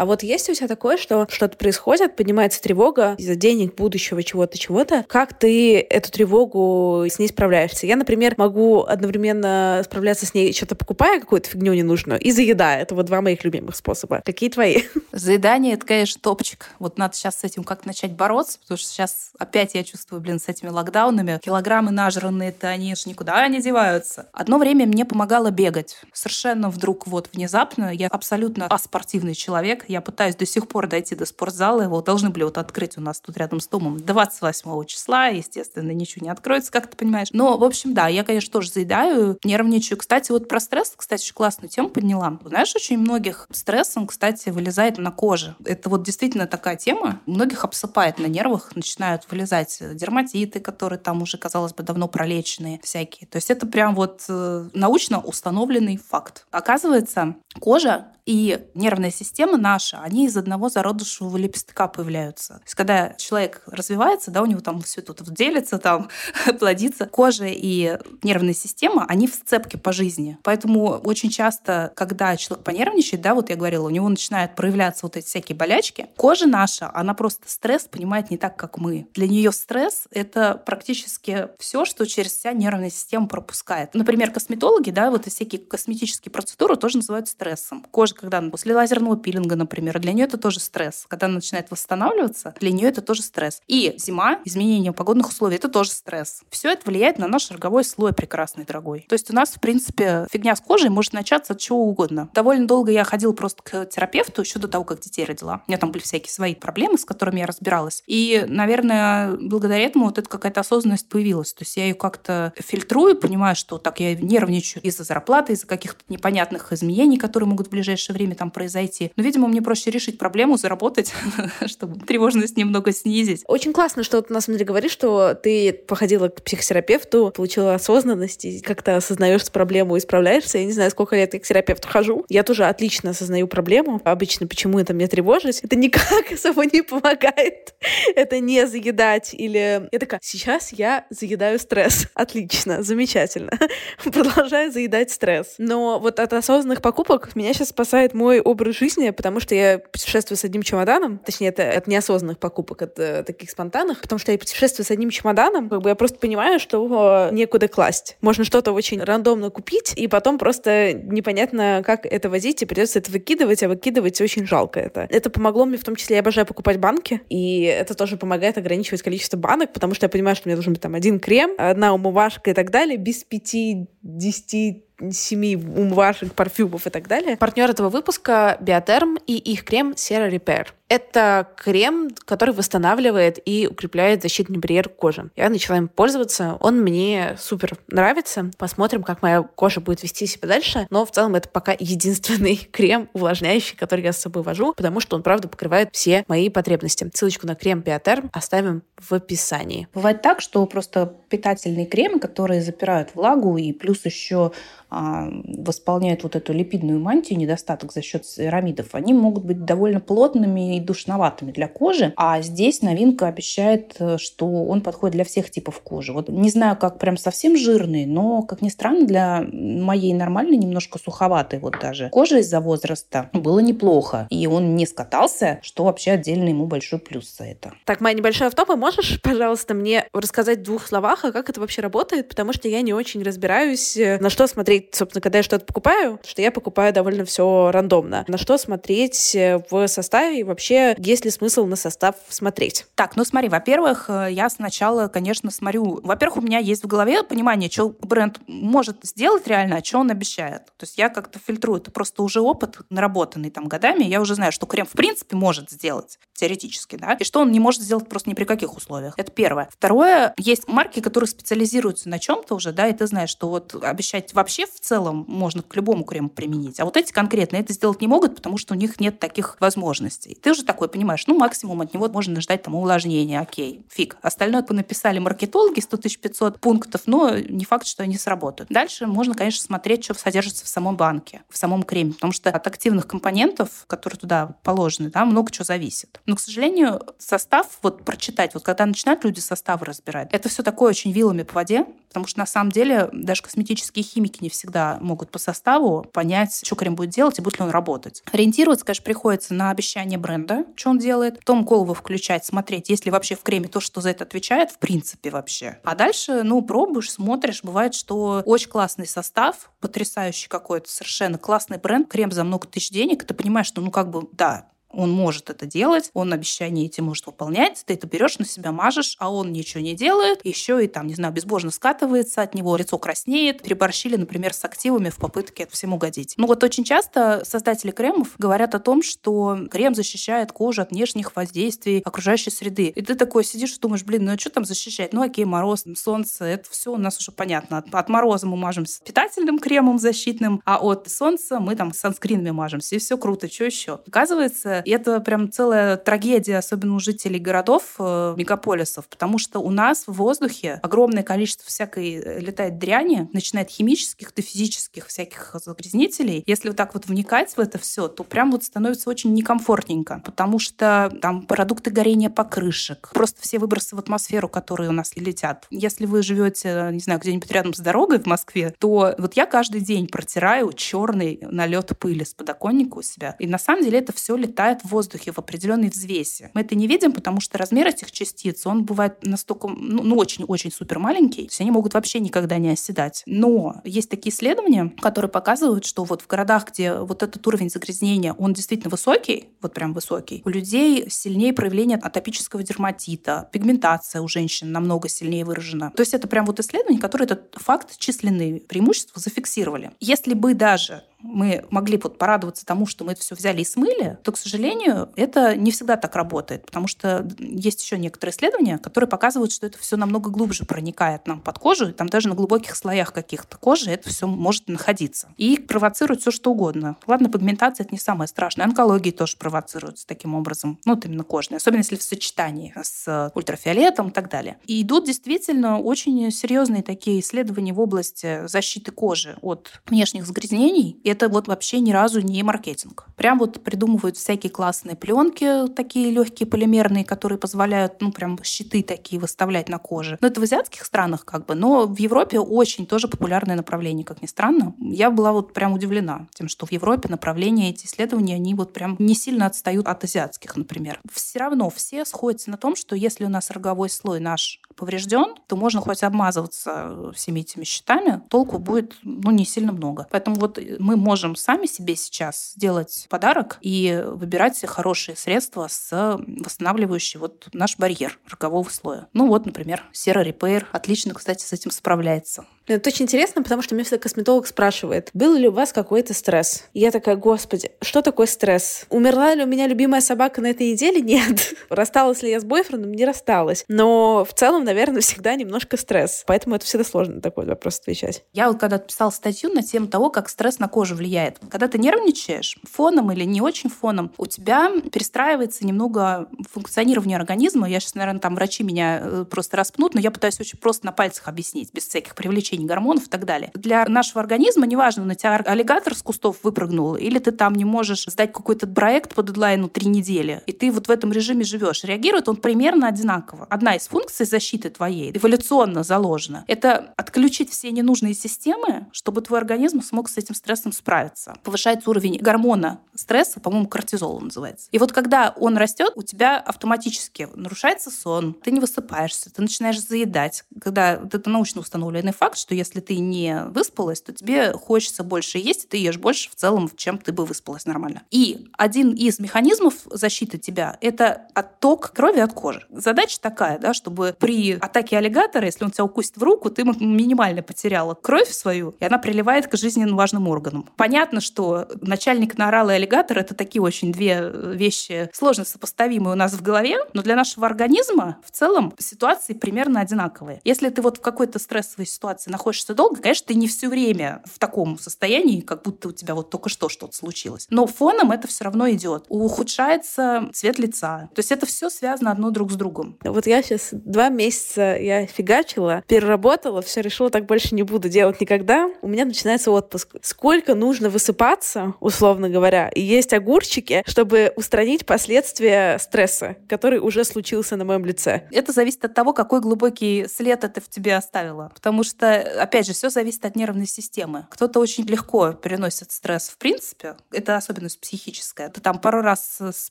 А 0.00 0.06
вот 0.06 0.22
есть 0.22 0.48
у 0.48 0.54
тебя 0.54 0.66
такое, 0.66 0.96
что 0.96 1.26
что-то 1.28 1.58
происходит, 1.58 2.16
поднимается 2.16 2.62
тревога 2.62 3.16
из-за 3.18 3.34
денег, 3.34 3.74
будущего, 3.74 4.22
чего-то, 4.22 4.56
чего-то. 4.56 5.04
Как 5.06 5.38
ты 5.38 5.78
эту 5.78 6.10
тревогу 6.10 7.04
с 7.06 7.18
ней 7.18 7.28
справляешься? 7.28 7.86
Я, 7.86 7.96
например, 7.96 8.32
могу 8.38 8.82
одновременно 8.82 9.82
справляться 9.84 10.24
с 10.24 10.32
ней, 10.32 10.54
что-то 10.54 10.74
покупая 10.74 11.20
какую-то 11.20 11.50
фигню 11.50 11.74
ненужную, 11.74 12.18
и 12.18 12.30
заедая. 12.30 12.80
Это 12.80 12.94
вот 12.94 13.04
два 13.04 13.20
моих 13.20 13.44
любимых 13.44 13.76
способа. 13.76 14.22
Какие 14.24 14.48
твои? 14.48 14.84
Заедание— 15.12 15.74
это, 15.74 15.84
конечно, 15.84 16.18
топчик. 16.18 16.70
Вот 16.78 16.96
надо 16.96 17.14
сейчас 17.14 17.38
с 17.40 17.44
этим 17.44 17.62
как 17.62 17.84
начать 17.84 18.12
бороться, 18.12 18.58
потому 18.58 18.78
что 18.78 18.88
сейчас 18.88 19.32
опять 19.38 19.74
я 19.74 19.84
чувствую, 19.84 20.22
блин, 20.22 20.40
с 20.40 20.48
этими 20.48 20.70
локдаунами. 20.70 21.38
Килограммы 21.44 21.90
нажранные-то, 21.90 22.68
они 22.68 22.94
же 22.94 23.02
никуда 23.04 23.46
не 23.48 23.60
деваются. 23.60 24.30
Одно 24.32 24.56
время 24.56 24.86
мне 24.86 25.04
помогало 25.04 25.50
бегать. 25.50 26.00
Совершенно 26.14 26.70
вдруг 26.70 27.06
вот 27.06 27.28
внезапно 27.34 27.92
я 27.92 28.08
абсолютно 28.08 28.64
аспортивный 28.64 29.34
человек. 29.34 29.84
Я 29.90 30.00
пытаюсь 30.00 30.36
до 30.36 30.46
сих 30.46 30.68
пор 30.68 30.86
дойти 30.86 31.16
до 31.16 31.26
спортзала. 31.26 31.82
Его 31.82 32.00
должны 32.00 32.30
были 32.30 32.44
вот 32.44 32.58
открыть 32.58 32.96
у 32.96 33.00
нас 33.00 33.20
тут 33.20 33.36
рядом 33.36 33.58
с 33.58 33.66
домом 33.66 33.98
28 33.98 34.84
числа. 34.84 35.26
Естественно, 35.26 35.90
ничего 35.90 36.24
не 36.24 36.30
откроется, 36.30 36.70
как 36.70 36.86
ты 36.88 36.96
понимаешь. 36.96 37.30
Но, 37.32 37.58
в 37.58 37.64
общем, 37.64 37.92
да, 37.92 38.06
я, 38.06 38.22
конечно, 38.22 38.52
тоже 38.52 38.70
заедаю, 38.70 39.36
нервничаю. 39.44 39.98
Кстати, 39.98 40.30
вот 40.30 40.48
про 40.48 40.60
стресс, 40.60 40.92
кстати, 40.96 41.22
очень 41.22 41.34
классную 41.34 41.70
тему 41.70 41.88
подняла. 41.88 42.38
Знаешь, 42.44 42.72
очень 42.76 42.98
многих 42.98 43.48
стрессом, 43.50 44.06
кстати, 44.06 44.50
вылезает 44.50 44.98
на 44.98 45.10
коже. 45.10 45.56
Это 45.64 45.88
вот 45.88 46.04
действительно 46.04 46.46
такая 46.46 46.76
тема. 46.76 47.20
Многих 47.26 47.64
обсыпает 47.64 48.20
на 48.20 48.26
нервах, 48.26 48.76
начинают 48.76 49.26
вылезать 49.28 49.82
дерматиты, 49.94 50.60
которые 50.60 51.00
там 51.00 51.20
уже, 51.20 51.36
казалось 51.36 51.74
бы, 51.74 51.82
давно 51.82 52.06
пролеченные 52.06 52.78
всякие. 52.84 53.26
То 53.26 53.38
есть 53.38 53.50
это 53.50 53.66
прям 53.66 53.96
вот 53.96 54.22
э, 54.28 54.68
научно 54.72 55.18
установленный 55.20 55.96
факт. 55.96 56.46
Оказывается, 56.52 57.34
кожа 57.58 58.06
и 58.30 58.60
нервная 58.74 59.10
система 59.10 59.56
наша, 59.56 59.98
они 60.02 60.26
из 60.26 60.36
одного 60.36 60.68
зародышевого 60.68 61.36
лепестка 61.36 61.88
появляются. 61.88 62.54
То 62.54 62.62
есть, 62.64 62.76
когда 62.76 63.14
человек 63.14 63.62
развивается, 63.66 64.30
да, 64.30 64.42
у 64.42 64.46
него 64.46 64.60
там 64.60 64.82
все 64.82 65.02
тут 65.02 65.20
делится, 65.34 65.78
там 65.78 66.08
плодится, 66.60 67.06
кожа 67.06 67.46
и 67.48 67.98
нервная 68.22 68.54
система, 68.54 69.04
они 69.08 69.26
в 69.26 69.34
сцепке 69.34 69.78
по 69.78 69.92
жизни. 69.92 70.38
Поэтому 70.44 71.00
очень 71.02 71.28
часто, 71.28 71.92
когда 71.96 72.36
человек 72.36 72.64
понервничает, 72.64 73.20
да, 73.20 73.34
вот 73.34 73.50
я 73.50 73.56
говорила, 73.56 73.84
у 73.84 73.90
него 73.90 74.08
начинают 74.08 74.54
проявляться 74.54 75.06
вот 75.06 75.16
эти 75.16 75.26
всякие 75.26 75.56
болячки, 75.56 76.06
кожа 76.16 76.46
наша, 76.46 76.88
она 76.94 77.14
просто 77.14 77.50
стресс 77.50 77.88
понимает 77.90 78.30
не 78.30 78.36
так, 78.36 78.56
как 78.56 78.78
мы. 78.78 79.08
Для 79.14 79.26
нее 79.26 79.50
стресс— 79.50 80.04
это 80.12 80.54
практически 80.54 81.48
все, 81.58 81.84
что 81.84 82.06
через 82.06 82.30
вся 82.30 82.52
нервная 82.52 82.90
система 82.90 83.26
пропускает. 83.26 83.92
Например, 83.94 84.30
косметологи, 84.30 84.90
да, 84.90 85.10
вот 85.10 85.26
эти 85.26 85.34
всякие 85.34 85.60
косметические 85.60 86.30
процедуры 86.30 86.76
тоже 86.76 86.98
называют 86.98 87.26
стрессом. 87.26 87.84
Кожа 87.90 88.19
когда 88.20 88.42
после 88.42 88.74
лазерного 88.74 89.16
пилинга, 89.16 89.56
например, 89.56 89.98
для 89.98 90.12
нее 90.12 90.26
это 90.26 90.36
тоже 90.36 90.60
стресс. 90.60 91.06
Когда 91.08 91.26
она 91.26 91.36
начинает 91.36 91.70
восстанавливаться, 91.70 92.54
для 92.60 92.70
нее 92.70 92.88
это 92.88 93.00
тоже 93.00 93.22
стресс. 93.22 93.62
И 93.66 93.94
зима, 93.96 94.40
изменение 94.44 94.92
погодных 94.92 95.28
условий, 95.28 95.56
это 95.56 95.68
тоже 95.68 95.90
стресс. 95.90 96.42
Все 96.50 96.70
это 96.70 96.82
влияет 96.84 97.18
на 97.18 97.28
наш 97.28 97.50
роговой 97.50 97.82
слой 97.84 98.12
прекрасный, 98.12 98.64
дорогой. 98.64 99.06
То 99.08 99.14
есть 99.14 99.30
у 99.30 99.34
нас, 99.34 99.50
в 99.50 99.60
принципе, 99.60 100.26
фигня 100.30 100.54
с 100.54 100.60
кожей 100.60 100.90
может 100.90 101.14
начаться 101.14 101.54
от 101.54 101.60
чего 101.60 101.78
угодно. 101.78 102.28
Довольно 102.34 102.66
долго 102.66 102.92
я 102.92 103.04
ходила 103.04 103.32
просто 103.32 103.62
к 103.62 103.86
терапевту 103.86 104.42
еще 104.42 104.58
до 104.58 104.68
того, 104.68 104.84
как 104.84 105.00
детей 105.00 105.24
родила. 105.24 105.62
У 105.66 105.70
меня 105.70 105.78
там 105.78 105.90
были 105.90 106.02
всякие 106.02 106.30
свои 106.30 106.54
проблемы, 106.54 106.98
с 106.98 107.06
которыми 107.06 107.40
я 107.40 107.46
разбиралась. 107.46 108.02
И, 108.06 108.44
наверное, 108.46 109.32
благодаря 109.40 109.84
этому 109.84 110.06
вот 110.06 110.18
эта 110.18 110.28
какая-то 110.28 110.60
осознанность 110.60 111.08
появилась. 111.08 111.54
То 111.54 111.62
есть 111.62 111.76
я 111.78 111.84
ее 111.84 111.94
как-то 111.94 112.52
фильтрую, 112.58 113.16
понимаю, 113.16 113.56
что 113.56 113.78
так 113.78 114.00
я 114.00 114.14
нервничаю 114.14 114.82
из-за 114.82 115.04
зарплаты, 115.04 115.54
из-за 115.54 115.66
каких-то 115.66 116.00
непонятных 116.08 116.72
изменений, 116.72 117.16
которые 117.16 117.48
могут 117.48 117.68
в 117.68 117.70
ближайшее 117.70 117.99
ближайшее 118.00 118.14
время 118.14 118.34
там 118.34 118.50
произойти. 118.50 119.12
Но, 119.16 119.22
видимо, 119.22 119.48
мне 119.48 119.62
проще 119.62 119.90
решить 119.90 120.18
проблему, 120.18 120.56
заработать, 120.56 121.12
чтобы 121.66 122.04
тревожность 122.06 122.56
немного 122.56 122.92
снизить. 122.92 123.42
Очень 123.46 123.72
классно, 123.72 124.02
что 124.02 124.22
ты 124.22 124.32
на 124.32 124.40
самом 124.40 124.56
деле 124.56 124.66
говоришь, 124.66 124.92
что 124.92 125.34
ты 125.34 125.72
походила 125.72 126.28
к 126.28 126.42
психотерапевту, 126.42 127.32
получила 127.34 127.74
осознанность 127.74 128.44
и 128.44 128.60
как-то 128.60 128.96
осознаешь 128.96 129.50
проблему 129.50 129.96
и 129.96 130.00
справляешься. 130.00 130.58
Я 130.58 130.64
не 130.64 130.72
знаю, 130.72 130.90
сколько 130.90 131.16
лет 131.16 131.34
я 131.34 131.40
к 131.40 131.42
терапевту 131.42 131.88
хожу. 131.88 132.24
Я 132.28 132.42
тоже 132.42 132.64
отлично 132.64 133.10
осознаю 133.10 133.46
проблему. 133.46 134.00
Обычно 134.04 134.46
почему 134.46 134.78
это 134.78 134.94
мне 134.94 135.06
тревожить? 135.06 135.60
Это 135.62 135.76
никак 135.76 136.32
особо 136.32 136.64
не 136.66 136.82
помогает. 136.82 137.74
Это 138.14 138.40
не 138.40 138.66
заедать 138.66 139.34
или... 139.34 139.88
Я 139.90 139.98
такая, 139.98 140.20
сейчас 140.22 140.72
я 140.72 141.06
заедаю 141.10 141.58
стресс. 141.58 142.06
Отлично, 142.14 142.82
замечательно. 142.82 143.52
Продолжаю 144.04 144.72
заедать 144.72 145.10
стресс. 145.10 145.54
Но 145.58 145.98
вот 145.98 146.20
от 146.20 146.32
осознанных 146.32 146.82
покупок 146.82 147.34
меня 147.34 147.52
сейчас 147.52 147.68
спасает 147.68 147.89
спасает 147.90 148.14
мой 148.14 148.40
образ 148.40 148.76
жизни, 148.76 149.10
потому 149.10 149.40
что 149.40 149.56
я 149.56 149.80
путешествую 149.80 150.38
с 150.38 150.44
одним 150.44 150.62
чемоданом, 150.62 151.18
точнее, 151.18 151.48
это 151.48 151.68
от 151.72 151.88
неосознанных 151.88 152.38
покупок, 152.38 152.82
от 152.82 152.96
э, 153.00 153.24
таких 153.24 153.50
спонтанных, 153.50 154.00
потому 154.00 154.20
что 154.20 154.30
я 154.30 154.38
путешествую 154.38 154.86
с 154.86 154.92
одним 154.92 155.10
чемоданом, 155.10 155.68
как 155.68 155.82
бы 155.82 155.88
я 155.88 155.96
просто 155.96 156.16
понимаю, 156.18 156.60
что 156.60 157.30
некуда 157.32 157.66
класть. 157.66 158.16
Можно 158.20 158.44
что-то 158.44 158.70
очень 158.70 159.02
рандомно 159.02 159.50
купить, 159.50 159.94
и 159.96 160.06
потом 160.06 160.38
просто 160.38 160.92
непонятно, 160.92 161.82
как 161.84 162.06
это 162.06 162.30
возить, 162.30 162.62
и 162.62 162.64
придется 162.64 163.00
это 163.00 163.10
выкидывать, 163.10 163.64
а 163.64 163.68
выкидывать 163.68 164.20
очень 164.20 164.46
жалко 164.46 164.78
это. 164.78 165.08
Это 165.10 165.28
помогло 165.28 165.64
мне 165.64 165.76
в 165.76 165.82
том 165.82 165.96
числе, 165.96 166.14
я 166.14 166.20
обожаю 166.20 166.46
покупать 166.46 166.78
банки, 166.78 167.22
и 167.28 167.62
это 167.62 167.94
тоже 167.94 168.16
помогает 168.16 168.56
ограничивать 168.56 169.02
количество 169.02 169.36
банок, 169.36 169.72
потому 169.72 169.94
что 169.94 170.04
я 170.04 170.08
понимаю, 170.08 170.36
что 170.36 170.48
мне 170.48 170.54
должен 170.54 170.74
быть 170.74 170.82
там 170.82 170.94
один 170.94 171.18
крем, 171.18 171.56
одна 171.58 171.92
умывашка 171.92 172.50
и 172.50 172.54
так 172.54 172.70
далее, 172.70 172.96
без 172.98 173.24
пяти, 173.24 173.88
десяти 174.02 174.84
семи 175.12 175.56
умывашек, 175.56 176.34
парфюмов 176.34 176.86
и 176.86 176.90
так 176.90 177.08
далее. 177.08 177.36
Партнер 177.36 177.70
этого 177.70 177.88
выпуска— 177.88 178.56
Биотерм 178.60 179.18
и 179.26 179.36
их 179.36 179.64
крем 179.64 179.92
Sera 179.92 180.30
Repair. 180.30 180.68
Это 180.90 181.46
крем, 181.56 182.10
который 182.24 182.52
восстанавливает 182.52 183.38
и 183.44 183.68
укрепляет 183.68 184.22
защитный 184.22 184.58
барьер 184.58 184.88
кожи. 184.88 185.30
Я 185.36 185.48
начала 185.48 185.76
им 185.76 185.86
пользоваться. 185.86 186.56
Он 186.58 186.80
мне 186.80 187.36
супер 187.38 187.78
нравится. 187.86 188.50
Посмотрим, 188.58 189.04
как 189.04 189.22
моя 189.22 189.42
кожа 189.42 189.80
будет 189.80 190.02
вести 190.02 190.26
себя 190.26 190.48
дальше. 190.48 190.88
Но 190.90 191.06
в 191.06 191.12
целом 191.12 191.36
это 191.36 191.48
пока 191.48 191.76
единственный 191.78 192.56
крем 192.72 193.08
увлажняющий, 193.12 193.76
который 193.76 194.04
я 194.04 194.12
с 194.12 194.18
собой 194.18 194.42
вожу, 194.42 194.74
потому 194.76 194.98
что 194.98 195.14
он, 195.14 195.22
правда, 195.22 195.46
покрывает 195.46 195.90
все 195.92 196.24
мои 196.26 196.48
потребности. 196.48 197.08
Ссылочку 197.14 197.46
на 197.46 197.54
крем 197.54 197.82
Биотерм 197.82 198.28
оставим 198.32 198.82
в 198.98 199.12
описании. 199.12 199.86
Бывает 199.94 200.22
так, 200.22 200.40
что 200.40 200.66
просто 200.66 201.14
питательные 201.28 201.86
кремы, 201.86 202.18
которые 202.18 202.62
запирают 202.62 203.14
влагу 203.14 203.56
и 203.56 203.72
плюс 203.72 204.04
еще 204.04 204.50
а, 204.90 205.28
восполняют 205.44 206.24
вот 206.24 206.34
эту 206.34 206.52
липидную 206.52 206.98
мантию, 206.98 207.38
недостаток 207.38 207.92
за 207.92 208.02
счет 208.02 208.26
церамидов, 208.26 208.96
они 208.96 209.14
могут 209.14 209.44
быть 209.44 209.64
довольно 209.64 210.00
плотными 210.00 210.79
душноватыми 210.80 211.52
для 211.52 211.68
кожи. 211.68 212.12
А 212.16 212.40
здесь 212.42 212.82
новинка 212.82 213.26
обещает, 213.26 213.96
э, 213.98 214.18
что 214.18 214.46
он 214.46 214.80
подходит 214.80 215.14
для 215.14 215.24
всех 215.24 215.50
типов 215.50 215.80
кожи. 215.80 216.12
Вот 216.12 216.28
не 216.28 216.50
знаю, 216.50 216.76
как 216.76 216.98
прям 216.98 217.16
совсем 217.16 217.56
жирный, 217.56 218.06
но, 218.06 218.42
как 218.42 218.62
ни 218.62 218.68
странно, 218.68 219.06
для 219.06 219.44
моей 219.52 220.12
нормальной, 220.14 220.56
немножко 220.56 220.98
суховатой 220.98 221.58
вот 221.58 221.78
даже 221.80 222.08
кожи 222.10 222.40
из-за 222.40 222.60
возраста 222.60 223.30
было 223.32 223.60
неплохо. 223.60 224.26
И 224.30 224.46
он 224.46 224.76
не 224.76 224.86
скатался, 224.86 225.58
что 225.62 225.84
вообще 225.84 226.12
отдельно 226.12 226.48
ему 226.48 226.66
большой 226.66 226.98
плюс 226.98 227.36
за 227.36 227.44
это. 227.44 227.72
Так, 227.84 228.00
моя 228.00 228.14
небольшая 228.14 228.48
автопа, 228.48 228.76
можешь, 228.76 229.20
пожалуйста, 229.22 229.74
мне 229.74 230.06
рассказать 230.12 230.60
в 230.60 230.62
двух 230.62 230.86
словах, 230.86 231.24
а 231.24 231.32
как 231.32 231.50
это 231.50 231.60
вообще 231.60 231.82
работает? 231.82 232.28
Потому 232.28 232.52
что 232.52 232.68
я 232.68 232.82
не 232.82 232.92
очень 232.92 233.22
разбираюсь, 233.22 233.96
э, 233.96 234.18
на 234.18 234.30
что 234.30 234.46
смотреть, 234.46 234.94
собственно, 234.94 235.20
когда 235.20 235.38
я 235.38 235.42
что-то 235.42 235.64
покупаю, 235.64 236.20
что 236.24 236.42
я 236.42 236.50
покупаю 236.50 236.92
довольно 236.92 237.24
все 237.24 237.70
рандомно. 237.70 238.24
На 238.28 238.38
что 238.38 238.58
смотреть 238.58 239.34
э, 239.34 239.62
в 239.70 239.86
составе 239.88 240.40
и 240.40 240.44
вообще 240.44 240.69
есть 240.70 241.24
ли 241.24 241.30
смысл 241.30 241.66
на 241.66 241.76
состав 241.76 242.14
смотреть? 242.28 242.86
Так, 242.94 243.16
ну 243.16 243.24
смотри, 243.24 243.48
во-первых, 243.48 244.06
э, 244.08 244.28
я 244.30 244.48
сначала, 244.50 245.08
конечно, 245.08 245.50
смотрю. 245.50 246.00
Во-первых, 246.02 246.38
у 246.38 246.40
меня 246.40 246.58
есть 246.58 246.84
в 246.84 246.86
голове 246.86 247.22
понимание, 247.22 247.70
что 247.70 247.90
бренд 248.00 248.40
может 248.46 248.98
сделать 249.02 249.46
реально, 249.46 249.76
а 249.76 249.84
что 249.84 249.98
он 249.98 250.10
обещает. 250.10 250.66
То 250.76 250.84
есть 250.84 250.98
я 250.98 251.08
как-то 251.08 251.38
фильтрую. 251.38 251.80
Это 251.80 251.90
просто 251.90 252.22
уже 252.22 252.40
опыт, 252.40 252.78
наработанный 252.90 253.50
там 253.50 253.66
годами. 253.66 254.04
Я 254.04 254.20
уже 254.20 254.34
знаю, 254.34 254.52
что 254.52 254.66
крем 254.66 254.86
в 254.86 254.92
принципе 254.92 255.36
может 255.36 255.70
сделать, 255.70 256.18
теоретически, 256.34 256.96
да, 256.96 257.14
и 257.14 257.24
что 257.24 257.40
он 257.40 257.52
не 257.52 257.60
может 257.60 257.82
сделать 257.82 258.08
просто 258.08 258.30
ни 258.30 258.34
при 258.34 258.44
каких 258.44 258.76
условиях. 258.76 259.14
Это 259.16 259.30
первое. 259.30 259.68
Второе, 259.70 260.34
есть 260.38 260.68
марки, 260.68 261.00
которые 261.00 261.28
специализируются 261.28 262.08
на 262.08 262.18
чем-то 262.18 262.54
уже, 262.54 262.72
да, 262.72 262.88
и 262.88 262.92
ты 262.92 263.06
знаешь, 263.06 263.30
что 263.30 263.48
вот 263.48 263.74
обещать 263.82 264.32
вообще 264.34 264.66
в 264.66 264.80
целом 264.80 265.24
можно 265.28 265.62
к 265.62 265.74
любому 265.76 266.04
крему 266.04 266.28
применить. 266.28 266.80
А 266.80 266.84
вот 266.84 266.96
эти 266.96 267.12
конкретно 267.12 267.56
это 267.56 267.72
сделать 267.72 268.00
не 268.00 268.06
могут, 268.06 268.36
потому 268.36 268.58
что 268.58 268.74
у 268.74 268.76
них 268.76 269.00
нет 269.00 269.18
таких 269.18 269.56
возможностей. 269.60 270.36
Ты 270.40 270.52
уже 270.52 270.59
такой 270.64 270.88
понимаешь, 270.88 271.26
ну, 271.26 271.36
максимум 271.36 271.80
от 271.80 271.94
него 271.94 272.08
можно 272.08 272.40
ждать 272.40 272.62
там 272.62 272.74
увлажнения, 272.74 273.40
окей, 273.40 273.84
фиг. 273.90 274.16
Остальное 274.22 274.64
написали 274.70 275.18
маркетологи, 275.18 275.80
100 275.80 275.96
500 275.96 276.60
пунктов, 276.60 277.02
но 277.06 277.36
не 277.36 277.64
факт, 277.64 277.86
что 277.86 278.02
они 278.02 278.16
сработают. 278.16 278.70
Дальше 278.70 279.06
можно, 279.06 279.34
конечно, 279.34 279.62
смотреть, 279.62 280.04
что 280.04 280.14
содержится 280.14 280.64
в 280.64 280.68
самом 280.68 280.96
банке, 280.96 281.42
в 281.48 281.58
самом 281.58 281.82
креме, 281.82 282.12
потому 282.12 282.32
что 282.32 282.50
от 282.50 282.66
активных 282.66 283.06
компонентов, 283.06 283.84
которые 283.86 284.18
туда 284.18 284.54
положены, 284.62 285.10
да, 285.10 285.24
много 285.24 285.50
чего 285.50 285.64
зависит. 285.64 286.20
Но, 286.26 286.36
к 286.36 286.40
сожалению, 286.40 287.02
состав, 287.18 287.78
вот 287.82 288.04
прочитать, 288.04 288.54
вот 288.54 288.62
когда 288.62 288.86
начинают 288.86 289.24
люди 289.24 289.40
составы 289.40 289.86
разбирать, 289.86 290.28
это 290.32 290.48
все 290.48 290.62
такое 290.62 290.90
очень 290.90 291.12
вилами 291.12 291.42
по 291.42 291.54
воде, 291.54 291.86
потому 292.08 292.26
что 292.26 292.40
на 292.40 292.46
самом 292.46 292.72
деле 292.72 293.08
даже 293.12 293.42
косметические 293.42 294.02
химики 294.02 294.42
не 294.42 294.50
всегда 294.50 294.98
могут 295.00 295.30
по 295.30 295.38
составу 295.38 296.06
понять, 296.12 296.62
что 296.64 296.74
крем 296.74 296.96
будет 296.96 297.10
делать 297.10 297.38
и 297.38 297.42
будет 297.42 297.58
ли 297.58 297.64
он 297.64 297.70
работать. 297.70 298.22
Ориентироваться, 298.32 298.84
конечно, 298.84 299.04
приходится 299.04 299.54
на 299.54 299.70
обещание 299.70 300.18
бренда, 300.18 300.39
что 300.76 300.90
он 300.90 300.98
делает, 300.98 301.38
потом 301.38 301.64
голову 301.64 301.94
включать, 301.94 302.44
смотреть, 302.44 302.88
есть 302.88 303.04
ли 303.04 303.10
вообще 303.10 303.34
в 303.34 303.42
креме 303.42 303.68
то, 303.68 303.80
что 303.80 304.00
за 304.00 304.10
это 304.10 304.24
отвечает, 304.24 304.70
в 304.70 304.78
принципе 304.78 305.30
вообще. 305.30 305.78
А 305.84 305.94
дальше, 305.94 306.42
ну, 306.42 306.62
пробуешь, 306.62 307.10
смотришь. 307.10 307.62
Бывает, 307.62 307.94
что 307.94 308.42
очень 308.46 308.70
классный 308.70 309.06
состав, 309.06 309.70
потрясающий 309.80 310.48
какой-то, 310.48 310.88
совершенно 310.88 311.38
классный 311.38 311.78
бренд, 311.78 312.08
крем 312.08 312.32
за 312.32 312.44
много 312.44 312.66
тысяч 312.66 312.90
денег, 312.90 313.24
ты 313.24 313.34
понимаешь, 313.34 313.66
что, 313.66 313.80
ну, 313.80 313.90
как 313.90 314.10
бы, 314.10 314.28
да, 314.32 314.70
он 314.92 315.10
может 315.10 315.50
это 315.50 315.66
делать, 315.66 316.10
он 316.14 316.32
обещания 316.32 316.86
эти 316.86 317.00
может 317.00 317.26
выполнять, 317.26 317.82
ты 317.86 317.94
это 317.94 318.06
берешь 318.06 318.38
на 318.38 318.44
себя, 318.44 318.72
мажешь, 318.72 319.16
а 319.18 319.32
он 319.32 319.52
ничего 319.52 319.82
не 319.82 319.94
делает, 319.94 320.44
еще 320.44 320.84
и 320.84 320.88
там, 320.88 321.06
не 321.06 321.14
знаю, 321.14 321.32
безбожно 321.32 321.70
скатывается 321.70 322.42
от 322.42 322.54
него, 322.54 322.76
лицо 322.76 322.98
краснеет. 322.98 323.62
Переборщили, 323.62 324.16
например, 324.16 324.52
с 324.52 324.64
активами 324.64 325.10
в 325.10 325.16
попытке 325.16 325.66
всем 325.70 325.92
угодить. 325.92 326.34
Ну 326.36 326.46
вот 326.46 326.62
очень 326.64 326.84
часто 326.84 327.42
создатели 327.44 327.90
кремов 327.90 328.34
говорят 328.38 328.74
о 328.74 328.80
том, 328.80 329.02
что 329.02 329.58
крем 329.70 329.94
защищает 329.94 330.52
кожу 330.52 330.82
от 330.82 330.90
внешних 330.90 331.34
воздействий 331.36 332.00
окружающей 332.00 332.50
среды. 332.50 332.86
И 332.88 333.02
ты 333.02 333.14
такой 333.14 333.44
сидишь 333.44 333.76
и 333.76 333.80
думаешь, 333.80 334.04
блин, 334.04 334.24
ну 334.24 334.32
а 334.32 334.38
что 334.38 334.50
там 334.50 334.64
защищать? 334.64 335.12
Ну 335.12 335.22
окей, 335.22 335.44
мороз, 335.44 335.84
солнце, 335.96 336.44
это 336.44 336.68
все 336.70 336.92
у 336.92 336.96
нас 336.96 337.18
уже 337.18 337.32
понятно. 337.32 337.78
От, 337.78 337.94
от 337.94 338.08
мороза 338.08 338.46
мы 338.46 338.56
мажемся 338.56 339.02
питательным 339.04 339.58
кремом 339.58 339.98
защитным, 339.98 340.62
а 340.64 340.78
от 340.78 341.08
солнца 341.08 341.60
мы 341.60 341.76
там 341.76 341.92
санскринами 341.92 342.50
мажемся, 342.50 342.96
и 342.96 342.98
все 342.98 343.16
круто, 343.16 343.50
что 343.50 343.64
еще? 343.64 344.00
Оказывается, 344.06 344.79
и 344.84 344.90
это 344.90 345.20
прям 345.20 345.50
целая 345.50 345.96
трагедия, 345.96 346.58
особенно 346.58 346.94
у 346.94 346.98
жителей 347.00 347.38
городов, 347.38 347.94
э, 347.98 348.34
мегаполисов, 348.36 349.08
потому 349.08 349.38
что 349.38 349.60
у 349.60 349.70
нас 349.70 350.04
в 350.06 350.12
воздухе 350.12 350.80
огромное 350.82 351.22
количество 351.22 351.66
всякой 351.66 352.14
э, 352.14 352.40
летает 352.40 352.78
дряни, 352.78 353.28
начиная 353.32 353.64
от 353.64 353.70
химических 353.70 354.34
до 354.34 354.42
физических 354.42 355.06
всяких 355.06 355.54
загрязнителей. 355.62 356.42
Если 356.46 356.68
вот 356.68 356.76
так 356.76 356.94
вот 356.94 357.06
вникать 357.06 357.56
в 357.56 357.60
это 357.60 357.78
все, 357.78 358.08
то 358.08 358.24
прям 358.24 358.52
вот 358.52 358.64
становится 358.64 359.10
очень 359.10 359.32
некомфортненько, 359.34 360.22
потому 360.24 360.58
что 360.58 361.12
там 361.20 361.42
продукты 361.42 361.90
горения 361.90 362.30
покрышек, 362.30 363.10
просто 363.12 363.42
все 363.42 363.58
выбросы 363.58 363.96
в 363.96 363.98
атмосферу, 363.98 364.48
которые 364.48 364.90
у 364.90 364.92
нас 364.92 365.12
летят. 365.16 365.66
Если 365.70 366.06
вы 366.06 366.22
живете, 366.22 366.88
не 366.92 367.00
знаю, 367.00 367.20
где-нибудь 367.20 367.50
рядом 367.50 367.74
с 367.74 367.78
дорогой 367.78 368.18
в 368.18 368.26
Москве, 368.26 368.74
то 368.78 369.14
вот 369.18 369.34
я 369.34 369.46
каждый 369.46 369.80
день 369.80 370.06
протираю 370.06 370.72
черный 370.72 371.38
налет 371.42 371.90
пыли 371.98 372.24
с 372.24 372.34
подоконника 372.34 372.98
у 372.98 373.02
себя. 373.02 373.36
И 373.38 373.46
на 373.46 373.58
самом 373.58 373.84
деле 373.84 373.98
это 373.98 374.12
все 374.12 374.36
летает 374.36 374.69
летает 374.70 374.82
в 374.82 374.88
воздухе 374.88 375.32
в 375.32 375.38
определенной 375.38 375.88
взвеси. 375.88 376.50
Мы 376.54 376.60
это 376.62 376.74
не 376.74 376.86
видим, 376.86 377.12
потому 377.12 377.40
что 377.40 377.58
размер 377.58 377.86
этих 377.86 378.12
частиц, 378.12 378.66
он 378.66 378.84
бывает 378.84 379.18
настолько, 379.22 379.68
ну, 379.68 380.02
ну, 380.02 380.16
очень-очень 380.16 380.70
супер 380.70 380.98
маленький, 380.98 381.42
то 381.42 381.48
есть 381.48 381.60
они 381.60 381.70
могут 381.70 381.94
вообще 381.94 382.20
никогда 382.20 382.58
не 382.58 382.70
оседать. 382.70 383.22
Но 383.26 383.80
есть 383.84 384.10
такие 384.10 384.32
исследования, 384.32 384.92
которые 385.00 385.30
показывают, 385.30 385.84
что 385.84 386.04
вот 386.04 386.22
в 386.22 386.26
городах, 386.26 386.70
где 386.70 386.94
вот 386.94 387.22
этот 387.22 387.46
уровень 387.46 387.70
загрязнения, 387.70 388.32
он 388.34 388.52
действительно 388.52 388.90
высокий, 388.90 389.48
вот 389.60 389.74
прям 389.74 389.92
высокий, 389.92 390.42
у 390.44 390.48
людей 390.48 391.06
сильнее 391.10 391.52
проявление 391.52 391.98
атопического 391.98 392.62
дерматита, 392.62 393.48
пигментация 393.52 394.22
у 394.22 394.28
женщин 394.28 394.72
намного 394.72 395.08
сильнее 395.08 395.44
выражена. 395.44 395.92
То 395.96 396.02
есть 396.02 396.14
это 396.14 396.28
прям 396.28 396.46
вот 396.46 396.60
исследования, 396.60 397.00
которые 397.00 397.26
этот 397.26 397.54
факт 397.56 397.98
численные 397.98 398.60
преимущества 398.60 399.20
зафиксировали. 399.20 399.90
Если 400.00 400.34
бы 400.34 400.54
даже 400.54 401.02
мы 401.22 401.64
могли 401.70 401.98
вот 402.02 402.18
порадоваться 402.18 402.64
тому, 402.64 402.86
что 402.86 403.04
мы 403.04 403.12
это 403.12 403.20
все 403.20 403.34
взяли 403.34 403.60
и 403.60 403.64
смыли, 403.64 404.18
то, 404.22 404.32
к 404.32 404.36
сожалению, 404.36 405.10
это 405.16 405.56
не 405.56 405.70
всегда 405.70 405.96
так 405.96 406.16
работает, 406.16 406.66
потому 406.66 406.86
что 406.86 407.28
есть 407.38 407.82
еще 407.82 407.98
некоторые 407.98 408.32
исследования, 408.32 408.78
которые 408.78 409.08
показывают, 409.08 409.52
что 409.52 409.66
это 409.66 409.78
все 409.78 409.96
намного 409.96 410.30
глубже 410.30 410.64
проникает 410.64 411.26
нам 411.26 411.40
под 411.40 411.58
кожу, 411.58 411.88
и 411.88 411.92
там 411.92 412.08
даже 412.08 412.28
на 412.28 412.34
глубоких 412.34 412.76
слоях 412.76 413.12
каких-то 413.12 413.56
кожи 413.58 413.90
это 413.90 414.08
все 414.08 414.26
может 414.26 414.68
находиться. 414.68 415.28
И 415.36 415.58
провоцирует 415.58 416.20
все 416.20 416.30
что 416.30 416.50
угодно. 416.50 416.96
Ладно, 417.06 417.30
пигментация— 417.30 417.84
это 417.86 417.94
не 417.94 417.98
самое 417.98 418.28
страшное. 418.28 418.64
Онкологии 418.66 419.10
тоже 419.10 419.36
провоцируются 419.36 420.06
таким 420.06 420.34
образом. 420.34 420.78
Ну, 420.84 420.94
вот 420.94 421.04
именно 421.04 421.24
кожные. 421.24 421.58
Особенно 421.58 421.80
если 421.80 421.96
в 421.96 422.02
сочетании 422.02 422.72
с 422.80 423.30
ультрафиолетом 423.34 424.08
и 424.08 424.12
так 424.12 424.30
далее. 424.30 424.58
И 424.66 424.82
идут 424.82 425.06
действительно 425.06 425.78
очень 425.78 426.30
серьезные 426.30 426.82
такие 426.82 427.20
исследования 427.20 427.72
в 427.72 427.80
области 427.80 428.46
защиты 428.46 428.90
кожи 428.90 429.36
от 429.42 429.80
внешних 429.86 430.26
загрязнений 430.26 431.00
это 431.10 431.28
вот 431.28 431.48
вообще 431.48 431.80
ни 431.80 431.92
разу 431.92 432.20
не 432.20 432.42
маркетинг. 432.42 433.06
Прям 433.16 433.38
вот 433.38 433.62
придумывают 433.62 434.16
всякие 434.16 434.50
классные 434.50 434.96
пленки, 434.96 435.68
такие 435.68 436.10
легкие 436.10 436.46
полимерные, 436.46 437.04
которые 437.04 437.38
позволяют, 437.38 438.00
ну, 438.00 438.12
прям 438.12 438.38
щиты 438.42 438.82
такие 438.82 439.20
выставлять 439.20 439.68
на 439.68 439.78
коже. 439.78 440.18
Но 440.20 440.28
это 440.28 440.40
в 440.40 440.44
азиатских 440.44 440.84
странах 440.84 441.24
как 441.24 441.46
бы, 441.46 441.54
но 441.54 441.86
в 441.86 441.98
Европе 441.98 442.38
очень 442.38 442.86
тоже 442.86 443.08
популярное 443.08 443.56
направление, 443.56 444.04
как 444.04 444.22
ни 444.22 444.26
странно. 444.26 444.74
Я 444.78 445.10
была 445.10 445.32
вот 445.32 445.52
прям 445.52 445.72
удивлена 445.72 446.28
тем, 446.34 446.48
что 446.48 446.66
в 446.66 446.72
Европе 446.72 447.08
направления 447.08 447.70
эти 447.70 447.86
исследования, 447.86 448.36
они 448.36 448.54
вот 448.54 448.72
прям 448.72 448.96
не 448.98 449.14
сильно 449.14 449.46
отстают 449.46 449.86
от 449.86 450.04
азиатских, 450.04 450.56
например. 450.56 451.00
Все 451.12 451.38
равно 451.38 451.70
все 451.70 452.04
сходятся 452.04 452.50
на 452.50 452.56
том, 452.56 452.76
что 452.76 452.96
если 452.96 453.24
у 453.24 453.28
нас 453.28 453.50
роговой 453.50 453.90
слой 453.90 454.20
наш 454.20 454.60
поврежден, 454.76 455.34
то 455.46 455.56
можно 455.56 455.80
хоть 455.80 456.02
обмазываться 456.02 457.12
всеми 457.14 457.40
этими 457.40 457.64
щитами, 457.64 458.22
толку 458.28 458.58
будет 458.58 458.96
ну, 459.02 459.30
не 459.30 459.44
сильно 459.44 459.72
много. 459.72 460.06
Поэтому 460.10 460.36
вот 460.36 460.58
мы 460.78 460.96
можем 461.00 461.34
сами 461.34 461.66
себе 461.66 461.96
сейчас 461.96 462.52
сделать 462.52 463.06
подарок 463.08 463.58
и 463.60 464.02
выбирать 464.06 464.64
хорошие 464.66 465.16
средства 465.16 465.66
с 465.68 466.18
восстанавливающий 466.26 467.18
вот 467.18 467.48
наш 467.52 467.76
барьер 467.78 468.18
рогового 468.28 468.68
слоя. 468.68 469.08
Ну 469.12 469.26
вот, 469.26 469.46
например, 469.46 469.84
Сера 469.92 470.24
Repair 470.24 470.66
отлично, 470.72 471.14
кстати, 471.14 471.44
с 471.44 471.52
этим 471.52 471.70
справляется. 471.70 472.46
Это 472.74 472.90
очень 472.90 473.04
интересно, 473.04 473.42
потому 473.42 473.62
что 473.62 473.74
меня 473.74 473.84
всегда 473.84 473.98
косметолог 473.98 474.46
спрашивает, 474.46 475.10
был 475.12 475.34
ли 475.34 475.48
у 475.48 475.52
вас 475.52 475.72
какой-то 475.72 476.14
стресс? 476.14 476.64
И 476.72 476.80
я 476.80 476.90
такая, 476.90 477.16
господи, 477.16 477.72
что 477.82 478.00
такое 478.00 478.26
стресс? 478.26 478.86
Умерла 478.90 479.34
ли 479.34 479.42
у 479.42 479.46
меня 479.46 479.66
любимая 479.66 480.00
собака 480.00 480.40
на 480.40 480.50
этой 480.50 480.72
неделе? 480.72 481.00
Нет. 481.00 481.54
Рассталась 481.68 482.22
ли 482.22 482.30
я 482.30 482.40
с 482.40 482.44
бойфрендом? 482.44 482.92
Не 482.92 483.04
рассталась. 483.04 483.64
Но 483.68 484.24
в 484.24 484.32
целом, 484.34 484.64
наверное, 484.64 485.00
всегда 485.00 485.34
немножко 485.34 485.76
стресс. 485.76 486.22
Поэтому 486.26 486.54
это 486.54 486.64
всегда 486.64 486.84
сложно 486.84 487.16
на 487.16 487.20
такой 487.20 487.46
вопрос 487.46 487.80
отвечать. 487.80 488.24
Я 488.32 488.48
вот 488.48 488.60
когда 488.60 488.78
писала 488.78 489.10
статью 489.10 489.52
на 489.52 489.62
тему 489.62 489.88
того, 489.88 490.10
как 490.10 490.28
стресс 490.28 490.58
на 490.58 490.68
кожу 490.68 490.94
влияет. 490.94 491.38
Когда 491.50 491.66
ты 491.66 491.78
нервничаешь, 491.78 492.58
фоном 492.70 493.10
или 493.10 493.24
не 493.24 493.40
очень 493.40 493.70
фоном, 493.70 494.12
у 494.16 494.26
тебя 494.26 494.70
перестраивается 494.92 495.66
немного 495.66 496.28
функционирование 496.50 497.16
организма. 497.16 497.68
Я 497.68 497.80
сейчас, 497.80 497.94
наверное, 497.96 498.20
там 498.20 498.36
врачи 498.36 498.62
меня 498.62 499.00
э, 499.02 499.24
просто 499.28 499.56
распнут, 499.56 499.94
но 499.94 500.00
я 500.00 500.10
пытаюсь 500.10 500.38
очень 500.38 500.58
просто 500.58 500.86
на 500.86 500.92
пальцах 500.92 501.26
объяснить, 501.26 501.72
без 501.72 501.88
всяких 501.88 502.14
привлечений 502.14 502.59
повышение 502.60 502.66
гормонов 502.66 503.06
и 503.06 503.10
так 503.10 503.24
далее. 503.24 503.50
Для 503.54 503.84
нашего 503.86 504.20
организма 504.20 504.66
неважно, 504.66 505.04
на 505.04 505.14
тебя 505.14 505.36
аллигатор 505.36 505.94
с 505.94 506.02
кустов 506.02 506.38
выпрыгнул, 506.42 506.96
или 506.96 507.18
ты 507.18 507.30
там 507.30 507.54
не 507.54 507.64
можешь 507.64 508.04
сдать 508.06 508.32
какой-то 508.32 508.66
проект 508.66 509.14
по 509.14 509.22
дедлайну 509.22 509.68
три 509.68 509.86
недели, 509.86 510.42
и 510.46 510.52
ты 510.52 510.70
вот 510.70 510.88
в 510.88 510.90
этом 510.90 511.12
режиме 511.12 511.44
живешь. 511.44 511.84
Реагирует 511.84 512.28
он 512.28 512.36
примерно 512.36 512.88
одинаково. 512.88 513.46
Одна 513.50 513.76
из 513.76 513.88
функций 513.88 514.26
защиты 514.26 514.70
твоей 514.70 515.16
эволюционно 515.16 515.82
заложена. 515.82 516.44
Это 516.46 516.92
отключить 516.96 517.50
все 517.50 517.70
ненужные 517.70 518.14
системы, 518.14 518.86
чтобы 518.92 519.22
твой 519.22 519.38
организм 519.38 519.82
смог 519.82 520.08
с 520.08 520.18
этим 520.18 520.34
стрессом 520.34 520.72
справиться. 520.72 521.34
Повышается 521.42 521.90
уровень 521.90 522.18
гормона 522.18 522.80
стресса, 522.94 523.40
по-моему, 523.40 523.68
кортизол 523.68 524.20
называется. 524.20 524.68
И 524.72 524.78
вот 524.78 524.92
когда 524.92 525.34
он 525.36 525.56
растет, 525.56 525.92
у 525.96 526.02
тебя 526.02 526.38
автоматически 526.38 527.28
нарушается 527.34 527.90
сон, 527.90 528.34
ты 528.34 528.50
не 528.50 528.60
высыпаешься, 528.60 529.30
ты 529.32 529.42
начинаешь 529.42 529.80
заедать. 529.80 530.44
Когда 530.60 530.92
это 530.92 531.30
научно 531.30 531.60
установленный 531.60 532.12
факт, 532.12 532.36
что 532.40 532.54
если 532.54 532.80
ты 532.80 532.98
не 532.98 533.44
выспалась, 533.46 534.00
то 534.00 534.12
тебе 534.12 534.52
хочется 534.52 535.04
больше 535.04 535.38
есть, 535.38 535.64
и 535.64 535.68
ты 535.68 535.76
ешь 535.76 535.98
больше 535.98 536.30
в 536.30 536.34
целом, 536.34 536.70
чем 536.76 536.98
ты 536.98 537.12
бы 537.12 537.24
выспалась 537.24 537.66
нормально. 537.66 538.02
И 538.10 538.48
один 538.56 538.92
из 538.92 539.18
механизмов 539.18 539.74
защиты 539.86 540.38
тебя— 540.38 540.78
это 540.80 541.28
отток 541.34 541.92
крови 541.92 542.20
от 542.20 542.32
кожи. 542.32 542.66
Задача 542.70 543.20
такая, 543.20 543.58
да, 543.58 543.74
чтобы 543.74 544.14
при 544.18 544.52
атаке 544.54 544.98
аллигатора, 544.98 545.46
если 545.46 545.64
он 545.64 545.70
тебя 545.70 545.84
укусит 545.84 546.16
в 546.16 546.22
руку, 546.22 546.50
ты 546.50 546.64
минимально 546.64 547.42
потеряла 547.42 547.94
кровь 547.94 548.30
свою, 548.30 548.74
и 548.80 548.84
она 548.84 548.98
приливает 548.98 549.46
к 549.46 549.56
жизненно 549.56 549.94
важным 549.94 550.28
органам. 550.28 550.68
Понятно, 550.76 551.20
что 551.20 551.68
начальник 551.80 552.38
наорал 552.38 552.70
и 552.70 552.74
аллигатор— 552.74 553.18
это 553.20 553.34
такие 553.34 553.62
очень 553.62 553.92
две 553.92 554.30
вещи 554.32 555.10
сложно 555.12 555.44
сопоставимые 555.44 556.14
у 556.14 556.16
нас 556.16 556.32
в 556.32 556.42
голове, 556.42 556.78
но 556.92 557.02
для 557.02 557.16
нашего 557.16 557.46
организма 557.46 558.18
в 558.24 558.30
целом 558.30 558.72
ситуации 558.78 559.34
примерно 559.34 559.80
одинаковые. 559.80 560.40
Если 560.44 560.68
ты 560.68 560.82
вот 560.82 560.98
в 560.98 561.00
какой-то 561.00 561.38
стрессовой 561.38 561.86
ситуации 561.86 562.29
находишься 562.30 562.74
долго, 562.74 563.00
конечно, 563.00 563.26
ты 563.26 563.34
не 563.34 563.48
все 563.48 563.68
время 563.68 564.22
в 564.24 564.38
таком 564.38 564.78
состоянии, 564.78 565.40
как 565.40 565.62
будто 565.62 565.88
у 565.88 565.92
тебя 565.92 566.14
вот 566.14 566.30
только 566.30 566.48
что 566.48 566.68
что-то 566.68 566.96
случилось. 566.96 567.46
Но 567.50 567.66
фоном 567.66 568.12
это 568.12 568.28
все 568.28 568.44
равно 568.44 568.70
идет. 568.70 569.04
Ухудшается 569.08 570.28
цвет 570.32 570.58
лица. 570.58 571.08
То 571.14 571.20
есть 571.20 571.32
это 571.32 571.46
все 571.46 571.70
связано 571.70 572.10
одно 572.10 572.30
друг 572.30 572.50
с 572.50 572.54
другом. 572.54 572.98
Вот 573.04 573.26
я 573.26 573.42
сейчас 573.42 573.68
два 573.72 574.08
месяца 574.08 574.76
я 574.76 575.06
фигачила, 575.06 575.82
переработала, 575.86 576.62
все 576.62 576.80
решила, 576.80 577.10
так 577.10 577.26
больше 577.26 577.54
не 577.54 577.62
буду 577.62 577.88
делать 577.88 578.20
никогда. 578.20 578.70
У 578.82 578.88
меня 578.88 579.04
начинается 579.04 579.50
отпуск. 579.50 579.96
Сколько 580.02 580.54
нужно 580.54 580.88
высыпаться, 580.88 581.74
условно 581.80 582.28
говоря, 582.28 582.68
и 582.68 582.80
есть 582.80 583.12
огурчики, 583.12 583.82
чтобы 583.86 584.32
устранить 584.36 584.86
последствия 584.86 585.78
стресса, 585.78 586.36
который 586.48 586.78
уже 586.78 587.04
случился 587.04 587.56
на 587.56 587.64
моем 587.64 587.84
лице? 587.84 588.28
Это 588.30 588.52
зависит 588.52 588.84
от 588.84 588.94
того, 588.94 589.12
какой 589.12 589.40
глубокий 589.40 590.06
след 590.08 590.44
это 590.44 590.60
в 590.60 590.68
тебе 590.68 590.96
оставило. 590.96 591.50
Потому 591.54 591.82
что, 591.82 592.19
опять 592.20 592.66
же, 592.66 592.72
все 592.72 592.90
зависит 592.90 593.24
от 593.24 593.36
нервной 593.36 593.66
системы. 593.66 594.26
Кто-то 594.30 594.60
очень 594.60 594.84
легко 594.84 595.32
переносит 595.32 595.92
стресс 595.92 596.28
в 596.28 596.36
принципе. 596.38 596.96
Это 597.12 597.36
особенность 597.36 597.80
психическая. 597.80 598.48
Ты 598.48 598.60
там 598.60 598.78
пару 598.78 599.02
раз 599.02 599.38
с 599.40 599.70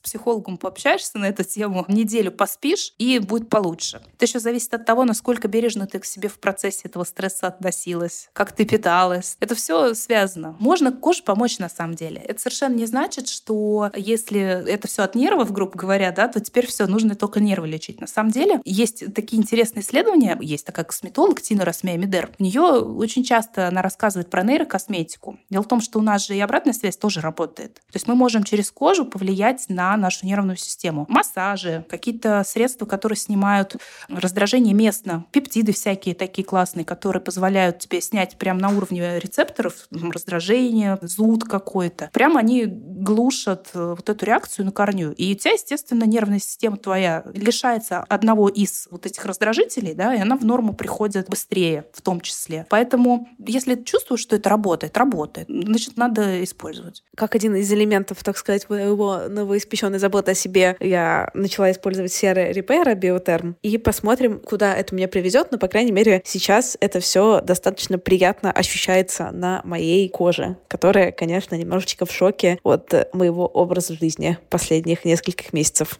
психологом 0.00 0.58
пообщаешься 0.58 1.18
на 1.18 1.28
эту 1.28 1.44
тему, 1.44 1.84
неделю 1.88 2.32
поспишь, 2.32 2.94
и 2.98 3.18
будет 3.18 3.48
получше. 3.48 4.02
Это 4.14 4.24
еще 4.24 4.40
зависит 4.40 4.72
от 4.74 4.84
того, 4.84 5.04
насколько 5.04 5.48
бережно 5.48 5.86
ты 5.86 5.98
к 5.98 6.04
себе 6.04 6.28
в 6.28 6.38
процессе 6.38 6.82
этого 6.84 7.04
стресса 7.04 7.46
относилась, 7.46 8.28
как 8.32 8.52
ты 8.52 8.64
питалась. 8.64 9.36
Это 9.40 9.54
все 9.54 9.94
связано. 9.94 10.56
Можно 10.58 10.92
коже 10.92 11.22
помочь 11.22 11.58
на 11.58 11.68
самом 11.68 11.94
деле. 11.94 12.20
Это 12.20 12.40
совершенно 12.40 12.74
не 12.74 12.86
значит, 12.86 13.28
что 13.28 13.90
если 13.94 14.40
это 14.40 14.88
все 14.88 15.02
от 15.02 15.14
нервов, 15.14 15.52
грубо 15.52 15.76
говоря, 15.76 16.12
да, 16.12 16.28
то 16.28 16.40
теперь 16.40 16.66
все, 16.66 16.86
нужно 16.86 17.14
только 17.14 17.40
нервы 17.40 17.68
лечить. 17.68 18.00
На 18.00 18.06
самом 18.06 18.30
деле 18.30 18.60
есть 18.64 19.14
такие 19.14 19.40
интересные 19.40 19.82
исследования. 19.82 20.36
Есть 20.40 20.66
такая 20.66 20.84
косметолог 20.84 21.40
Тина 21.40 21.64
Расмея 21.64 21.98
Медер. 21.98 22.30
У 22.40 22.42
нее 22.42 22.62
очень 22.62 23.22
часто 23.22 23.68
она 23.68 23.82
рассказывает 23.82 24.30
про 24.30 24.42
нейрокосметику. 24.42 25.38
Дело 25.50 25.62
в 25.62 25.68
том, 25.68 25.82
что 25.82 25.98
у 25.98 26.02
нас 26.02 26.26
же 26.26 26.34
и 26.34 26.40
обратная 26.40 26.72
связь 26.72 26.96
тоже 26.96 27.20
работает. 27.20 27.74
То 27.74 27.96
есть 27.96 28.08
мы 28.08 28.14
можем 28.14 28.44
через 28.44 28.70
кожу 28.70 29.04
повлиять 29.04 29.66
на 29.68 29.94
нашу 29.98 30.24
нервную 30.24 30.56
систему. 30.56 31.04
Массажи, 31.10 31.84
какие-то 31.90 32.42
средства, 32.44 32.86
которые 32.86 33.18
снимают 33.18 33.76
раздражение 34.08 34.72
местно, 34.72 35.26
пептиды 35.32 35.74
всякие 35.74 36.14
такие 36.14 36.42
классные, 36.42 36.86
которые 36.86 37.22
позволяют 37.22 37.80
тебе 37.80 38.00
снять 38.00 38.38
прямо 38.38 38.58
на 38.58 38.70
уровне 38.70 39.18
рецепторов 39.18 39.74
раздражение, 39.90 40.98
зуд 41.02 41.44
какой-то. 41.44 42.08
Прямо 42.10 42.40
они 42.40 42.64
глушат 42.64 43.68
э, 43.74 43.94
вот 43.98 44.08
эту 44.08 44.24
реакцию 44.24 44.64
на 44.64 44.72
корню. 44.72 45.12
И 45.12 45.34
у 45.34 45.36
тебя, 45.36 45.52
естественно, 45.52 46.04
нервная 46.04 46.38
система 46.38 46.78
твоя 46.78 47.22
лишается 47.34 48.00
одного 48.00 48.48
из 48.48 48.88
вот 48.90 49.04
этих 49.04 49.26
раздражителей, 49.26 49.92
да, 49.92 50.14
и 50.14 50.20
она 50.20 50.38
в 50.38 50.44
норму 50.46 50.72
приходит 50.72 51.28
быстрее 51.28 51.84
в 51.92 52.00
том 52.00 52.22
числе. 52.22 52.29
Поэтому, 52.68 53.28
если 53.38 53.74
чувствуешь, 53.82 54.20
что 54.20 54.36
это 54.36 54.48
работает, 54.48 54.96
работает, 54.96 55.46
значит, 55.48 55.96
надо 55.96 56.42
использовать. 56.44 57.02
Как 57.16 57.34
один 57.34 57.54
из 57.56 57.72
элементов, 57.72 58.22
так 58.22 58.36
сказать, 58.36 58.68
моего 58.68 59.22
новоиспеченной 59.28 59.98
заботы 59.98 60.32
о 60.32 60.34
себе, 60.34 60.76
я 60.80 61.30
начала 61.34 61.70
использовать 61.70 62.12
серый 62.12 62.52
репейра 62.52 62.94
биотерм. 62.94 63.56
И 63.62 63.78
посмотрим, 63.78 64.40
куда 64.40 64.74
это 64.74 64.94
меня 64.94 65.08
приведет. 65.08 65.48
Но, 65.50 65.58
по 65.58 65.68
крайней 65.68 65.92
мере, 65.92 66.22
сейчас 66.24 66.76
это 66.80 67.00
все 67.00 67.40
достаточно 67.40 67.98
приятно 67.98 68.52
ощущается 68.52 69.30
на 69.32 69.60
моей 69.64 70.08
коже, 70.08 70.56
которая, 70.68 71.12
конечно, 71.12 71.54
немножечко 71.54 72.06
в 72.06 72.12
шоке 72.12 72.58
от 72.62 73.14
моего 73.14 73.46
образа 73.46 73.94
жизни 73.94 74.38
последних 74.48 75.04
нескольких 75.04 75.52
месяцев. 75.52 75.98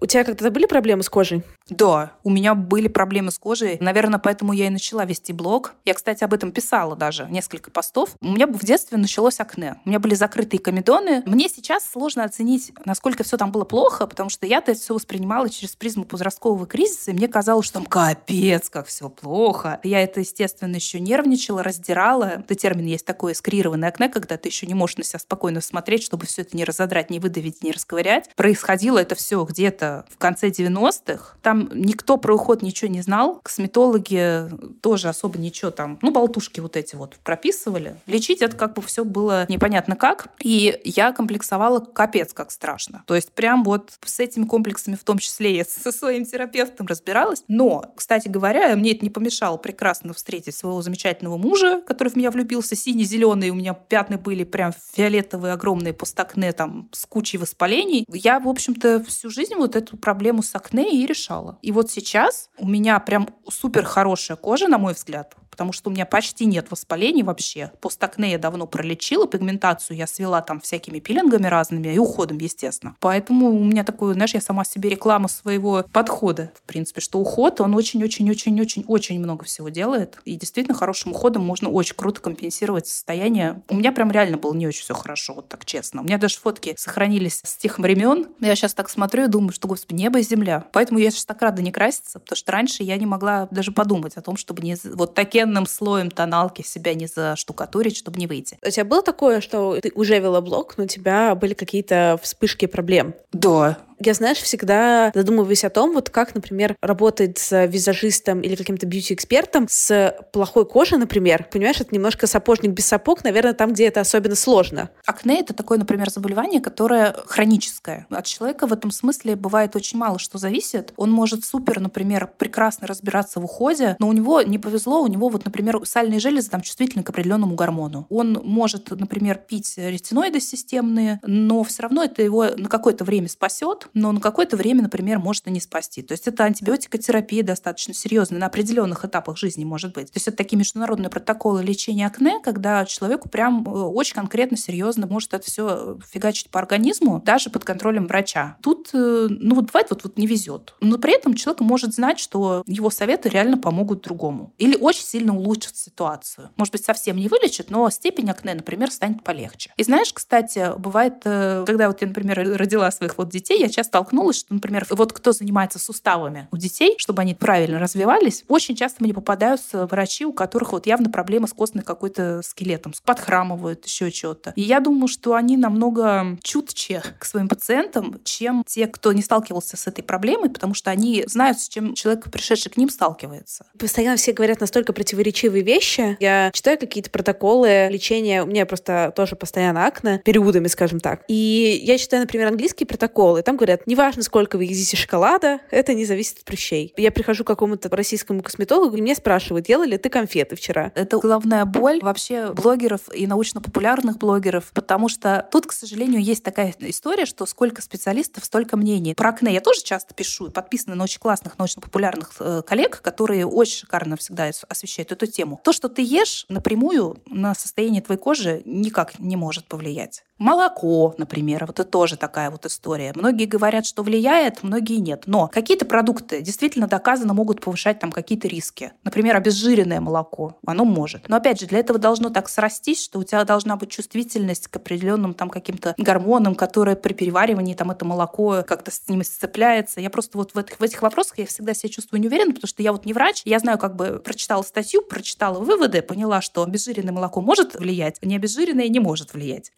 У 0.00 0.06
тебя 0.06 0.22
когда-то 0.22 0.50
были 0.52 0.66
проблемы 0.66 1.02
с 1.02 1.08
кожей? 1.08 1.42
Да, 1.68 2.12
у 2.22 2.30
меня 2.30 2.54
были 2.54 2.86
проблемы 2.86 3.32
с 3.32 3.38
кожей. 3.38 3.78
Наверное, 3.80 4.20
поэтому 4.20 4.52
я 4.52 4.68
и 4.68 4.70
начала 4.70 5.04
вести 5.04 5.32
блог. 5.32 5.74
Я, 5.84 5.94
кстати, 5.94 6.22
об 6.22 6.32
этом 6.32 6.52
писала 6.52 6.94
даже 6.94 7.26
несколько 7.28 7.70
постов. 7.70 8.10
У 8.20 8.28
меня 8.28 8.46
в 8.46 8.64
детстве 8.64 8.96
началось 8.96 9.40
акне. 9.40 9.80
У 9.84 9.88
меня 9.88 9.98
были 9.98 10.14
закрытые 10.14 10.60
комедоны. 10.60 11.22
Мне 11.26 11.48
сейчас 11.48 11.84
сложно 11.84 12.24
оценить, 12.24 12.72
насколько 12.84 13.24
все 13.24 13.36
там 13.36 13.50
было 13.50 13.64
плохо, 13.64 14.06
потому 14.06 14.30
что 14.30 14.46
я-то 14.46 14.70
это 14.70 14.80
все 14.80 14.94
воспринимала 14.94 15.50
через 15.50 15.74
призму 15.74 16.04
подросткового 16.04 16.66
кризиса, 16.66 17.10
и 17.10 17.14
мне 17.14 17.26
казалось, 17.26 17.66
что 17.66 17.74
там 17.74 17.86
капец, 17.86 18.70
как 18.70 18.86
все 18.86 19.08
плохо. 19.08 19.80
Я 19.82 20.02
это, 20.02 20.20
естественно, 20.20 20.76
еще 20.76 21.00
нервничала, 21.00 21.62
раздирала. 21.64 22.24
Это 22.24 22.54
термин 22.54 22.86
есть 22.86 23.04
такой 23.04 23.32
эскрированное 23.32 23.88
акне, 23.88 24.08
когда 24.08 24.36
ты 24.36 24.48
еще 24.48 24.66
не 24.66 24.74
можешь 24.74 24.96
на 24.96 25.04
себя 25.04 25.18
спокойно 25.18 25.60
смотреть, 25.60 26.04
чтобы 26.04 26.26
все 26.26 26.42
это 26.42 26.56
не 26.56 26.64
разодрать, 26.64 27.10
не 27.10 27.18
выдавить, 27.18 27.64
не 27.64 27.72
расковырять. 27.72 28.30
Происходило 28.36 28.98
это 28.98 29.14
все 29.16 29.42
где-то 29.44 29.87
в 30.08 30.18
конце 30.18 30.48
90-х. 30.48 31.36
Там 31.42 31.70
никто 31.72 32.16
про 32.16 32.34
уход 32.34 32.62
ничего 32.62 32.90
не 32.90 33.02
знал. 33.02 33.40
Косметологи 33.42 34.48
тоже 34.80 35.08
особо 35.08 35.38
ничего 35.38 35.70
там, 35.70 35.98
ну, 36.02 36.10
болтушки 36.10 36.60
вот 36.60 36.76
эти 36.76 36.96
вот 36.96 37.16
прописывали. 37.24 37.96
Лечить 38.06 38.42
это 38.42 38.56
как 38.56 38.74
бы 38.74 38.82
все 38.82 39.04
было 39.04 39.46
непонятно 39.48 39.96
как. 39.96 40.28
И 40.42 40.80
я 40.84 41.12
комплексовала 41.12 41.80
капец 41.80 42.32
как 42.32 42.50
страшно. 42.50 43.02
То 43.06 43.14
есть 43.14 43.32
прям 43.32 43.64
вот 43.64 43.98
с 44.04 44.20
этими 44.20 44.44
комплексами 44.44 44.94
в 44.94 45.04
том 45.04 45.18
числе 45.18 45.56
я 45.56 45.64
со 45.68 45.92
своим 45.92 46.24
терапевтом 46.24 46.86
разбиралась. 46.86 47.44
Но, 47.48 47.92
кстати 47.96 48.28
говоря, 48.28 48.74
мне 48.76 48.92
это 48.92 49.04
не 49.04 49.10
помешало 49.10 49.56
прекрасно 49.56 50.12
встретить 50.12 50.54
своего 50.54 50.82
замечательного 50.82 51.36
мужа, 51.36 51.82
который 51.86 52.08
в 52.08 52.16
меня 52.16 52.30
влюбился, 52.30 52.76
синий-зеленый, 52.76 53.50
у 53.50 53.54
меня 53.54 53.74
пятна 53.74 54.18
были 54.18 54.44
прям 54.44 54.72
фиолетовые, 54.92 55.52
огромные 55.52 55.92
постакне 55.92 56.52
там 56.52 56.88
с 56.92 57.06
кучей 57.06 57.38
воспалений. 57.38 58.04
Я, 58.12 58.40
в 58.40 58.48
общем-то, 58.48 59.04
всю 59.04 59.30
жизнь 59.30 59.54
вот 59.54 59.76
эту 59.78 59.96
проблему 59.96 60.42
с 60.42 60.54
акне 60.54 61.02
и 61.02 61.06
решала. 61.06 61.58
И 61.62 61.72
вот 61.72 61.90
сейчас 61.90 62.50
у 62.58 62.68
меня 62.68 62.98
прям 63.00 63.28
супер 63.48 63.84
хорошая 63.84 64.36
кожа, 64.36 64.68
на 64.68 64.78
мой 64.78 64.94
взгляд 64.94 65.34
потому 65.58 65.72
что 65.72 65.90
у 65.90 65.92
меня 65.92 66.06
почти 66.06 66.44
нет 66.46 66.70
воспалений 66.70 67.24
вообще. 67.24 67.72
Постакне 67.80 68.30
я 68.30 68.38
давно 68.38 68.68
пролечила, 68.68 69.26
пигментацию 69.26 69.96
я 69.96 70.06
свела 70.06 70.40
там 70.40 70.60
всякими 70.60 71.00
пилингами 71.00 71.48
разными 71.48 71.88
и 71.92 71.98
уходом, 71.98 72.38
естественно. 72.38 72.94
Поэтому 73.00 73.50
у 73.50 73.64
меня 73.64 73.82
такое, 73.82 74.14
знаешь, 74.14 74.34
я 74.34 74.40
сама 74.40 74.64
себе 74.64 74.88
реклама 74.88 75.26
своего 75.26 75.84
подхода, 75.92 76.52
в 76.54 76.62
принципе, 76.62 77.00
что 77.00 77.18
уход, 77.18 77.60
он 77.60 77.74
очень-очень-очень-очень-очень 77.74 79.18
много 79.18 79.46
всего 79.46 79.68
делает. 79.68 80.20
И 80.24 80.36
действительно 80.36 80.76
хорошим 80.76 81.10
уходом 81.10 81.44
можно 81.44 81.68
очень 81.68 81.96
круто 81.96 82.20
компенсировать 82.20 82.86
состояние. 82.86 83.60
У 83.68 83.74
меня 83.74 83.90
прям 83.90 84.12
реально 84.12 84.36
было 84.36 84.54
не 84.54 84.68
очень 84.68 84.82
все 84.82 84.94
хорошо, 84.94 85.34
вот 85.34 85.48
так 85.48 85.64
честно. 85.64 86.02
У 86.02 86.04
меня 86.04 86.18
даже 86.18 86.38
фотки 86.38 86.76
сохранились 86.78 87.40
с 87.42 87.56
тех 87.56 87.80
времен. 87.80 88.28
Я 88.38 88.54
сейчас 88.54 88.74
так 88.74 88.88
смотрю 88.88 89.24
и 89.24 89.26
думаю, 89.28 89.50
что, 89.50 89.66
господи, 89.66 90.02
небо 90.02 90.20
и 90.20 90.22
земля. 90.22 90.66
Поэтому 90.72 91.00
я 91.00 91.10
сейчас 91.10 91.24
так 91.24 91.42
рада 91.42 91.62
не 91.62 91.72
краситься, 91.72 92.20
потому 92.20 92.36
что 92.36 92.52
раньше 92.52 92.84
я 92.84 92.96
не 92.96 93.06
могла 93.06 93.48
даже 93.50 93.72
подумать 93.72 94.16
о 94.16 94.22
том, 94.22 94.36
чтобы 94.36 94.62
не 94.62 94.76
вот 94.94 95.14
такие 95.14 95.47
толстенным 95.48 95.66
слоем 95.66 96.10
тоналки 96.10 96.62
себя 96.62 96.94
не 96.94 97.06
заштукатурить, 97.06 97.96
чтобы 97.96 98.18
не 98.18 98.26
выйти. 98.26 98.58
У 98.66 98.70
тебя 98.70 98.84
было 98.84 99.02
такое, 99.02 99.40
что 99.40 99.78
ты 99.80 99.90
уже 99.94 100.18
вела 100.18 100.40
блог, 100.40 100.76
но 100.76 100.84
у 100.84 100.86
тебя 100.86 101.34
были 101.34 101.54
какие-то 101.54 102.18
вспышки 102.22 102.66
проблем? 102.66 103.14
Да, 103.32 103.78
Я, 104.00 104.14
знаешь, 104.14 104.38
всегда 104.38 105.10
задумываюсь 105.14 105.64
о 105.64 105.70
том, 105.70 105.92
вот 105.92 106.10
как, 106.10 106.34
например, 106.34 106.76
работать 106.80 107.38
с 107.38 107.66
визажистом 107.66 108.40
или 108.40 108.54
каким-то 108.54 108.86
бьюти-экспертом 108.86 109.66
с 109.68 110.14
плохой 110.32 110.66
кожей, 110.66 110.98
например. 110.98 111.48
Понимаешь, 111.50 111.80
это 111.80 111.94
немножко 111.94 112.26
сапожник 112.26 112.72
без 112.72 112.86
сапог, 112.86 113.24
наверное, 113.24 113.54
там, 113.54 113.72
где 113.72 113.88
это 113.88 114.00
особенно 114.00 114.36
сложно. 114.36 114.90
Акне— 115.06 115.40
это 115.40 115.52
такое, 115.52 115.78
например, 115.78 116.10
заболевание, 116.10 116.60
которое 116.60 117.14
хроническое. 117.26 118.06
От 118.10 118.26
человека 118.26 118.66
в 118.66 118.72
этом 118.72 118.90
смысле 118.90 119.36
бывает 119.36 119.74
очень 119.74 119.98
мало 119.98 120.18
что 120.18 120.38
зависит. 120.38 120.92
Он 120.96 121.10
может 121.10 121.44
супер, 121.44 121.80
например, 121.80 122.30
прекрасно 122.38 122.86
разбираться 122.86 123.40
в 123.40 123.44
уходе, 123.44 123.96
но 123.98 124.08
у 124.08 124.12
него 124.12 124.42
не 124.42 124.58
повезло, 124.58 125.02
у 125.02 125.06
него 125.06 125.28
вот, 125.28 125.44
например, 125.44 125.80
сальные 125.84 126.20
железы 126.20 126.50
там 126.50 126.60
чувствительны 126.60 127.02
к 127.02 127.10
определенному 127.10 127.54
гормону. 127.54 128.06
Он 128.10 128.40
может, 128.44 128.90
например, 128.90 129.38
пить 129.38 129.74
ретиноиды 129.76 130.40
системные, 130.40 131.20
но 131.24 131.62
все 131.64 131.82
равно 131.82 132.04
это 132.04 132.22
его 132.22 132.46
на 132.56 132.68
какое-то 132.68 133.04
время 133.04 133.28
спасет, 133.28 133.87
но 133.94 134.12
на 134.12 134.20
какое-то 134.20 134.56
время, 134.56 134.82
например, 134.82 135.18
может 135.18 135.46
и 135.46 135.50
не 135.50 135.60
спасти. 135.60 136.02
То 136.02 136.12
есть 136.12 136.26
это 136.26 136.44
антибиотикотерапия 136.44 137.42
достаточно 137.42 137.94
серьезная 137.94 138.40
на 138.40 138.46
определенных 138.46 139.04
этапах 139.04 139.36
жизни 139.36 139.64
может 139.64 139.94
быть. 139.94 140.06
То 140.06 140.16
есть 140.16 140.28
это 140.28 140.36
такие 140.36 140.58
международные 140.58 141.10
протоколы 141.10 141.62
лечения 141.62 142.06
акне, 142.06 142.40
когда 142.42 142.84
человеку 142.84 143.28
прям 143.28 143.64
э, 143.66 143.70
очень 143.70 144.14
конкретно, 144.14 144.56
серьезно 144.56 145.06
может 145.06 145.34
это 145.34 145.44
все 145.44 145.98
фигачить 146.10 146.50
по 146.50 146.60
организму, 146.60 147.22
даже 147.24 147.50
под 147.50 147.64
контролем 147.64 148.06
врача. 148.06 148.56
Тут, 148.62 148.90
э, 148.92 149.26
ну 149.30 149.54
вот 149.54 149.66
бывает, 149.66 149.88
вот, 149.90 150.04
вот 150.04 150.18
не 150.18 150.26
везет. 150.26 150.74
Но 150.80 150.98
при 150.98 151.14
этом 151.14 151.34
человек 151.34 151.60
может 151.60 151.94
знать, 151.94 152.18
что 152.18 152.62
его 152.66 152.90
советы 152.90 153.28
реально 153.28 153.58
помогут 153.58 154.02
другому. 154.02 154.52
Или 154.58 154.76
очень 154.76 155.04
сильно 155.04 155.36
улучшат 155.36 155.76
ситуацию. 155.76 156.50
Может 156.56 156.72
быть, 156.72 156.84
совсем 156.84 157.16
не 157.16 157.28
вылечит, 157.28 157.70
но 157.70 157.88
степень 157.90 158.30
акне, 158.30 158.54
например, 158.54 158.90
станет 158.90 159.22
полегче. 159.22 159.72
И 159.76 159.82
знаешь, 159.82 160.12
кстати, 160.12 160.72
бывает, 160.78 161.22
э, 161.24 161.64
когда 161.66 161.88
вот 161.88 162.00
я, 162.00 162.08
например, 162.08 162.58
родила 162.58 162.90
своих 162.90 163.18
вот 163.18 163.28
детей, 163.28 163.60
я 163.60 163.68
часто 163.78 163.98
столкнулась, 163.98 164.38
что, 164.38 164.54
например, 164.54 164.86
вот 164.90 165.12
кто 165.12 165.32
занимается 165.32 165.78
суставами 165.78 166.48
у 166.50 166.56
детей, 166.56 166.94
чтобы 166.98 167.22
они 167.22 167.34
правильно 167.34 167.78
развивались, 167.78 168.44
очень 168.48 168.74
часто 168.74 169.04
мне 169.04 169.14
попадаются 169.14 169.86
врачи, 169.86 170.24
у 170.24 170.32
которых 170.32 170.72
вот 170.72 170.86
явно 170.86 171.10
проблемы 171.10 171.46
с 171.46 171.52
костной 171.52 171.84
какой-то 171.84 172.42
скелетом, 172.42 172.92
подхрамывают, 173.04 173.84
еще 173.86 174.10
что-то. 174.10 174.52
И 174.56 174.62
я 174.62 174.80
думаю, 174.80 175.08
что 175.08 175.34
они 175.34 175.56
намного 175.56 176.38
чутче 176.42 177.02
к 177.18 177.24
своим 177.24 177.48
пациентам, 177.48 178.20
чем 178.24 178.64
те, 178.66 178.86
кто 178.88 179.12
не 179.12 179.22
сталкивался 179.22 179.76
с 179.76 179.86
этой 179.86 180.02
проблемой, 180.02 180.50
потому 180.50 180.74
что 180.74 180.90
они 180.90 181.24
знают, 181.26 181.60
с 181.60 181.68
чем 181.68 181.94
человек, 181.94 182.30
пришедший 182.30 182.72
к 182.72 182.76
ним, 182.76 182.90
сталкивается. 182.90 183.66
Постоянно 183.78 184.16
все 184.16 184.32
говорят 184.32 184.60
настолько 184.60 184.92
противоречивые 184.92 185.62
вещи. 185.62 186.16
Я 186.20 186.50
читаю 186.52 186.78
какие-то 186.78 187.10
протоколы 187.10 187.88
лечения. 187.90 188.42
У 188.42 188.46
меня 188.46 188.66
просто 188.66 189.12
тоже 189.14 189.36
постоянно 189.36 189.86
акне, 189.86 190.20
периодами, 190.24 190.66
скажем 190.66 190.98
так. 190.98 191.22
И 191.28 191.80
я 191.84 191.96
читаю, 191.96 192.22
например, 192.22 192.48
английские 192.48 192.86
протоколы. 192.86 193.42
Там 193.42 193.56
говорят, 193.56 193.67
неважно, 193.86 194.22
сколько 194.22 194.56
вы 194.56 194.64
едите 194.64 194.96
шоколада, 194.96 195.60
это 195.70 195.94
не 195.94 196.04
зависит 196.04 196.38
от 196.38 196.44
прыщей. 196.44 196.92
Я 196.96 197.10
прихожу 197.10 197.44
к 197.44 197.46
какому-то 197.46 197.88
российскому 197.90 198.42
косметологу, 198.42 198.96
и 198.96 199.02
мне 199.02 199.14
спрашивают, 199.14 199.68
ела 199.68 199.84
ли 199.84 199.98
ты 199.98 200.08
конфеты 200.08 200.56
вчера? 200.56 200.92
Это 200.94 201.18
главная 201.18 201.64
боль 201.64 202.00
вообще 202.02 202.52
блогеров 202.52 203.02
и 203.14 203.26
научно-популярных 203.26 204.18
блогеров, 204.18 204.70
потому 204.72 205.08
что 205.08 205.46
тут, 205.50 205.66
к 205.66 205.72
сожалению, 205.72 206.22
есть 206.22 206.42
такая 206.42 206.74
история, 206.80 207.26
что 207.26 207.46
сколько 207.46 207.82
специалистов, 207.82 208.44
столько 208.44 208.76
мнений. 208.76 209.14
Про 209.14 209.30
акне 209.30 209.52
я 209.52 209.60
тоже 209.60 209.82
часто 209.82 210.14
пишу, 210.14 210.50
подписаны 210.50 210.94
на 210.94 211.04
очень 211.04 211.20
классных 211.20 211.58
научно-популярных 211.58 212.32
э, 212.40 212.62
коллег, 212.66 213.00
которые 213.02 213.46
очень 213.46 213.78
шикарно 213.80 214.16
всегда 214.16 214.50
освещают 214.68 215.12
эту 215.12 215.26
тему. 215.26 215.60
То, 215.64 215.72
что 215.72 215.88
ты 215.88 216.02
ешь, 216.02 216.46
напрямую 216.48 217.18
на 217.26 217.54
состояние 217.54 218.02
твоей 218.02 218.20
кожи 218.20 218.62
никак 218.64 219.18
не 219.18 219.36
может 219.36 219.66
повлиять. 219.66 220.24
Молоко, 220.38 221.14
например, 221.18 221.66
вот 221.66 221.80
это 221.80 221.88
тоже 221.88 222.16
такая 222.16 222.50
вот 222.50 222.64
история. 222.64 223.12
Многие 223.16 223.46
говорят, 223.46 223.86
что 223.86 224.04
влияет, 224.04 224.62
многие 224.62 224.98
нет. 224.98 225.24
Но 225.26 225.48
какие-то 225.48 225.84
продукты 225.84 226.42
действительно 226.42 226.86
доказано 226.86 227.34
могут 227.34 227.60
повышать 227.60 227.98
там 227.98 228.12
какие-то 228.12 228.46
риски. 228.46 228.92
Например, 229.02 229.36
обезжиренное 229.36 230.00
молоко, 230.00 230.56
оно 230.64 230.84
может. 230.84 231.28
Но 231.28 231.36
опять 231.36 231.60
же, 231.60 231.66
для 231.66 231.80
этого 231.80 231.98
должно 231.98 232.30
так 232.30 232.48
срастись, 232.48 233.02
что 233.02 233.18
у 233.18 233.24
тебя 233.24 233.44
должна 233.44 233.76
быть 233.76 233.90
чувствительность 233.90 234.68
к 234.68 234.76
определенным 234.76 235.34
там 235.34 235.50
каким-то 235.50 235.94
гормонам, 235.98 236.54
которые 236.54 236.94
при 236.94 237.14
переваривании 237.14 237.74
там 237.74 237.90
это 237.90 238.04
молоко 238.04 238.62
как-то 238.66 238.92
с 238.92 239.08
ним 239.08 239.24
сцепляется. 239.24 240.00
Я 240.00 240.10
просто 240.10 240.38
вот 240.38 240.54
в 240.54 240.58
этих, 240.58 240.78
в 240.78 240.82
этих 240.82 241.02
вопросах 241.02 241.38
я 241.38 241.46
всегда 241.46 241.74
себя 241.74 241.88
чувствую 241.88 242.20
неуверенно, 242.20 242.54
потому 242.54 242.68
что 242.68 242.82
я 242.82 242.92
вот 242.92 243.06
не 243.06 243.12
врач, 243.12 243.42
я 243.44 243.58
знаю, 243.58 243.78
как 243.78 243.96
бы 243.96 244.20
прочитала 244.24 244.62
статью, 244.62 245.02
прочитала 245.02 245.58
выводы, 245.58 246.00
поняла, 246.00 246.40
что 246.40 246.62
обезжиренное 246.62 247.12
молоко 247.12 247.40
может 247.40 247.74
влиять, 247.74 248.18
не 248.22 248.36
обезжиренное 248.36 248.88
не 248.88 249.00
может 249.00 249.34
влиять. 249.34 249.72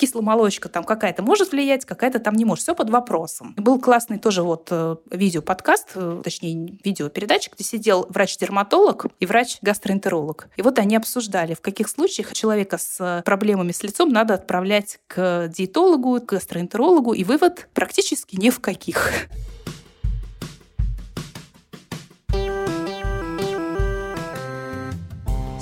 Кисломолочка 0.50 0.68
там 0.68 0.84
какая-то 0.84 1.22
может 1.22 1.52
влиять, 1.52 1.84
какая-то 1.84 2.18
там 2.18 2.34
не 2.34 2.44
может. 2.44 2.64
Все 2.64 2.74
под 2.74 2.90
вопросом. 2.90 3.54
Был 3.56 3.80
классный 3.80 4.18
тоже 4.18 4.42
вот 4.42 4.68
э, 4.70 4.96
видео-подкаст, 5.10 5.90
э, 5.94 6.20
точнее, 6.24 6.76
видеопередача, 6.84 7.50
где 7.54 7.64
сидел 7.64 8.06
врач-дерматолог 8.08 9.06
и 9.20 9.26
врач-гастроэнтеролог. 9.26 10.48
И 10.56 10.62
вот 10.62 10.78
они 10.78 10.96
обсуждали, 10.96 11.54
в 11.54 11.60
каких 11.60 11.88
случаях 11.88 12.32
человека 12.32 12.78
с 12.78 13.22
проблемами 13.24 13.72
с 13.72 13.82
лицом 13.82 14.10
надо 14.10 14.34
отправлять 14.34 14.98
к 15.06 15.48
диетологу, 15.48 16.20
к 16.20 16.32
гастроэнтерологу, 16.32 17.12
и 17.12 17.24
вывод 17.24 17.68
практически 17.72 18.36
ни 18.36 18.50
в 18.50 18.60
каких. 18.60 19.12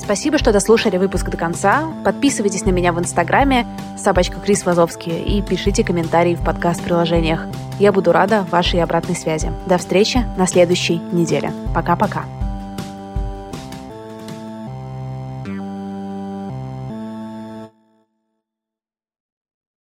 Спасибо, 0.09 0.38
что 0.38 0.52
дослушали 0.52 0.96
выпуск 0.96 1.28
до 1.28 1.36
конца. 1.36 1.92
Подписывайтесь 2.02 2.64
на 2.64 2.70
меня 2.70 2.94
в 2.94 2.98
Инстаграме 2.98 3.66
собачка 3.98 4.40
Крис 4.40 4.64
Вазовский 4.64 5.20
и 5.20 5.42
пишите 5.42 5.84
комментарии 5.84 6.34
в 6.34 6.42
подкаст-приложениях. 6.42 7.44
Я 7.78 7.92
буду 7.92 8.11
рада 8.11 8.46
вашей 8.50 8.82
обратной 8.82 9.16
связи. 9.16 9.52
До 9.66 9.76
встречи 9.76 10.24
на 10.38 10.46
следующей 10.46 10.96
неделе. 11.12 11.52
Пока-пока. 11.74 12.24